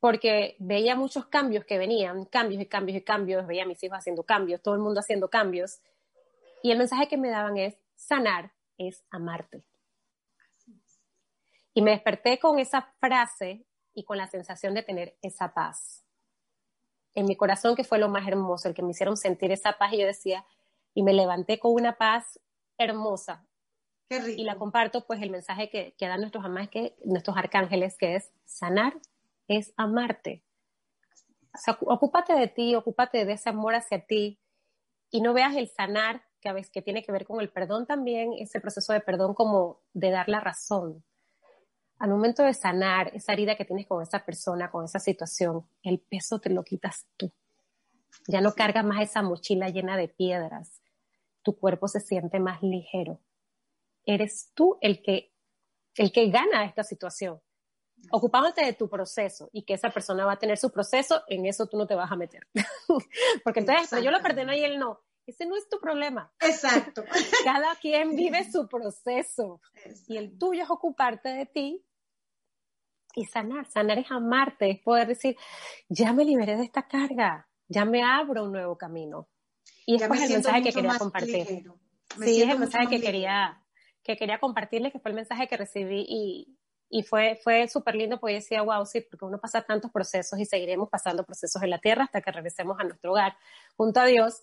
porque 0.00 0.56
veía 0.60 0.96
muchos 0.96 1.26
cambios 1.26 1.66
que 1.66 1.76
venían, 1.76 2.24
cambios 2.24 2.62
y 2.62 2.66
cambios 2.66 2.96
y 2.96 3.02
cambios, 3.02 3.46
veía 3.46 3.64
a 3.64 3.66
mis 3.66 3.82
hijos 3.84 3.98
haciendo 3.98 4.22
cambios, 4.22 4.62
todo 4.62 4.74
el 4.74 4.80
mundo 4.80 5.00
haciendo 5.00 5.28
cambios, 5.28 5.80
y 6.62 6.70
el 6.70 6.78
mensaje 6.78 7.06
que 7.06 7.18
me 7.18 7.28
daban 7.28 7.58
es, 7.58 7.76
sanar 7.96 8.52
es 8.78 9.04
amarte. 9.10 9.64
Y 11.74 11.82
me 11.82 11.90
desperté 11.90 12.38
con 12.38 12.58
esa 12.58 12.94
frase 13.00 13.66
y 13.92 14.04
con 14.04 14.16
la 14.16 14.28
sensación 14.28 14.74
de 14.74 14.82
tener 14.82 15.18
esa 15.22 15.52
paz. 15.52 16.04
En 17.14 17.26
mi 17.26 17.36
corazón, 17.36 17.74
que 17.74 17.84
fue 17.84 17.98
lo 17.98 18.08
más 18.08 18.26
hermoso, 18.28 18.68
el 18.68 18.74
que 18.74 18.82
me 18.82 18.90
hicieron 18.90 19.16
sentir 19.16 19.50
esa 19.50 19.78
paz, 19.78 19.92
y 19.92 19.98
yo 19.98 20.06
decía, 20.06 20.46
y 20.94 21.02
me 21.02 21.12
levanté 21.12 21.58
con 21.58 21.72
una 21.72 21.96
paz 21.96 22.38
hermosa. 22.78 23.46
Qué 24.08 24.20
rico. 24.20 24.40
Y 24.40 24.44
la 24.44 24.56
comparto, 24.56 25.06
pues 25.06 25.20
el 25.22 25.30
mensaje 25.30 25.68
que, 25.68 25.94
que 25.98 26.06
dan 26.06 26.20
nuestros 26.20 26.44
que, 26.70 26.96
nuestros 27.04 27.36
arcángeles, 27.36 27.96
que 27.98 28.16
es 28.16 28.32
sanar 28.44 28.94
es 29.48 29.72
amarte. 29.76 30.44
o 31.54 31.58
sea, 31.58 31.78
ocúpate 31.80 32.34
de 32.34 32.48
ti, 32.48 32.74
ocúpate 32.74 33.24
de 33.24 33.32
ese 33.34 33.48
amor 33.48 33.74
hacia 33.74 34.04
ti 34.04 34.40
y 35.10 35.20
no 35.20 35.32
veas 35.32 35.56
el 35.56 35.68
sanar, 35.68 36.25
que 36.40 36.48
a 36.48 36.52
veces 36.52 36.70
que 36.70 36.82
tiene 36.82 37.02
que 37.02 37.12
ver 37.12 37.26
con 37.26 37.40
el 37.40 37.50
perdón 37.50 37.86
también, 37.86 38.32
ese 38.38 38.60
proceso 38.60 38.92
de 38.92 39.00
perdón 39.00 39.34
como 39.34 39.80
de 39.92 40.10
dar 40.10 40.28
la 40.28 40.40
razón. 40.40 41.04
Al 41.98 42.10
momento 42.10 42.42
de 42.42 42.52
sanar 42.52 43.10
esa 43.14 43.32
herida 43.32 43.56
que 43.56 43.64
tienes 43.64 43.86
con 43.86 44.02
esa 44.02 44.24
persona, 44.24 44.70
con 44.70 44.84
esa 44.84 44.98
situación, 44.98 45.66
el 45.82 45.98
peso 46.00 46.38
te 46.38 46.50
lo 46.50 46.62
quitas 46.62 47.06
tú. 47.16 47.32
Ya 48.28 48.40
no 48.40 48.52
cargas 48.52 48.84
más 48.84 49.02
esa 49.02 49.22
mochila 49.22 49.68
llena 49.68 49.96
de 49.96 50.08
piedras. 50.08 50.82
Tu 51.42 51.56
cuerpo 51.56 51.88
se 51.88 52.00
siente 52.00 52.38
más 52.38 52.62
ligero. 52.62 53.20
Eres 54.04 54.52
tú 54.54 54.78
el 54.80 55.02
que, 55.02 55.32
el 55.94 56.12
que 56.12 56.28
gana 56.28 56.64
esta 56.64 56.84
situación 56.84 57.40
ocupándote 58.10 58.64
de 58.64 58.72
tu 58.72 58.88
proceso 58.88 59.50
y 59.52 59.62
que 59.62 59.74
esa 59.74 59.90
persona 59.90 60.26
va 60.26 60.32
a 60.32 60.38
tener 60.38 60.58
su 60.58 60.70
proceso, 60.70 61.22
en 61.28 61.46
eso 61.46 61.66
tú 61.66 61.76
no 61.76 61.86
te 61.86 61.94
vas 61.94 62.10
a 62.10 62.16
meter. 62.16 62.46
Porque 63.44 63.60
entonces, 63.60 64.02
yo 64.02 64.10
lo 64.10 64.22
perdono 64.22 64.54
y 64.54 64.64
él 64.64 64.78
no. 64.78 65.00
Ese 65.26 65.44
no 65.44 65.56
es 65.56 65.68
tu 65.68 65.80
problema. 65.80 66.32
Exacto. 66.40 67.04
Cada 67.44 67.74
quien 67.76 68.14
vive 68.14 68.50
su 68.50 68.68
proceso. 68.68 69.60
Y 70.06 70.16
el 70.16 70.38
tuyo 70.38 70.62
es 70.62 70.70
ocuparte 70.70 71.30
de 71.30 71.46
ti 71.46 71.84
y 73.14 73.24
sanar. 73.24 73.66
Sanar 73.66 73.98
es 73.98 74.10
amarte, 74.10 74.70
es 74.70 74.80
poder 74.80 75.08
decir, 75.08 75.36
ya 75.88 76.12
me 76.12 76.24
liberé 76.24 76.56
de 76.56 76.64
esta 76.64 76.86
carga, 76.86 77.48
ya 77.66 77.84
me 77.84 78.04
abro 78.04 78.44
un 78.44 78.52
nuevo 78.52 78.78
camino. 78.78 79.28
Y 79.84 79.96
es 79.96 80.02
el 80.02 80.10
mensaje 80.10 80.62
que 80.62 80.72
quería 80.72 80.98
compartir. 80.98 81.46
Sí, 82.22 82.42
es 82.42 82.48
el 82.48 82.58
mensaje 82.58 82.88
que 82.88 83.00
quería, 83.00 83.62
que 84.02 84.16
quería 84.16 84.38
compartirles, 84.38 84.92
que 84.92 85.00
fue 85.00 85.10
el 85.10 85.16
mensaje 85.16 85.48
que 85.48 85.56
recibí 85.56 86.04
y, 86.08 86.56
y 86.88 87.02
fue, 87.02 87.38
fue 87.42 87.68
súper 87.68 87.96
lindo 87.96 88.20
porque 88.20 88.34
decía, 88.34 88.62
wow, 88.62 88.86
sí, 88.86 89.00
porque 89.00 89.24
uno 89.24 89.38
pasa 89.38 89.62
tantos 89.62 89.90
procesos 89.90 90.38
y 90.38 90.44
seguiremos 90.44 90.88
pasando 90.88 91.24
procesos 91.24 91.62
en 91.62 91.70
la 91.70 91.78
tierra 91.78 92.04
hasta 92.04 92.20
que 92.20 92.30
regresemos 92.30 92.78
a 92.78 92.84
nuestro 92.84 93.12
hogar 93.12 93.36
junto 93.76 94.00
a 94.00 94.06
Dios. 94.06 94.42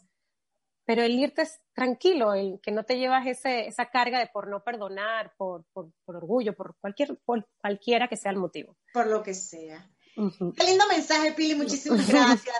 Pero 0.86 1.02
el 1.04 1.14
irte 1.14 1.48
tranquilo, 1.74 2.34
el 2.34 2.60
que 2.62 2.72
no 2.72 2.84
te 2.84 2.98
llevas 2.98 3.26
ese, 3.26 3.68
esa 3.68 3.86
carga 3.90 4.20
de 4.20 4.28
por 4.28 4.50
no 4.50 4.64
perdonar, 4.64 5.34
por, 5.38 5.64
por, 5.72 5.92
por 6.06 6.18
orgullo, 6.18 6.56
por, 6.56 6.76
cualquier, 6.82 7.18
por 7.26 7.48
cualquiera 7.58 8.08
que 8.08 8.18
sea 8.18 8.32
el 8.32 8.38
motivo. 8.38 8.78
Por 8.94 9.08
lo 9.08 9.24
que 9.24 9.34
sea. 9.34 9.90
Qué 10.16 10.64
lindo 10.66 10.86
mensaje, 10.90 11.32
Pili, 11.32 11.56
muchísimas 11.56 12.08
gracias. 12.08 12.56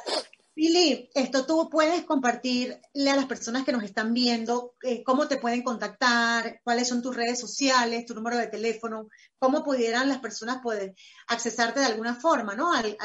Pili, 0.54 1.10
esto 1.16 1.48
tú 1.48 1.68
puedes 1.70 2.04
compartirle 2.04 3.10
a 3.10 3.16
las 3.16 3.26
personas 3.26 3.66
que 3.66 3.72
nos 3.72 3.84
están 3.84 4.14
viendo 4.14 4.76
eh, 4.84 5.04
cómo 5.04 5.28
te 5.28 5.38
pueden 5.38 5.64
contactar, 5.64 6.62
cuáles 6.64 6.88
son 6.88 7.02
tus 7.02 7.16
redes 7.16 7.40
sociales, 7.40 8.06
tu 8.06 8.14
número 8.14 8.38
de 8.38 8.48
teléfono, 8.48 9.08
cómo 9.40 9.64
pudieran 9.64 10.10
las 10.10 10.20
personas 10.20 10.62
poder 10.62 10.94
accesarte 11.28 11.80
de 11.80 11.88
alguna 11.88 12.16
forma, 12.16 12.56
¿no? 12.56 12.72
Al, 12.72 12.96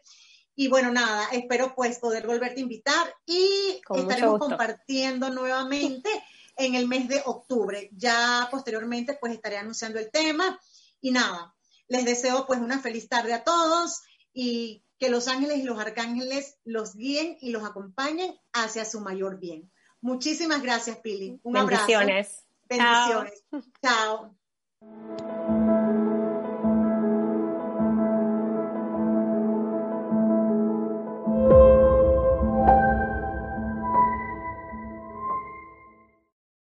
Y 0.55 0.67
bueno, 0.67 0.91
nada, 0.91 1.29
espero 1.31 1.73
pues 1.73 1.97
poder 1.97 2.27
volverte 2.27 2.59
a 2.59 2.63
invitar 2.63 3.15
y 3.25 3.81
estaremos 3.95 4.37
compartiendo 4.37 5.31
nuevamente 5.31 6.09
en 6.57 6.75
el 6.75 6.87
mes 6.87 7.07
de 7.07 7.23
octubre. 7.25 7.89
Ya 7.93 8.47
posteriormente 8.51 9.17
pues 9.19 9.33
estaré 9.33 9.57
anunciando 9.57 9.97
el 9.97 10.11
tema 10.11 10.59
y 11.01 11.09
nada, 11.09 11.55
les 11.87 12.05
deseo 12.05 12.45
pues 12.45 12.59
una 12.59 12.79
feliz 12.79 13.09
tarde 13.09 13.33
a 13.33 13.43
todos 13.43 14.03
y 14.33 14.83
que 14.99 15.09
los 15.09 15.27
ángeles 15.27 15.57
y 15.59 15.63
los 15.63 15.79
arcángeles 15.79 16.57
los 16.63 16.95
guíen 16.95 17.37
y 17.41 17.51
los 17.51 17.63
acompañen 17.63 18.35
hacia 18.53 18.85
su 18.85 19.01
mayor 19.01 19.39
bien. 19.39 19.71
Muchísimas 20.01 20.61
gracias, 20.61 20.97
Pili. 20.97 21.39
Un 21.43 21.53
Bendiciones. 21.53 22.45
abrazo. 22.69 23.23
Bendiciones. 23.29 23.43
Chao. 23.81 25.72